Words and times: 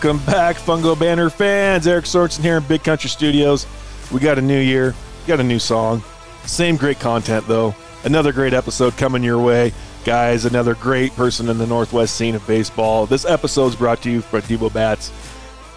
Welcome 0.00 0.24
back, 0.26 0.54
Fungo 0.54 0.96
Banter 0.96 1.28
fans. 1.28 1.88
Eric 1.88 2.04
Sorensen 2.04 2.42
here 2.42 2.58
in 2.58 2.62
Big 2.62 2.84
Country 2.84 3.10
Studios. 3.10 3.66
We 4.12 4.20
got 4.20 4.38
a 4.38 4.40
new 4.40 4.60
year, 4.60 4.94
got 5.26 5.40
a 5.40 5.42
new 5.42 5.58
song. 5.58 6.04
Same 6.44 6.76
great 6.76 7.00
content, 7.00 7.48
though. 7.48 7.74
Another 8.04 8.30
great 8.30 8.52
episode 8.52 8.96
coming 8.96 9.24
your 9.24 9.40
way. 9.40 9.72
Guys, 10.04 10.44
another 10.44 10.76
great 10.76 11.16
person 11.16 11.48
in 11.48 11.58
the 11.58 11.66
Northwest 11.66 12.14
scene 12.14 12.36
of 12.36 12.46
baseball. 12.46 13.06
This 13.06 13.24
episode 13.24 13.66
is 13.66 13.74
brought 13.74 14.00
to 14.02 14.10
you 14.12 14.20
by 14.30 14.40
Devo 14.40 14.72
Bats. 14.72 15.10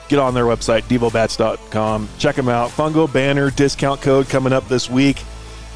Get 0.07 0.19
on 0.19 0.35
their 0.35 0.45
website, 0.45 0.83
devobats.com. 0.83 2.07
Check 2.19 2.35
them 2.35 2.47
out. 2.47 2.69
Fungo 2.69 3.11
Banter 3.11 3.49
discount 3.49 4.01
code 4.01 4.29
coming 4.29 4.53
up 4.53 4.67
this 4.67 4.87
week. 4.87 5.23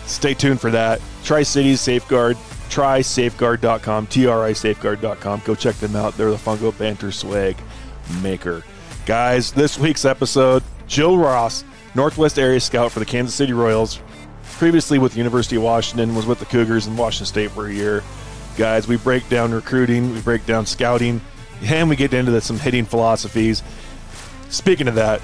Stay 0.06 0.36
tuned 0.36 0.62
for 0.62 0.70
that. 0.70 1.02
Tri 1.24 1.42
Cities 1.42 1.82
Safeguard, 1.82 2.38
trisafeguard.com, 2.70 4.06
T-R-I 4.06 4.54
safeguard.com. 4.54 5.42
Go 5.46 5.56
check 5.56 5.78
them 5.78 5.96
out. 5.96 6.16
They're 6.16 6.30
the 6.30 6.38
Fungo 6.38 6.78
Banter 6.78 7.12
swag 7.12 7.58
maker. 8.22 8.64
Guys, 9.06 9.52
this 9.52 9.78
week's 9.78 10.06
episode, 10.06 10.64
Joe 10.88 11.16
Ross, 11.16 11.64
Northwest 11.94 12.40
Area 12.40 12.60
Scout 12.60 12.92
for 12.92 13.00
the 13.00 13.06
Kansas 13.06 13.36
City 13.36 13.54
Royals, 13.54 14.00
previously 14.54 15.00
with 15.00 15.14
the 15.14 15.18
University 15.18 15.56
of 15.56 15.64
Washington, 15.64 16.16
was 16.16 16.26
with 16.26 16.40
the 16.40 16.46
Cougars 16.46 16.88
in 16.88 16.98
Washington 16.98 17.26
State 17.26 17.52
for 17.52 17.68
a 17.68 17.74
year. 17.74 18.04
Guys, 18.58 18.88
we 18.88 18.98
break 18.98 19.28
down 19.30 19.54
recruiting, 19.54 20.14
we 20.14 20.22
break 20.22 20.46
down 20.46 20.66
scouting, 20.66 21.22
and 21.64 21.90
we 21.90 21.96
get 21.96 22.14
into 22.14 22.32
the, 22.32 22.42
some 22.42 22.58
hitting 22.58 22.86
philosophies. 22.86 23.64
Speaking 24.50 24.88
of 24.88 24.96
that, 24.96 25.22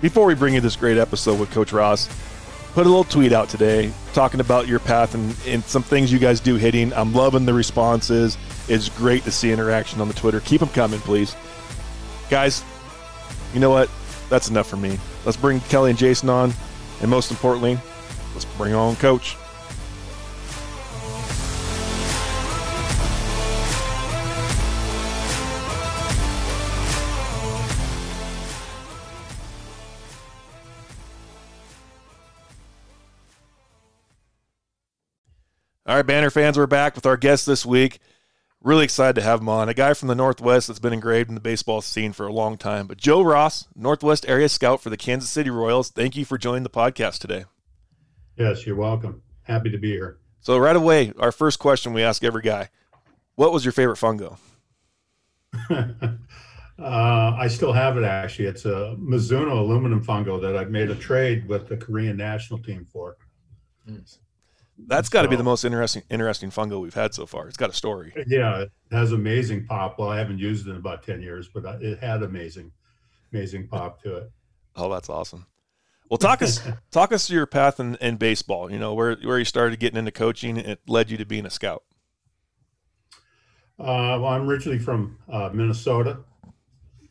before 0.00 0.26
we 0.26 0.34
bring 0.34 0.54
you 0.54 0.60
this 0.60 0.76
great 0.76 0.96
episode 0.96 1.38
with 1.38 1.50
Coach 1.50 1.72
Ross, 1.72 2.08
put 2.72 2.86
a 2.86 2.88
little 2.88 3.04
tweet 3.04 3.32
out 3.32 3.48
today 3.48 3.92
talking 4.12 4.40
about 4.40 4.68
your 4.68 4.78
path 4.78 5.14
and, 5.14 5.36
and 5.46 5.64
some 5.64 5.82
things 5.82 6.12
you 6.12 6.18
guys 6.18 6.40
do 6.40 6.54
hitting. 6.54 6.92
I'm 6.94 7.12
loving 7.12 7.44
the 7.44 7.54
responses. 7.54 8.38
It's 8.68 8.88
great 8.88 9.24
to 9.24 9.30
see 9.30 9.52
interaction 9.52 10.00
on 10.00 10.08
the 10.08 10.14
Twitter. 10.14 10.40
Keep 10.40 10.60
them 10.60 10.68
coming, 10.70 11.00
please. 11.00 11.34
Guys, 12.30 12.62
you 13.54 13.60
know 13.60 13.70
what? 13.70 13.90
That's 14.28 14.50
enough 14.50 14.68
for 14.68 14.76
me. 14.76 14.98
Let's 15.24 15.36
bring 15.38 15.60
Kelly 15.60 15.90
and 15.90 15.98
Jason 15.98 16.28
on, 16.28 16.52
and 17.00 17.10
most 17.10 17.30
importantly, 17.30 17.78
let's 18.34 18.44
bring 18.44 18.74
on 18.74 18.96
Coach. 18.96 19.36
All 35.86 35.96
right, 35.96 36.06
Banter 36.06 36.28
fans, 36.28 36.58
we're 36.58 36.66
back 36.66 36.94
with 36.94 37.06
our 37.06 37.16
guest 37.16 37.46
this 37.46 37.64
week. 37.64 37.98
Really 38.60 38.84
excited 38.84 39.14
to 39.14 39.22
have 39.22 39.40
him 39.40 39.48
on. 39.48 39.68
A 39.68 39.74
guy 39.74 39.94
from 39.94 40.08
the 40.08 40.16
Northwest 40.16 40.66
that's 40.66 40.80
been 40.80 40.92
engraved 40.92 41.28
in 41.28 41.36
the 41.36 41.40
baseball 41.40 41.80
scene 41.80 42.12
for 42.12 42.26
a 42.26 42.32
long 42.32 42.58
time. 42.58 42.88
But 42.88 42.98
Joe 42.98 43.22
Ross, 43.22 43.68
Northwest 43.76 44.28
area 44.28 44.48
scout 44.48 44.80
for 44.80 44.90
the 44.90 44.96
Kansas 44.96 45.30
City 45.30 45.48
Royals, 45.48 45.90
thank 45.90 46.16
you 46.16 46.24
for 46.24 46.36
joining 46.36 46.64
the 46.64 46.70
podcast 46.70 47.18
today. 47.18 47.44
Yes, 48.36 48.66
you're 48.66 48.74
welcome. 48.76 49.22
Happy 49.42 49.70
to 49.70 49.78
be 49.78 49.90
here. 49.92 50.18
So, 50.40 50.58
right 50.58 50.74
away, 50.74 51.12
our 51.18 51.30
first 51.30 51.60
question 51.60 51.92
we 51.92 52.02
ask 52.02 52.24
every 52.24 52.42
guy 52.42 52.70
What 53.36 53.52
was 53.52 53.64
your 53.64 53.72
favorite 53.72 53.96
fungo? 53.96 54.38
uh, 55.70 56.16
I 56.78 57.46
still 57.48 57.72
have 57.72 57.96
it 57.96 58.04
actually. 58.04 58.46
It's 58.46 58.64
a 58.64 58.96
Mizuno 58.98 59.58
aluminum 59.58 60.04
fungo 60.04 60.40
that 60.42 60.56
I've 60.56 60.70
made 60.70 60.90
a 60.90 60.94
trade 60.96 61.48
with 61.48 61.68
the 61.68 61.76
Korean 61.76 62.16
national 62.16 62.60
team 62.60 62.86
for. 62.92 63.16
Mm. 63.88 64.18
That's 64.86 65.08
got 65.08 65.22
to 65.22 65.26
so, 65.26 65.30
be 65.30 65.36
the 65.36 65.44
most 65.44 65.64
interesting 65.64 66.02
interesting 66.10 66.50
fungo 66.50 66.80
we've 66.80 66.94
had 66.94 67.14
so 67.14 67.26
far. 67.26 67.48
It's 67.48 67.56
got 67.56 67.70
a 67.70 67.74
story. 67.74 68.12
Yeah, 68.26 68.60
it 68.60 68.70
has 68.92 69.12
amazing 69.12 69.66
pop. 69.66 69.98
Well, 69.98 70.08
I 70.08 70.18
haven't 70.18 70.38
used 70.38 70.66
it 70.66 70.70
in 70.70 70.76
about 70.76 71.02
ten 71.02 71.20
years, 71.20 71.48
but 71.52 71.64
it 71.82 71.98
had 71.98 72.22
amazing, 72.22 72.70
amazing 73.32 73.68
pop 73.68 74.02
to 74.02 74.16
it. 74.16 74.32
Oh, 74.76 74.90
that's 74.90 75.08
awesome. 75.10 75.46
Well, 76.08 76.18
talk 76.18 76.42
us 76.42 76.60
talk 76.90 77.12
us 77.12 77.26
through 77.26 77.36
your 77.36 77.46
path 77.46 77.80
in, 77.80 77.96
in 77.96 78.16
baseball. 78.16 78.70
You 78.70 78.78
know 78.78 78.94
where 78.94 79.16
where 79.16 79.38
you 79.38 79.44
started 79.44 79.80
getting 79.80 79.98
into 79.98 80.12
coaching. 80.12 80.56
It 80.56 80.80
led 80.86 81.10
you 81.10 81.16
to 81.18 81.24
being 81.24 81.46
a 81.46 81.50
scout. 81.50 81.82
Uh, 83.78 84.18
well, 84.20 84.26
I'm 84.26 84.48
originally 84.48 84.78
from 84.78 85.18
uh, 85.30 85.50
Minnesota, 85.52 86.18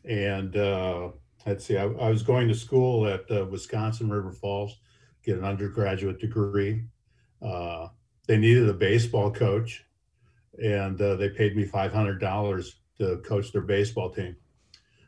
and 0.04 0.54
uh, 0.56 1.08
let's 1.46 1.64
see, 1.64 1.78
I, 1.78 1.84
I, 1.84 2.10
was 2.10 2.22
going 2.22 2.46
to 2.48 2.54
school 2.54 3.06
at 3.06 3.24
uh, 3.30 3.46
Wisconsin 3.46 4.10
River 4.10 4.32
Falls, 4.32 4.78
get 5.24 5.38
an 5.38 5.46
undergraduate 5.46 6.20
degree 6.20 6.84
uh, 7.42 7.88
they 8.26 8.36
needed 8.36 8.68
a 8.68 8.74
baseball 8.74 9.30
coach, 9.30 9.84
and 10.62 11.00
uh, 11.00 11.16
they 11.16 11.30
paid 11.30 11.56
me 11.56 11.64
five 11.64 11.92
hundred 11.92 12.18
dollars 12.20 12.76
to 12.98 13.18
coach 13.18 13.52
their 13.52 13.62
baseball 13.62 14.10
team. 14.10 14.36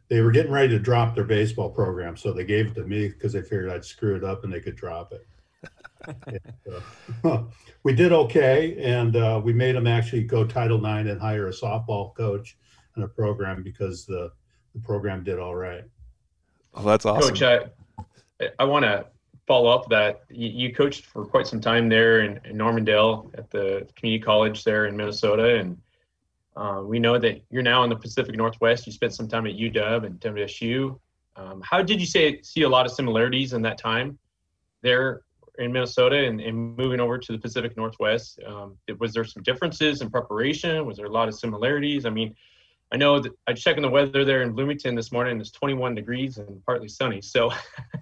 They 0.09 0.21
were 0.21 0.33
getting 0.33 0.53
ready 0.53 0.69
to 0.69 0.79
drop 0.79 1.15
their 1.15 1.25
baseball 1.25 1.71
program, 1.71 2.17
so 2.17 2.33
they 2.33 2.45
gave 2.45 2.69
it 2.69 2.75
to 2.75 2.85
me 2.85 3.09
because 3.09 3.33
they 3.33 3.43
figured 3.43 3.71
I'd 3.71 3.85
screw 3.85 4.17
it 4.17 4.25
up 4.25 4.43
and 4.45 4.53
they 4.53 4.61
could 4.61 4.77
drop 4.77 5.13
it. 5.13 5.27
and, 6.27 6.75
uh, 7.25 7.43
we 7.85 7.95
did 7.95 8.13
okay, 8.13 8.77
and 8.83 9.15
uh, 9.17 9.41
we 9.43 9.53
made 9.53 9.77
them 9.77 9.87
actually 9.87 10.25
go 10.25 10.45
Title 10.45 10.79
IX 10.79 11.09
and 11.11 11.21
hire 11.21 11.49
a 11.49 11.53
softball 11.53 12.15
coach 12.15 12.57
and 12.97 13.05
a 13.05 13.09
program 13.09 13.63
because 13.63 14.07
the 14.07 14.33
the 14.75 14.81
program 14.81 15.25
did 15.25 15.39
all 15.39 15.55
right. 15.55 15.85
Oh, 16.75 16.83
that's 16.85 17.05
awesome, 17.05 17.35
Coach. 17.35 17.71
I 18.41 18.49
I 18.59 18.65
want 18.65 18.85
to 18.85 19.07
follow 19.51 19.69
up 19.69 19.89
that 19.89 20.23
you, 20.31 20.49
you, 20.49 20.73
coached 20.73 21.07
for 21.07 21.27
quite 21.27 21.45
some 21.45 21.61
time 21.61 21.89
there 21.89 22.21
in, 22.21 22.39
in, 22.45 22.57
Normandale 22.57 23.33
at 23.35 23.51
the 23.51 23.85
community 23.97 24.23
college 24.23 24.63
there 24.63 24.87
in 24.87 24.97
Minnesota, 24.97 25.57
and 25.57 25.77
uh, 26.55 26.83
we 26.85 27.01
know 27.01 27.19
that 27.19 27.43
you're 27.51 27.61
now 27.61 27.83
in 27.83 27.91
the 27.91 27.97
Pacific 27.97 28.37
Northwest. 28.37 28.87
You 28.87 28.93
spent 28.93 29.13
some 29.13 29.27
time 29.27 29.49
at 29.49 29.55
UW 29.55 30.07
and 30.07 30.21
WSU. 30.21 30.97
Um, 31.35 31.61
how 31.69 31.83
did 31.83 31.99
you 31.99 32.07
say 32.07 32.41
see 32.43 32.63
a 32.63 32.69
lot 32.69 32.87
of 32.87 32.93
similarities 32.93 33.53
in 33.53 33.61
that 33.63 33.77
time 33.77 34.21
there 34.83 35.23
in 35.59 35.73
Minnesota 35.73 36.19
and, 36.29 36.41
and 36.41 36.77
moving 36.77 37.01
over 37.01 37.19
to 37.19 37.33
the 37.33 37.39
Pacific 37.39 37.77
Northwest? 37.77 38.39
Um, 38.47 38.77
was 39.01 39.13
there 39.13 39.25
some 39.25 39.43
differences 39.43 40.01
in 40.01 40.11
preparation? 40.11 40.87
Was 40.87 40.99
there 40.99 41.07
a 41.07 41.13
lot 41.19 41.27
of 41.27 41.35
similarities? 41.35 42.07
I 42.07 42.11
mean, 42.11 42.37
I 42.93 42.97
know 42.97 43.21
that 43.21 43.33
I 43.47 43.53
checked 43.53 43.79
in 43.79 43.83
the 43.83 43.89
weather 43.91 44.25
there 44.25 44.43
in 44.43 44.53
Bloomington 44.53 44.95
this 44.95 45.13
morning. 45.13 45.41
It's 45.41 45.53
21 45.53 45.95
degrees 45.95 46.39
and 46.39 46.65
partly 46.65 46.89
sunny. 46.89 47.21
So, 47.21 47.53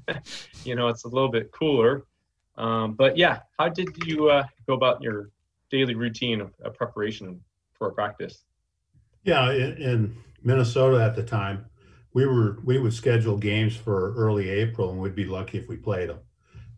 you 0.64 0.74
know, 0.74 0.88
it's 0.88 1.04
a 1.04 1.08
little 1.08 1.28
bit 1.28 1.52
cooler. 1.52 2.04
Um, 2.56 2.94
but 2.94 3.16
yeah, 3.16 3.40
how 3.58 3.68
did 3.68 3.88
you 4.06 4.30
uh, 4.30 4.44
go 4.66 4.74
about 4.74 5.02
your 5.02 5.30
daily 5.70 5.94
routine 5.94 6.40
of, 6.40 6.52
of 6.62 6.74
preparation 6.74 7.40
for 7.74 7.88
a 7.88 7.92
practice? 7.92 8.44
Yeah, 9.24 9.52
in, 9.52 9.76
in, 9.76 10.16
Minnesota 10.44 11.04
at 11.04 11.16
the 11.16 11.22
time, 11.24 11.66
we 12.14 12.24
were 12.24 12.58
we 12.64 12.78
would 12.78 12.94
schedule 12.94 13.36
games 13.36 13.74
for 13.74 14.14
early 14.14 14.48
April, 14.48 14.90
and 14.90 15.00
we'd 15.00 15.16
be 15.16 15.24
lucky 15.24 15.58
if 15.58 15.68
we 15.68 15.76
played 15.76 16.08
them. 16.08 16.20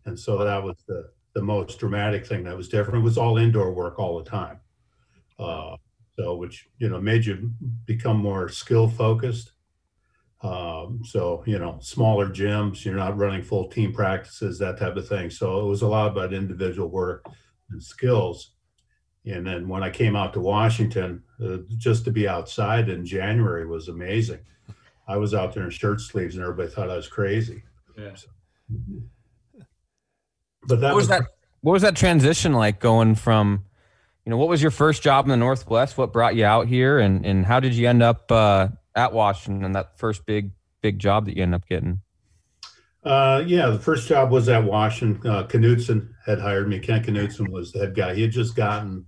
And 0.05 0.19
so 0.19 0.39
that 0.39 0.63
was 0.63 0.77
the 0.87 1.11
the 1.33 1.43
most 1.43 1.77
dramatic 1.77 2.25
thing 2.25 2.43
that 2.45 2.57
was 2.57 2.67
different. 2.67 2.99
It 2.99 3.03
was 3.03 3.19
all 3.19 3.37
indoor 3.37 3.71
work 3.71 3.99
all 3.99 4.17
the 4.17 4.27
time. 4.27 4.59
Uh, 5.37 5.77
so 6.21 6.35
which 6.35 6.67
you 6.77 6.89
know 6.89 7.01
made 7.01 7.25
you 7.25 7.51
become 7.85 8.17
more 8.17 8.47
skill 8.49 8.87
focused. 8.87 9.53
Um, 10.41 11.01
so 11.03 11.43
you 11.45 11.59
know, 11.59 11.77
smaller 11.81 12.27
gyms, 12.27 12.83
you're 12.85 12.95
not 12.95 13.17
running 13.17 13.43
full 13.43 13.67
team 13.69 13.93
practices, 13.93 14.59
that 14.59 14.79
type 14.79 14.95
of 14.95 15.07
thing. 15.07 15.29
So 15.29 15.59
it 15.59 15.69
was 15.69 15.81
a 15.81 15.87
lot 15.87 16.11
about 16.11 16.33
individual 16.33 16.89
work 16.89 17.25
and 17.69 17.81
skills. 17.81 18.51
And 19.25 19.45
then 19.45 19.67
when 19.67 19.83
I 19.83 19.91
came 19.91 20.15
out 20.15 20.33
to 20.33 20.39
Washington, 20.39 21.23
uh, 21.43 21.57
just 21.77 22.05
to 22.05 22.11
be 22.11 22.27
outside 22.27 22.89
in 22.89 23.05
January 23.05 23.67
was 23.67 23.87
amazing. 23.87 24.39
I 25.07 25.17
was 25.17 25.33
out 25.33 25.53
there 25.53 25.63
in 25.63 25.69
shirt 25.69 26.01
sleeves, 26.01 26.35
and 26.35 26.43
everybody 26.43 26.69
thought 26.69 26.89
I 26.89 26.95
was 26.95 27.07
crazy. 27.07 27.63
Yeah. 27.97 28.15
So, 28.15 28.29
but 30.67 30.79
that 30.79 30.89
what 30.89 30.95
was, 30.95 31.03
was 31.03 31.07
that. 31.09 31.23
What 31.61 31.73
was 31.73 31.81
that 31.83 31.95
transition 31.95 32.53
like 32.53 32.79
going 32.79 33.13
from 33.13 33.65
you 34.25 34.29
know, 34.29 34.37
what 34.37 34.49
was 34.49 34.61
your 34.61 34.71
first 34.71 35.01
job 35.01 35.25
in 35.25 35.29
the 35.29 35.37
Northwest? 35.37 35.97
What 35.97 36.13
brought 36.13 36.35
you 36.35 36.45
out 36.45 36.67
here, 36.67 36.99
and 36.99 37.25
and 37.25 37.45
how 37.45 37.59
did 37.59 37.73
you 37.73 37.87
end 37.87 38.03
up 38.03 38.31
uh, 38.31 38.69
at 38.95 39.13
Washington? 39.13 39.65
And 39.65 39.75
that 39.75 39.97
first 39.97 40.25
big 40.25 40.51
big 40.81 40.99
job 40.99 41.25
that 41.25 41.35
you 41.35 41.43
ended 41.43 41.61
up 41.61 41.67
getting. 41.67 42.01
Uh, 43.03 43.43
yeah, 43.47 43.67
the 43.67 43.79
first 43.79 44.07
job 44.07 44.29
was 44.29 44.47
at 44.47 44.63
Washington. 44.63 45.29
Uh, 45.29 45.47
Knutson 45.47 46.09
had 46.25 46.39
hired 46.39 46.67
me. 46.67 46.79
Ken 46.79 47.03
Knutson 47.03 47.49
was 47.49 47.71
the 47.71 47.79
head 47.79 47.95
guy. 47.95 48.13
He 48.13 48.21
had 48.21 48.31
just 48.31 48.55
gotten 48.55 49.05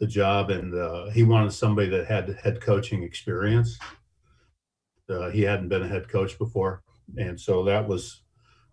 the 0.00 0.06
job, 0.06 0.50
and 0.50 0.74
uh, 0.74 1.10
he 1.10 1.22
wanted 1.22 1.52
somebody 1.52 1.88
that 1.90 2.06
had 2.06 2.36
head 2.42 2.60
coaching 2.60 3.04
experience. 3.04 3.78
Uh, 5.08 5.30
he 5.30 5.42
hadn't 5.42 5.68
been 5.68 5.82
a 5.82 5.88
head 5.88 6.08
coach 6.08 6.36
before, 6.36 6.82
and 7.16 7.40
so 7.40 7.64
that 7.64 7.86
was 7.86 8.22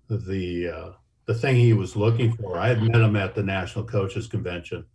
the 0.10 0.70
uh, 0.70 0.92
the 1.26 1.34
thing 1.36 1.56
he 1.56 1.74
was 1.74 1.96
looking 1.96 2.34
for. 2.34 2.58
I 2.58 2.70
had 2.70 2.82
met 2.82 3.02
him 3.02 3.16
at 3.16 3.36
the 3.36 3.44
National 3.44 3.86
Coaches 3.86 4.28
Convention, 4.28 4.86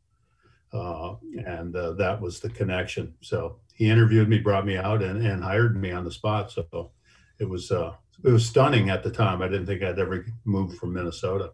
uh, 0.73 1.15
and 1.47 1.75
uh, 1.75 1.93
that 1.93 2.21
was 2.21 2.41
the 2.41 2.51
connection. 2.51 3.15
So 3.21 3.61
he 3.75 3.91
interviewed 3.91 4.29
me, 4.29 4.39
brought 4.39 4.67
me 4.67 4.77
out, 4.77 5.03
and, 5.03 5.25
and 5.25 5.43
hired 5.43 5.81
me 5.81 5.91
on 5.91 6.05
the 6.05 6.11
spot. 6.11 6.51
So 6.51 6.93
it 7.39 7.49
was 7.49 7.71
uh, 7.71 7.95
it 8.25 8.31
was 8.31 8.47
stunning 8.47 8.91
at 8.91 9.03
the 9.03 9.11
time. 9.11 9.43
I 9.43 9.49
didn't 9.49 9.67
think 9.67 9.83
I'd 9.83 9.99
ever 9.99 10.27
move 10.45 10.77
from 10.77 10.93
Minnesota. 10.93 11.53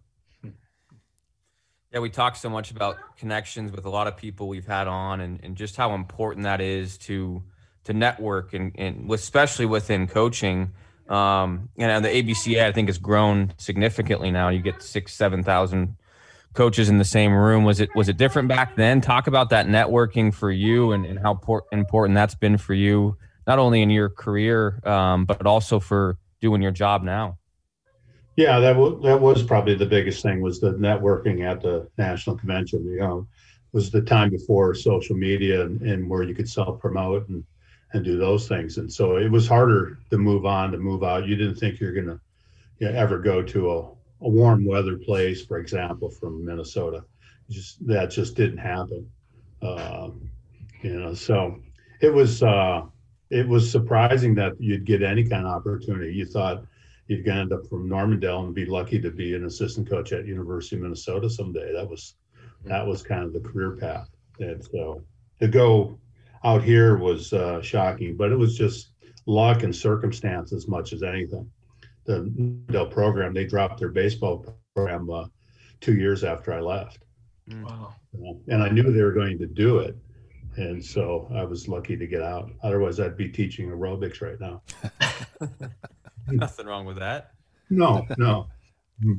Yeah, 1.93 2.01
we 2.01 2.11
talk 2.11 2.37
so 2.37 2.51
much 2.51 2.73
about 2.73 2.97
connections 3.17 3.73
with 3.73 3.87
a 3.87 3.91
lot 3.91 4.07
of 4.07 4.17
people 4.17 4.49
we've 4.49 4.67
had 4.67 4.89
on, 4.89 5.21
and, 5.21 5.41
and 5.43 5.57
just 5.57 5.77
how 5.77 5.95
important 5.95 6.45
that 6.45 6.61
is 6.61 6.99
to 6.99 7.43
to 7.85 7.95
network 7.95 8.53
and, 8.53 8.73
and 8.77 9.11
especially 9.13 9.65
within 9.65 10.09
coaching. 10.09 10.73
Um, 11.09 11.69
and 11.79 12.05
the 12.05 12.09
ABCA 12.09 12.65
I 12.65 12.73
think 12.73 12.89
has 12.89 12.99
grown 12.99 13.53
significantly 13.59 14.33
now. 14.33 14.49
You 14.49 14.61
get 14.61 14.83
six, 14.83 15.15
seven 15.15 15.45
thousand 15.45 15.97
coaches 16.57 16.89
in 16.89 16.99
the 16.99 17.05
same 17.05 17.33
room. 17.33 17.65
Was 17.65 17.81
it 17.81 17.91
was 17.95 18.09
it 18.09 18.17
different 18.17 18.49
back 18.49 18.75
then? 18.77 19.01
Talk 19.01 19.27
about 19.27 19.51
that 19.51 19.67
networking 19.67 20.35
for 20.35 20.51
you 20.51 20.93
and, 20.93 21.07
and 21.07 21.19
how 21.19 21.35
por- 21.35 21.65
important 21.71 22.17
that's 22.17 22.35
been 22.35 22.59
for 22.59 22.75
you, 22.75 23.17
not 23.47 23.59
only 23.59 23.83
in 23.83 23.91
your 23.91 24.09
career, 24.09 24.81
um, 24.85 25.25
but 25.25 25.47
also 25.47 25.79
for 25.79 26.19
doing 26.41 26.63
your 26.63 26.73
job 26.73 27.03
now. 27.03 27.39
Yeah, 28.37 28.59
that 28.61 28.73
w- 28.73 29.01
that 29.03 29.21
was 29.21 29.43
probably 29.43 29.75
the 29.75 29.87
biggest 29.87 30.23
thing 30.23 30.41
was 30.41 30.61
the 30.61 30.73
networking 30.75 31.49
at 31.49 31.61
the 31.63 31.89
national 31.97 32.37
convention. 32.37 32.85
You 32.85 32.99
know, 32.99 33.29
was 33.73 33.91
the 33.91 34.03
time 34.03 34.31
before 34.31 34.75
social 34.75 35.17
media 35.17 35.63
and, 35.63 35.81
and 35.83 36.09
where 36.09 36.23
you 36.23 36.35
could 36.35 36.49
self 36.49 36.81
promote 36.81 37.29
and 37.29 37.45
and 37.93 38.05
do 38.05 38.19
those 38.19 38.49
things. 38.49 38.79
And 38.79 38.93
so 38.93 39.17
it 39.17 39.31
was 39.31 39.47
harder 39.47 39.99
to 40.11 40.19
move 40.19 40.45
on, 40.45 40.73
to 40.73 40.79
move 40.79 41.05
out. 41.05 41.27
You 41.27 41.37
didn't 41.37 41.57
think 41.57 41.81
you're 41.81 41.93
going 41.93 42.07
to 42.07 42.21
you 42.79 42.91
know, 42.91 42.99
ever 42.99 43.19
go 43.19 43.43
to 43.43 43.71
a, 43.71 43.89
a 44.23 44.29
warm 44.29 44.65
weather 44.65 44.97
place, 44.97 45.45
for 45.45 45.59
example, 45.59 46.11
from 46.11 46.45
Minnesota. 46.45 47.05
Just 47.51 47.87
that 47.87 48.11
just 48.11 48.35
didn't 48.35 48.59
happen. 48.59 49.09
Uh, 49.63 50.11
you 50.83 51.01
know, 51.01 51.15
so 51.15 51.61
it 52.01 52.13
was 52.13 52.43
uh, 52.43 52.83
it 53.31 53.47
was 53.47 53.71
surprising 53.71 54.35
that 54.37 54.53
you'd 54.59 54.85
get 54.85 55.03
any 55.03 55.25
kind 55.25 55.47
of 55.47 55.53
opportunity. 55.53 56.13
You 56.13 56.27
thought 56.27 56.65
you'd 57.09 57.27
end 57.29 57.53
up 57.53 57.67
from 57.67 57.89
Normandale 57.89 58.45
and 58.45 58.55
be 58.55 58.67
lucky 58.67 59.01
to 59.01 59.11
be 59.11 59.35
an 59.35 59.45
assistant 59.45 59.89
coach 59.89 60.13
at 60.13 60.27
University 60.27 60.77
of 60.77 60.83
Minnesota 60.83 61.31
someday. 61.31 61.73
That 61.73 61.89
was 61.89 62.15
that 62.65 62.87
was 62.87 63.03
kind 63.03 63.25
of 63.25 63.33
the 63.33 63.41
career 63.41 63.77
path. 63.77 64.09
And 64.41 64.65
so 64.65 65.03
to 65.41 65.49
go 65.49 65.99
out 66.45 66.63
here 66.63 66.97
was 66.97 67.33
uh, 67.33 67.63
shocking, 67.63 68.17
but 68.17 68.33
it 68.33 68.37
was 68.37 68.57
just 68.57 68.91
luck 69.27 69.63
and 69.63 69.75
circumstance 69.75 70.53
as 70.53 70.69
much 70.69 70.93
as 70.93 71.03
anything. 71.03 71.51
The 72.07 72.31
Dell 72.71 72.87
program, 72.87 73.35
they 73.35 73.45
dropped 73.45 73.81
their 73.81 73.89
baseball 73.89 74.45
program 74.75 75.11
uh, 75.11 75.27
two 75.81 75.97
years 75.97 76.25
after 76.25 76.53
I 76.53 76.61
left. 76.61 77.05
Mm. 77.51 77.65
Wow. 77.65 77.95
Uh, 78.15 78.33
and 78.49 78.63
I 78.63 78.69
knew 78.69 78.93
they 78.93 79.03
were 79.03 79.13
going 79.13 79.39
to 79.39 79.47
do 79.47 79.79
it. 79.79 79.97
And 80.57 80.83
so 80.83 81.31
I 81.35 81.45
was 81.45 81.69
lucky 81.69 81.97
to 81.97 82.07
get 82.07 82.23
out. 82.23 82.51
Otherwise, 82.63 82.99
I'd 82.99 83.17
be 83.17 83.29
teaching 83.29 83.69
aerobics 83.69 84.23
right 84.23 84.41
now. 84.41 84.63
Nothing 86.29 86.67
wrong 86.67 86.87
with 86.87 86.99
that. 86.99 87.33
No, 87.69 88.07
no. 88.17 88.47
Mm. 89.05 89.19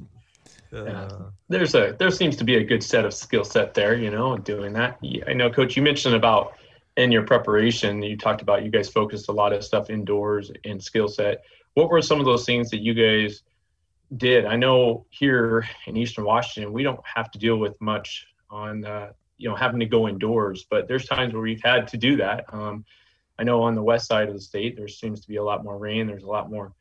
Uh, 0.74 0.84
yeah. 0.84 1.10
There's 1.48 1.76
a 1.76 1.96
there 1.98 2.10
seems 2.12 2.36
to 2.38 2.44
be 2.44 2.56
a 2.58 2.64
good 2.64 2.84
set 2.84 3.06
of 3.06 3.14
skill 3.14 3.44
set 3.44 3.74
there, 3.74 3.96
you 3.96 4.10
know, 4.10 4.38
doing 4.38 4.74
that. 4.74 5.00
I 5.28 5.34
know, 5.34 5.50
Coach, 5.50 5.78
you 5.78 5.84
mentioned 5.84 6.16
about 6.16 6.54
in 6.98 7.12
your 7.12 7.24
preparation, 7.24 8.02
you 8.02 8.18
talked 8.18 8.42
about 8.42 8.64
you 8.64 8.72
guys 8.72 8.90
focused 8.90 9.30
a 9.30 9.32
lot 9.32 9.54
of 9.54 9.64
stuff 9.64 9.90
indoors 9.90 10.52
and 10.66 10.84
skill 10.84 11.08
set. 11.08 11.44
What 11.78 11.92
were 11.92 12.02
some 12.02 12.20
of 12.20 12.26
those 12.26 12.44
things 12.44 12.72
that 12.72 12.82
you 12.82 12.96
guys 12.96 13.44
did? 14.18 14.46
I 14.46 14.56
know 14.56 15.06
here 15.12 15.70
in 15.86 15.96
Eastern 15.96 16.26
Washington, 16.26 16.74
we 16.74 16.82
don't 16.82 17.00
have 17.06 17.30
to 17.30 17.38
deal 17.38 17.58
with 17.58 17.80
much 17.80 18.26
on 18.50 18.84
uh, 18.84 19.12
you 19.38 19.48
know 19.48 19.56
having 19.56 19.80
to 19.82 19.86
go 19.86 20.08
indoors, 20.08 20.66
but 20.68 20.88
there's 20.88 21.06
times 21.06 21.34
where 21.34 21.44
we've 21.44 21.62
had 21.64 21.88
to 21.90 21.98
do 21.98 22.18
that. 22.18 22.46
Um, 22.52 22.84
I 23.38 23.44
know 23.44 23.62
on 23.62 23.76
the 23.76 23.84
west 23.84 24.08
side 24.08 24.28
of 24.28 24.34
the 24.34 24.42
state, 24.42 24.76
there 24.76 24.88
seems 24.88 25.22
to 25.22 25.28
be 25.28 25.36
a 25.36 25.44
lot 25.44 25.64
more 25.64 25.78
rain. 25.78 26.08
There's 26.08 26.24
a 26.24 26.28
lot 26.28 26.50
more 26.50 26.74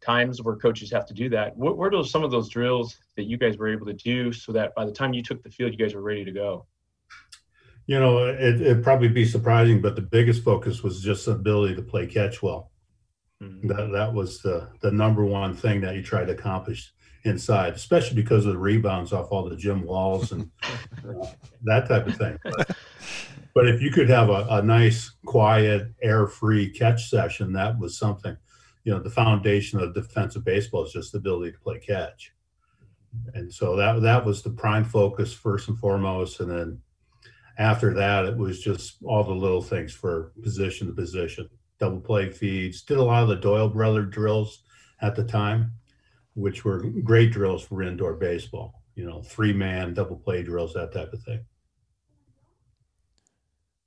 times 0.00 0.42
where 0.42 0.56
coaches 0.56 0.90
have 0.90 1.06
to 1.06 1.14
do 1.14 1.28
that. 1.28 1.56
What 1.56 1.76
were 1.76 2.02
some 2.02 2.24
of 2.24 2.32
those 2.32 2.48
drills 2.48 2.96
that 3.14 3.26
you 3.26 3.36
guys 3.36 3.58
were 3.58 3.72
able 3.72 3.86
to 3.86 3.92
do 3.92 4.32
so 4.32 4.50
that 4.50 4.74
by 4.74 4.84
the 4.84 4.90
time 4.90 5.14
you 5.14 5.22
took 5.22 5.40
the 5.44 5.50
field, 5.50 5.70
you 5.70 5.78
guys 5.78 5.94
were 5.94 6.02
ready 6.02 6.24
to 6.24 6.32
go? 6.32 6.66
You 7.86 8.00
know, 8.00 8.26
it, 8.26 8.60
it'd 8.60 8.82
probably 8.82 9.06
be 9.06 9.24
surprising, 9.24 9.80
but 9.80 9.94
the 9.94 10.02
biggest 10.02 10.42
focus 10.42 10.82
was 10.82 11.00
just 11.00 11.26
the 11.26 11.32
ability 11.32 11.76
to 11.76 11.82
play 11.82 12.08
catch 12.08 12.42
well. 12.42 12.71
Mm-hmm. 13.42 13.68
That 13.68 13.92
that 13.92 14.14
was 14.14 14.40
the 14.40 14.68
the 14.80 14.92
number 14.92 15.24
one 15.24 15.54
thing 15.54 15.80
that 15.80 15.96
you 15.96 16.02
tried 16.02 16.26
to 16.26 16.32
accomplish 16.32 16.92
inside, 17.24 17.74
especially 17.74 18.16
because 18.16 18.46
of 18.46 18.52
the 18.52 18.58
rebounds 18.58 19.12
off 19.12 19.28
all 19.30 19.48
the 19.48 19.56
gym 19.56 19.84
walls 19.84 20.32
and 20.32 20.50
uh, 20.62 21.26
that 21.62 21.88
type 21.88 22.06
of 22.06 22.16
thing. 22.16 22.38
But, 22.42 22.76
but 23.54 23.68
if 23.68 23.80
you 23.80 23.90
could 23.90 24.08
have 24.08 24.28
a, 24.28 24.46
a 24.50 24.62
nice, 24.62 25.12
quiet, 25.24 25.92
air-free 26.02 26.70
catch 26.70 27.08
session, 27.08 27.52
that 27.52 27.78
was 27.78 27.98
something 27.98 28.36
you 28.84 28.92
know 28.92 29.00
the 29.00 29.10
foundation 29.10 29.80
of 29.80 29.94
defensive 29.94 30.44
baseball 30.44 30.84
is 30.84 30.92
just 30.92 31.12
the 31.12 31.18
ability 31.18 31.52
to 31.52 31.58
play 31.58 31.78
catch 31.78 32.32
and 33.34 33.52
so 33.52 33.76
that 33.76 34.00
that 34.02 34.24
was 34.24 34.42
the 34.42 34.50
prime 34.50 34.84
focus 34.84 35.32
first 35.32 35.68
and 35.68 35.78
foremost 35.78 36.40
and 36.40 36.50
then 36.50 36.80
after 37.58 37.92
that 37.94 38.24
it 38.24 38.36
was 38.36 38.60
just 38.60 38.96
all 39.04 39.22
the 39.22 39.32
little 39.32 39.62
things 39.62 39.92
for 39.92 40.32
position 40.42 40.86
to 40.86 40.92
position 40.92 41.48
double 41.82 42.00
play 42.00 42.30
feeds 42.30 42.82
did 42.82 42.98
a 42.98 43.02
lot 43.02 43.22
of 43.22 43.28
the 43.28 43.36
doyle 43.36 43.68
brother 43.68 44.02
drills 44.02 44.62
at 45.00 45.14
the 45.16 45.24
time 45.24 45.72
which 46.34 46.64
were 46.64 46.78
great 47.02 47.32
drills 47.32 47.62
for 47.62 47.82
indoor 47.82 48.14
baseball 48.14 48.82
you 48.94 49.04
know 49.04 49.22
three 49.22 49.52
man 49.52 49.92
double 49.94 50.16
play 50.16 50.42
drills 50.42 50.72
that 50.72 50.92
type 50.92 51.12
of 51.12 51.22
thing 51.22 51.44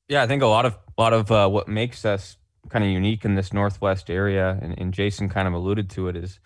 yeah 0.08 0.22
i 0.22 0.28
think 0.28 0.44
a 0.44 0.48
lot 0.48 0.66
of 0.66 0.78
a 0.98 1.02
lot 1.02 1.14
of 1.14 1.32
uh, 1.32 1.48
what 1.48 1.68
makes 1.68 2.06
us 2.06 2.38
kind 2.70 2.84
of 2.84 2.90
unique 2.90 3.26
in 3.26 3.36
this 3.36 3.54
northwest 3.54 4.10
area, 4.10 4.58
and, 4.62 4.78
and 4.80 4.94
Jason 4.94 5.30
kind 5.30 5.48
of 5.48 5.54
alluded 5.54 5.90
to 5.92 6.08
it, 6.08 6.16
is 6.16 6.40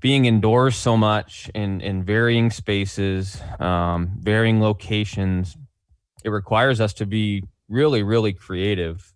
being 0.00 0.24
indoors 0.26 0.76
so 0.76 0.96
much 0.96 1.50
in 1.54 1.80
in 1.80 2.02
varying 2.02 2.50
spaces, 2.50 3.40
um, 3.58 4.10
varying 4.18 4.60
locations. 4.60 5.56
It 6.24 6.30
requires 6.30 6.80
us 6.80 6.92
to 6.94 7.06
be 7.06 7.44
really, 7.68 8.02
really 8.02 8.32
creative, 8.32 9.13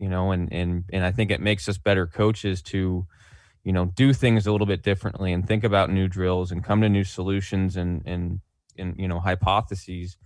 you 0.00 0.08
know, 0.08 0.32
and 0.32 0.52
and 0.52 0.84
and 0.92 1.04
I 1.04 1.12
think 1.12 1.30
it 1.30 1.40
makes 1.40 1.68
us 1.68 1.78
better 1.78 2.06
coaches 2.06 2.62
to, 2.62 3.06
you 3.62 3.72
know, 3.72 3.84
do 3.84 4.12
things 4.12 4.46
a 4.46 4.52
little 4.52 4.66
bit 4.66 4.82
differently 4.82 5.32
and 5.32 5.46
think 5.46 5.62
about 5.62 5.90
new 5.90 6.08
drills 6.08 6.50
and 6.50 6.64
come 6.64 6.80
to 6.80 6.88
new 6.88 7.04
solutions 7.04 7.76
and 7.76 8.02
and 8.06 8.40
and 8.78 8.96
you 8.98 9.06
know 9.06 9.20
hypotheses 9.20 10.16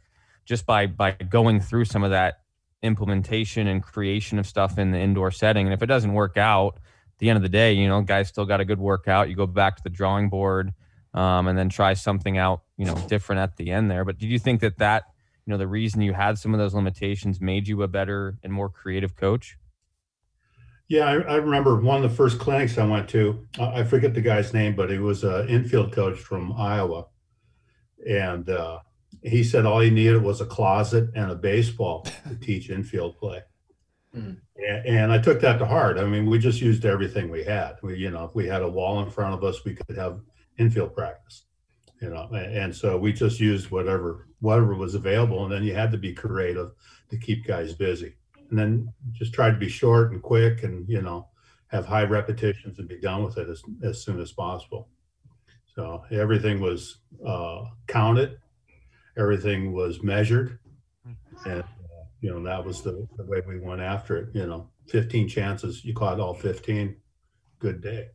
just 0.45 0.65
by 0.65 0.87
by 0.87 1.11
going 1.13 1.61
through 1.61 1.87
some 1.87 2.05
of 2.05 2.11
that 2.13 2.39
implementation 2.83 3.67
and 3.67 3.83
creation 3.83 4.39
of 4.39 4.47
stuff 4.47 4.79
in 4.79 4.93
the 4.93 4.99
indoor 4.99 5.31
setting. 5.31 5.67
And 5.67 5.75
if 5.75 5.83
it 5.83 5.87
doesn't 5.87 6.13
work 6.13 6.37
out, 6.37 6.77
at 6.77 7.19
the 7.19 7.31
end 7.31 7.37
of 7.37 7.43
the 7.43 7.49
day, 7.49 7.73
you 7.73 7.89
know, 7.89 8.01
guys 8.03 8.29
still 8.29 8.45
got 8.45 8.61
a 8.61 8.65
good 8.65 8.79
workout. 8.79 9.29
You 9.29 9.35
go 9.35 9.47
back 9.47 9.77
to 9.77 9.83
the 9.83 9.91
drawing 9.91 10.29
board 10.29 10.73
um, 11.15 11.49
and 11.49 11.59
then 11.59 11.69
try 11.69 11.95
something 11.95 12.39
out, 12.39 12.63
you 12.77 12.85
know, 12.85 12.95
different 13.09 13.41
at 13.41 13.57
the 13.57 13.71
end 13.71 13.91
there. 13.91 14.05
But 14.05 14.19
did 14.19 14.31
you 14.31 14.39
think 14.39 14.61
that 14.61 14.79
that, 14.79 15.05
you 15.47 15.51
know, 15.51 15.57
the 15.57 15.67
reason 15.67 16.03
you 16.03 16.13
had 16.13 16.39
some 16.39 16.53
of 16.53 16.59
those 16.59 16.75
limitations 16.75 17.41
made 17.41 17.67
you 17.67 17.83
a 17.83 17.89
better 17.89 18.37
and 18.43 18.53
more 18.53 18.69
creative 18.69 19.17
coach? 19.17 19.57
Yeah, 20.89 21.07
I, 21.07 21.15
I 21.15 21.37
remember 21.37 21.81
one 21.81 22.05
of 22.05 22.11
the 22.11 22.17
first 22.17 22.39
clinics 22.39 22.77
I 22.77 22.87
went 22.87 23.09
to. 23.11 23.47
I 23.59 23.85
forget 23.85 24.13
the 24.13 24.21
guy's 24.21 24.53
name, 24.53 24.77
but 24.77 24.91
he 24.91 24.99
was 24.99 25.25
an 25.25 25.49
infield 25.49 25.93
coach 25.93 26.19
from 26.19 26.53
Iowa, 26.53 27.07
and 28.07 28.49
uh, 28.51 28.81
he 29.23 29.43
said 29.43 29.65
all 29.65 29.81
he 29.81 29.91
needed 29.91 30.23
was 30.23 30.41
a 30.41 30.47
closet 30.47 31.09
and 31.15 31.31
a 31.31 31.35
baseball 31.35 32.07
to 32.29 32.37
teach 32.41 32.69
infield 32.69 33.17
play. 33.17 33.43
Mm. 34.15 34.39
And, 34.57 34.87
and, 34.87 35.13
I 35.13 35.19
took 35.19 35.41
that 35.41 35.59
to 35.59 35.67
heart. 35.67 35.99
I 35.99 36.05
mean, 36.05 36.27
we 36.27 36.39
just 36.39 36.61
used 36.61 36.85
everything 36.85 37.31
we 37.31 37.43
had. 37.43 37.77
We, 37.83 37.97
you 37.97 38.11
know, 38.11 38.25
if 38.25 38.35
we 38.35 38.47
had 38.47 38.63
a 38.63 38.69
wall 38.69 39.03
in 39.03 39.11
front 39.11 39.35
of 39.35 39.43
us, 39.43 39.65
we 39.65 39.75
could 39.75 39.97
have 39.97 40.21
infield 40.59 40.95
practice. 40.95 41.47
You 42.01 42.11
know, 42.11 42.29
and, 42.31 42.57
and 42.57 42.77
so 42.77 42.97
we 42.97 43.13
just 43.13 43.41
used 43.41 43.71
whatever 43.71 44.29
whatever 44.41 44.75
was 44.75 44.95
available, 44.95 45.45
and 45.45 45.53
then 45.53 45.65
you 45.65 45.75
had 45.75 45.91
to 45.93 45.99
be 45.99 46.13
creative 46.13 46.73
to 47.11 47.17
keep 47.17 47.47
guys 47.47 47.73
busy. 47.73 48.15
And 48.51 48.59
then 48.59 48.93
just 49.13 49.33
try 49.33 49.51
to 49.51 49.57
be 49.57 49.69
short 49.69 50.13
and 50.13 50.23
quick, 50.23 50.63
and 50.63 50.89
you 50.89 51.03
know, 51.03 51.29
have 51.69 51.87
high 51.87 52.05
repetitions 52.05 52.79
and 52.79 52.89
be 52.89 53.01
done 53.01 53.25
with 53.25 53.39
it 53.39 53.49
as, 53.49 53.63
as 53.83 54.03
soon 54.03 54.21
as 54.21 54.33
possible. 54.33 54.89
So 55.75 56.05
everything 56.11 56.61
was 56.61 56.99
uh, 57.27 57.65
counted 57.87 58.39
everything 59.17 59.73
was 59.73 60.03
measured, 60.03 60.59
mm-hmm. 61.07 61.51
and 61.51 61.63
uh, 61.63 62.05
you 62.21 62.31
know 62.31 62.43
that 62.43 62.65
was 62.65 62.83
the, 62.83 63.07
the 63.17 63.25
way 63.25 63.43
we 63.47 63.59
went 63.59 63.81
after 63.81 64.17
it. 64.17 64.29
You 64.35 64.47
know, 64.47 64.69
15 64.89 65.29
chances, 65.29 65.85
you 65.85 65.95
caught 65.95 66.21
all 66.21 66.35
15. 66.35 66.97
Good 67.59 67.81
day. 67.81 68.09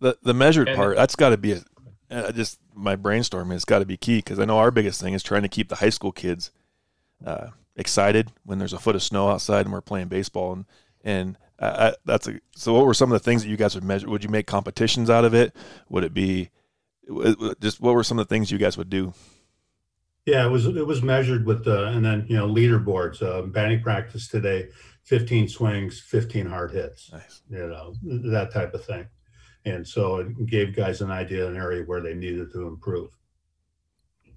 The 0.00 0.18
the 0.22 0.34
measured 0.34 0.68
part 0.74 0.96
that's 0.96 1.16
got 1.16 1.30
to 1.30 1.36
be 1.36 1.52
a 1.52 1.62
uh, 2.10 2.32
just 2.32 2.58
my 2.74 2.96
brainstorming 2.96 3.52
has 3.52 3.64
got 3.64 3.80
to 3.80 3.86
be 3.86 3.96
key 3.96 4.18
because 4.18 4.38
I 4.38 4.44
know 4.44 4.58
our 4.58 4.70
biggest 4.70 5.00
thing 5.00 5.14
is 5.14 5.22
trying 5.22 5.42
to 5.42 5.48
keep 5.48 5.68
the 5.68 5.76
high 5.76 5.90
school 5.90 6.12
kids 6.12 6.50
uh, 7.24 7.48
excited 7.78 8.32
when 8.44 8.58
there's 8.58 8.72
a 8.72 8.78
foot 8.78 8.96
of 8.96 9.02
snow 9.02 9.30
outside 9.30 9.64
and 9.64 9.72
we're 9.72 9.80
playing 9.80 10.08
baseball 10.08 10.52
and 10.52 10.66
and 11.04 11.38
uh, 11.60 11.92
that's 12.04 12.28
a 12.28 12.38
so 12.54 12.74
what 12.74 12.84
were 12.84 12.94
some 12.94 13.10
of 13.10 13.18
the 13.18 13.24
things 13.24 13.42
that 13.42 13.48
you 13.48 13.56
guys 13.56 13.74
would 13.74 13.84
measure 13.84 14.08
would 14.08 14.22
you 14.22 14.30
make 14.30 14.46
competitions 14.46 15.08
out 15.08 15.24
of 15.24 15.32
it 15.32 15.54
would 15.88 16.04
it 16.04 16.12
be 16.12 16.50
just 17.60 17.80
what 17.80 17.94
were 17.94 18.04
some 18.04 18.18
of 18.18 18.28
the 18.28 18.34
things 18.34 18.50
you 18.50 18.58
guys 18.58 18.76
would 18.76 18.90
do? 18.90 19.12
Yeah, 20.26 20.46
it 20.46 20.50
was 20.50 20.66
it 20.66 20.86
was 20.86 21.02
measured 21.02 21.46
with 21.46 21.64
the 21.64 21.86
and 21.86 22.04
then 22.04 22.26
you 22.28 22.36
know 22.36 22.46
leaderboards. 22.46 23.22
Uh, 23.22 23.42
batting 23.42 23.82
practice 23.82 24.28
today, 24.28 24.68
fifteen 25.04 25.48
swings, 25.48 26.00
fifteen 26.00 26.46
hard 26.46 26.70
hits. 26.70 27.10
Nice. 27.12 27.42
You 27.48 27.66
know 27.66 27.94
that 28.30 28.52
type 28.52 28.74
of 28.74 28.84
thing, 28.84 29.06
and 29.64 29.86
so 29.86 30.16
it 30.16 30.46
gave 30.46 30.76
guys 30.76 31.00
an 31.00 31.10
idea, 31.10 31.48
an 31.48 31.56
area 31.56 31.82
where 31.84 32.02
they 32.02 32.14
needed 32.14 32.52
to 32.52 32.66
improve. 32.66 33.10
you 34.20 34.32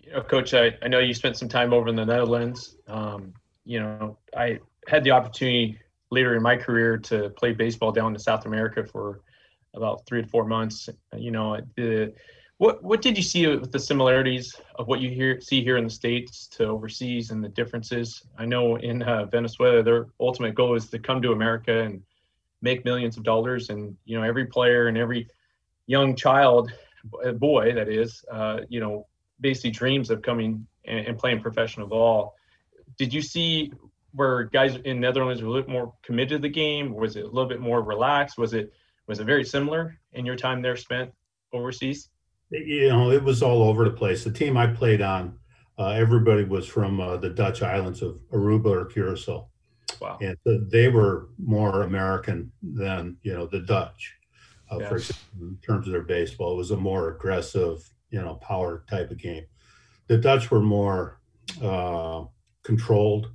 Coach, 0.27 0.53
I, 0.53 0.75
I 0.81 0.87
know 0.87 0.99
you 0.99 1.13
spent 1.13 1.37
some 1.37 1.47
time 1.47 1.73
over 1.73 1.87
in 1.89 1.95
the 1.95 2.05
Netherlands. 2.05 2.75
Um, 2.87 3.33
you 3.65 3.79
know, 3.79 4.17
I 4.35 4.59
had 4.87 5.03
the 5.03 5.11
opportunity 5.11 5.79
later 6.09 6.35
in 6.35 6.43
my 6.43 6.57
career 6.57 6.97
to 6.97 7.29
play 7.31 7.53
baseball 7.53 7.91
down 7.91 8.13
in 8.13 8.19
South 8.19 8.45
America 8.45 8.85
for 8.85 9.21
about 9.73 10.05
three 10.05 10.21
to 10.21 10.27
four 10.27 10.45
months. 10.45 10.89
You 11.15 11.31
know, 11.31 11.59
the 11.75 12.13
what 12.57 12.83
what 12.83 13.01
did 13.01 13.17
you 13.17 13.23
see 13.23 13.47
with 13.47 13.71
the 13.71 13.79
similarities 13.79 14.55
of 14.75 14.87
what 14.87 14.99
you 14.99 15.09
hear 15.09 15.39
see 15.41 15.63
here 15.63 15.77
in 15.77 15.83
the 15.85 15.89
states 15.89 16.47
to 16.47 16.65
overseas 16.65 17.31
and 17.31 17.43
the 17.43 17.49
differences? 17.49 18.21
I 18.37 18.45
know 18.45 18.75
in 18.75 19.01
uh, 19.03 19.25
Venezuela, 19.25 19.81
their 19.81 20.07
ultimate 20.19 20.55
goal 20.55 20.75
is 20.75 20.89
to 20.89 20.99
come 20.99 21.21
to 21.21 21.31
America 21.31 21.81
and 21.81 22.03
make 22.61 22.85
millions 22.85 23.17
of 23.17 23.23
dollars, 23.23 23.69
and 23.69 23.95
you 24.05 24.17
know, 24.17 24.23
every 24.23 24.45
player 24.45 24.87
and 24.87 24.97
every 24.97 25.27
young 25.87 26.15
child, 26.15 26.71
boy 27.35 27.73
that 27.73 27.89
is, 27.89 28.23
uh, 28.31 28.59
you 28.69 28.79
know, 28.79 29.07
basically 29.41 29.71
dreams 29.71 30.09
of 30.09 30.21
coming 30.21 30.65
and, 30.85 31.07
and 31.07 31.17
playing 31.17 31.41
professional 31.41 31.87
ball. 31.87 32.35
Did 32.97 33.13
you 33.13 33.21
see 33.21 33.73
where 34.13 34.45
guys 34.45 34.75
in 34.85 34.99
Netherlands 34.99 35.41
were 35.41 35.47
a 35.47 35.51
little 35.51 35.63
bit 35.63 35.71
more 35.71 35.93
committed 36.03 36.29
to 36.29 36.37
the 36.39 36.49
game? 36.49 36.93
Was 36.93 37.15
it 37.15 37.23
a 37.23 37.27
little 37.27 37.47
bit 37.47 37.59
more 37.59 37.81
relaxed? 37.81 38.37
Was 38.37 38.53
it 38.53 38.71
was 39.07 39.19
it 39.19 39.25
very 39.25 39.43
similar 39.43 39.97
in 40.13 40.25
your 40.25 40.35
time 40.35 40.61
there 40.61 40.75
spent 40.75 41.11
overseas? 41.53 42.09
You 42.49 42.89
know, 42.89 43.11
it 43.11 43.23
was 43.23 43.41
all 43.41 43.63
over 43.63 43.85
the 43.85 43.91
place. 43.91 44.23
The 44.23 44.31
team 44.31 44.57
I 44.57 44.67
played 44.67 45.01
on, 45.01 45.37
uh, 45.77 45.89
everybody 45.89 46.43
was 46.43 46.67
from 46.67 46.99
uh, 46.99 47.17
the 47.17 47.29
Dutch 47.29 47.61
islands 47.61 48.01
of 48.01 48.19
Aruba 48.31 48.67
or 48.67 48.85
Curacao. 48.85 49.47
Wow. 49.99 50.17
And 50.21 50.37
they 50.69 50.89
were 50.89 51.29
more 51.43 51.83
American 51.83 52.51
than, 52.61 53.17
you 53.23 53.33
know, 53.33 53.45
the 53.45 53.59
Dutch, 53.59 54.15
uh, 54.69 54.79
for 54.79 54.97
example, 54.97 55.23
in 55.41 55.57
terms 55.65 55.87
of 55.87 55.93
their 55.93 56.03
baseball. 56.03 56.53
It 56.53 56.57
was 56.57 56.71
a 56.71 56.77
more 56.77 57.09
aggressive, 57.09 57.87
you 58.11 58.21
know, 58.21 58.35
power 58.35 58.85
type 58.89 59.11
of 59.11 59.17
game. 59.17 59.45
The 60.07 60.17
Dutch 60.17 60.51
were 60.51 60.61
more 60.61 61.19
uh, 61.61 62.25
controlled. 62.63 63.31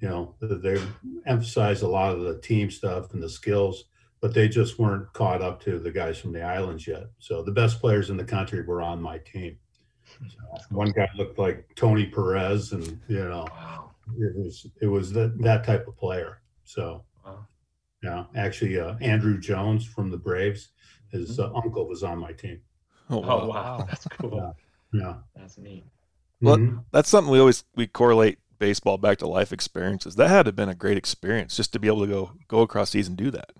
You 0.00 0.08
know, 0.08 0.34
they 0.40 0.80
emphasized 1.26 1.82
a 1.82 1.88
lot 1.88 2.14
of 2.14 2.20
the 2.20 2.38
team 2.40 2.70
stuff 2.70 3.12
and 3.12 3.22
the 3.22 3.28
skills 3.28 3.84
but 4.20 4.34
they 4.34 4.48
just 4.48 4.78
weren't 4.78 5.12
caught 5.12 5.42
up 5.42 5.62
to 5.62 5.78
the 5.78 5.90
guys 5.90 6.18
from 6.18 6.32
the 6.32 6.42
islands 6.42 6.86
yet. 6.86 7.04
So 7.18 7.42
the 7.42 7.52
best 7.52 7.80
players 7.80 8.10
in 8.10 8.16
the 8.16 8.24
country 8.24 8.62
were 8.62 8.82
on 8.82 9.00
my 9.00 9.18
team. 9.18 9.58
So 10.20 10.36
one 10.70 10.90
guy 10.90 11.08
looked 11.16 11.38
like 11.38 11.68
Tony 11.76 12.06
Perez, 12.06 12.72
and 12.72 13.00
you 13.08 13.24
know, 13.24 13.46
wow. 13.50 13.90
it 14.18 14.36
was 14.36 14.66
it 14.80 14.86
was 14.86 15.12
that 15.12 15.40
that 15.42 15.64
type 15.64 15.86
of 15.86 15.96
player. 15.96 16.40
So, 16.64 17.04
wow. 17.24 17.46
yeah, 18.02 18.24
actually, 18.34 18.80
uh, 18.80 18.94
Andruw 18.96 19.40
Jones 19.40 19.84
from 19.84 20.10
the 20.10 20.16
Braves, 20.16 20.70
his 21.10 21.38
uh, 21.38 21.52
uncle 21.54 21.86
was 21.86 22.02
on 22.02 22.18
my 22.18 22.32
team. 22.32 22.60
Oh 23.08 23.18
wow, 23.18 23.40
oh, 23.42 23.48
wow. 23.48 23.86
that's 23.88 24.06
cool. 24.10 24.54
Yeah. 24.92 25.00
yeah. 25.00 25.14
that's 25.34 25.58
neat. 25.58 25.84
Well, 26.40 26.56
mm-hmm. 26.56 26.78
that's 26.92 27.08
something 27.08 27.32
we 27.32 27.40
always 27.40 27.64
we 27.74 27.86
correlate 27.86 28.38
baseball 28.58 28.98
back 28.98 29.18
to 29.18 29.26
life 29.26 29.52
experiences. 29.52 30.16
That 30.16 30.28
had 30.28 30.44
to 30.44 30.48
have 30.48 30.56
been 30.56 30.68
a 30.68 30.74
great 30.74 30.96
experience 30.96 31.56
just 31.56 31.72
to 31.72 31.78
be 31.78 31.88
able 31.88 32.00
to 32.00 32.06
go 32.06 32.32
go 32.48 32.60
across 32.60 32.90
seas 32.90 33.08
and 33.08 33.16
do 33.16 33.30
that. 33.30 33.50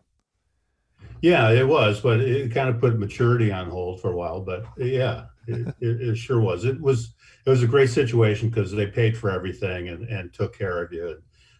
Yeah, 1.22 1.50
it 1.50 1.66
was, 1.66 2.00
but 2.00 2.20
it 2.20 2.52
kind 2.52 2.68
of 2.68 2.80
put 2.80 2.98
maturity 2.98 3.50
on 3.50 3.70
hold 3.70 4.00
for 4.00 4.12
a 4.12 4.16
while. 4.16 4.40
But 4.40 4.66
yeah, 4.76 5.26
it, 5.46 5.74
it, 5.80 6.00
it 6.00 6.16
sure 6.16 6.40
was. 6.40 6.64
It 6.64 6.80
was 6.80 7.14
it 7.46 7.50
was 7.50 7.62
a 7.62 7.68
great 7.68 7.90
situation 7.90 8.48
because 8.48 8.72
they 8.72 8.86
paid 8.86 9.16
for 9.16 9.30
everything 9.30 9.88
and, 9.88 10.08
and 10.08 10.32
took 10.32 10.56
care 10.56 10.82
of 10.82 10.92
you. 10.92 11.18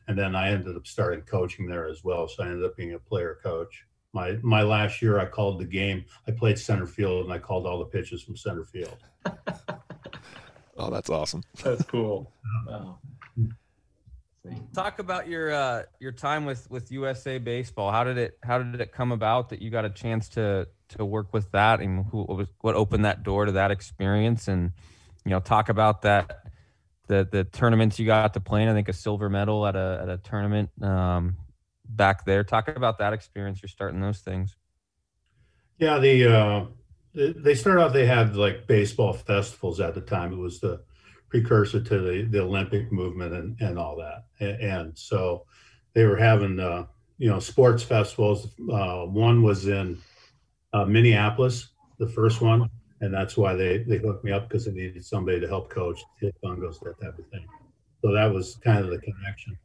And 0.09 0.19
then 0.19 0.37
I 0.37 0.50
ended 0.50 0.76
up 0.76 0.87
starting 0.87 1.23
coaching 1.23 1.66
there 1.66 1.88
as 1.88 2.05
well. 2.05 2.28
So 2.28 2.43
I 2.43 2.49
ended 2.49 2.64
up 2.64 2.76
being 2.76 2.95
a 2.95 2.99
player 2.99 3.38
coach. 3.43 3.85
My 4.12 4.38
my 4.42 4.62
last 4.62 5.02
year, 5.02 5.18
I 5.18 5.26
called 5.26 5.58
the 5.58 5.64
game. 5.64 6.04
I 6.26 6.30
played 6.30 6.58
center 6.58 6.86
field 6.86 7.25
and 7.25 7.32
I 7.32 7.38
called 7.38 7.66
all 7.66 7.78
the 7.78 7.84
pitches 7.84 8.22
from 8.22 8.36
center 8.36 8.64
field. 8.64 8.96
oh, 10.76 10.90
that's 10.90 11.10
awesome. 11.10 11.42
That's 11.62 11.84
cool. 11.84 12.32
Wow. 12.68 12.98
Talk 14.75 14.98
about 14.98 15.28
your 15.28 15.52
uh, 15.52 15.82
your 15.98 16.12
time 16.12 16.44
with 16.44 16.70
with 16.70 16.92
USA 16.92 17.38
Baseball. 17.38 17.90
How 17.90 18.04
did 18.04 18.18
it 18.18 18.38
How 18.42 18.58
did 18.58 18.80
it 18.80 18.92
come 18.92 19.12
about 19.12 19.48
that 19.48 19.60
you 19.60 19.70
got 19.70 19.84
a 19.84 19.90
chance 19.90 20.28
to 20.30 20.68
to 20.90 21.04
work 21.04 21.32
with 21.32 21.50
that, 21.52 21.80
and 21.80 22.06
who 22.06 22.25
was 22.25 22.48
what 22.60 22.75
opened 22.75 23.04
that 23.04 23.22
door 23.22 23.46
to 23.46 23.52
that 23.52 23.70
experience? 23.70 24.48
And 24.48 24.72
you 25.25 25.30
know, 25.30 25.40
talk 25.40 25.68
about 25.68 26.02
that 26.02 26.46
the 27.08 27.28
the 27.30 27.44
tournaments 27.44 27.98
you 27.98 28.06
got 28.06 28.34
to 28.34 28.40
play 28.40 28.62
in. 28.62 28.68
I 28.68 28.72
think 28.72 28.88
a 28.88 28.92
silver 28.92 29.28
medal 29.28 29.66
at 29.66 29.76
a 29.76 30.00
at 30.02 30.08
a 30.08 30.18
tournament 30.18 30.70
um, 30.82 31.36
back 31.88 32.25
there. 32.25 32.45
Talk 32.45 32.69
about 32.69 32.99
that 32.99 33.12
experience. 33.12 33.62
You're 33.62 33.69
starting 33.69 34.00
those 34.00 34.21
things. 34.21 34.57
Yeah, 35.78 35.99
the 35.99 36.35
uh, 36.35 36.64
they 37.14 37.55
started 37.55 37.83
out. 37.83 37.93
They 37.93 38.07
had 38.07 38.37
like 38.37 38.66
baseball 38.66 39.12
festivals 39.12 39.81
at 39.81 39.95
the 39.95 40.00
time. 40.00 40.33
It 40.33 40.38
was 40.38 40.61
the 40.61 40.83
precursor 41.28 41.81
to 41.81 41.99
the, 41.99 42.23
the 42.23 42.40
Olympic 42.43 42.93
movement 42.93 43.35
and, 43.35 43.61
and 43.61 43.78
all 43.78 43.97
that. 43.97 44.25
And, 44.40 44.61
and 44.61 44.99
so 44.99 45.45
they 45.95 46.05
were 46.05 46.16
having, 46.16 46.61
uh, 46.61 46.87
you 47.19 47.28
know, 47.28 47.40
sports 47.40 47.83
festivals. 47.83 48.49
Uh, 48.71 49.05
one 49.05 49.43
was 49.43 49.66
in 49.66 49.99
uh, 50.73 50.85
Minneapolis, 50.85 51.69
the 51.99 52.09
first 52.09 52.40
one. 52.40 52.69
And 53.00 53.12
that's 53.12 53.37
why 53.37 53.55
they, 53.55 53.78
they 53.78 53.99
hooked 53.99 54.25
me 54.25 54.33
up 54.33 54.49
because 54.49 54.64
they 54.64 54.73
needed 54.73 55.05
somebody 55.05 55.40
to 55.40 55.49
help 55.49 55.69
coach, 55.69 56.02
hit 56.21 56.35
fungos, 56.43 56.81
that 56.81 56.99
type 57.00 57.19
of 57.19 57.26
thing. 57.28 57.47
So 58.02 58.12
that 58.12 58.33
was 58.33 58.57
kind 58.57 58.85
of 58.85 58.90
the 58.90 58.99
connection. 58.99 59.59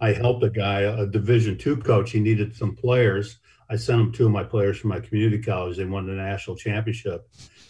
I 0.00 0.12
helped 0.12 0.44
a 0.44 0.50
guy, 0.50 0.80
a 0.80 1.06
Division 1.06 1.56
two 1.56 1.76
coach. 1.76 2.10
He 2.10 2.20
needed 2.20 2.54
some 2.54 2.76
players. 2.76 3.38
I 3.70 3.76
sent 3.76 4.00
him 4.00 4.12
two 4.12 4.26
of 4.26 4.32
my 4.32 4.44
players 4.44 4.78
from 4.78 4.90
my 4.90 5.00
community 5.00 5.42
college. 5.42 5.76
They 5.76 5.84
won 5.84 6.06
the 6.06 6.12
national 6.12 6.56
championship, 6.56 7.26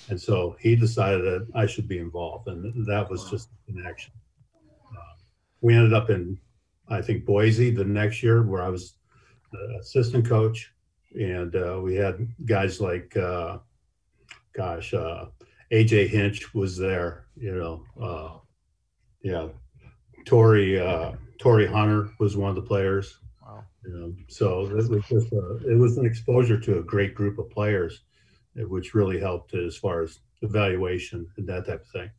and 0.09 0.21
so 0.21 0.57
he 0.59 0.75
decided 0.75 1.23
that 1.23 1.47
I 1.55 1.67
should 1.67 1.87
be 1.87 1.99
involved, 1.99 2.49
and 2.49 2.87
that 2.87 3.09
was 3.09 3.31
just 3.31 3.51
an 3.69 3.85
action. 3.87 4.13
Uh, 4.91 5.15
we 5.61 5.75
ended 5.75 5.93
up 5.93 6.11
in, 6.11 6.39
I 6.89 7.01
think, 7.01 7.25
Boise 7.25 7.71
the 7.71 7.85
next 7.85 8.23
year, 8.23 8.43
where 8.43 8.63
I 8.63 8.69
was 8.69 8.95
assistant 9.81 10.27
coach, 10.27 10.73
and 11.15 11.55
uh, 11.55 11.81
we 11.83 11.95
had 11.95 12.27
guys 12.45 12.81
like, 12.81 13.17
uh, 13.17 13.59
gosh, 14.53 14.93
uh, 14.95 15.27
AJ 15.73 16.09
Hinch 16.09 16.55
was 16.55 16.77
there, 16.77 17.27
you 17.37 17.55
know, 17.55 17.85
uh, 18.03 18.39
yeah, 19.23 19.49
Torii 20.27 20.79
Torii 21.39 21.67
Hunter 21.67 22.11
was 22.19 22.37
one 22.37 22.51
of 22.51 22.57
the 22.57 22.63
players. 22.63 23.19
Wow. 23.43 23.65
Know, 23.85 24.15
so 24.29 24.67
it 24.67 24.75
was 24.75 24.89
just 25.09 25.33
a, 25.33 25.57
it 25.69 25.79
was 25.79 25.99
an 25.99 26.07
exposure 26.07 26.59
to 26.59 26.79
a 26.79 26.83
great 26.83 27.15
group 27.15 27.39
of 27.39 27.51
players 27.51 28.03
which 28.57 28.95
really 28.95 29.19
helped 29.19 29.55
as 29.55 29.77
far 29.77 30.03
as 30.03 30.21
evaluation 30.43 31.27
and 31.37 31.47
that 31.49 31.67
type 31.67 31.83
of 31.83 31.89
thing. 31.89 32.11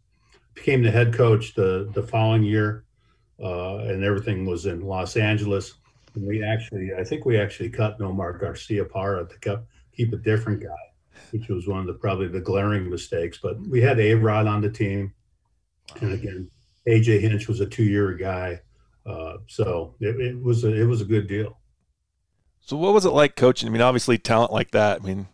Became 0.54 0.84
the 0.84 0.92
head 0.92 1.14
coach 1.14 1.54
the 1.54 1.90
the 1.94 2.04
following 2.04 2.44
year, 2.44 2.86
uh, 3.42 3.78
and 3.78 4.04
everything 4.04 4.46
was 4.46 4.66
in 4.66 4.82
Los 4.82 5.18
Angeles. 5.18 5.76
And 6.14 6.26
we 6.26 6.44
actually, 6.44 6.92
I 6.98 7.04
think 7.04 7.26
we 7.26 7.38
actually 7.38 7.70
cut 7.70 8.00
Nomar 8.00 8.42
Garciaparra 8.42 9.30
to 9.30 9.40
keep, 9.40 9.60
keep 9.96 10.14
a 10.14 10.18
different 10.18 10.64
guy, 10.64 10.70
which 11.32 11.50
was 11.50 11.68
one 11.68 11.82
of 11.82 11.88
the 11.88 11.94
probably 11.94 12.28
the 12.28 12.40
glaring 12.40 12.90
mistakes. 12.90 13.40
But 13.42 13.60
we 13.68 13.82
had 13.82 14.00
A 14.00 14.14
Rod 14.14 14.48
on 14.48 14.62
the 14.62 14.70
team, 14.70 15.14
and 16.00 16.14
again, 16.14 16.50
AJ 16.88 17.20
Hinch 17.20 17.48
was 17.50 17.60
a 17.60 17.66
two 17.66 17.84
year 17.84 18.14
guy, 18.14 18.62
uh, 19.06 19.38
so 19.48 19.96
it, 20.00 20.20
it 20.20 20.42
was 20.42 20.64
a, 20.64 20.74
it 20.74 20.86
was 20.86 21.02
a 21.02 21.06
good 21.06 21.28
deal. 21.28 21.58
So 22.62 22.78
what 22.78 22.94
was 22.94 23.06
it 23.06 23.12
like 23.12 23.36
coaching? 23.36 23.70
I 23.70 23.72
mean, 23.72 23.82
obviously 23.82 24.18
talent 24.18 24.52
like 24.52 24.72
that. 24.72 25.02
I 25.02 25.06
mean, 25.06 25.28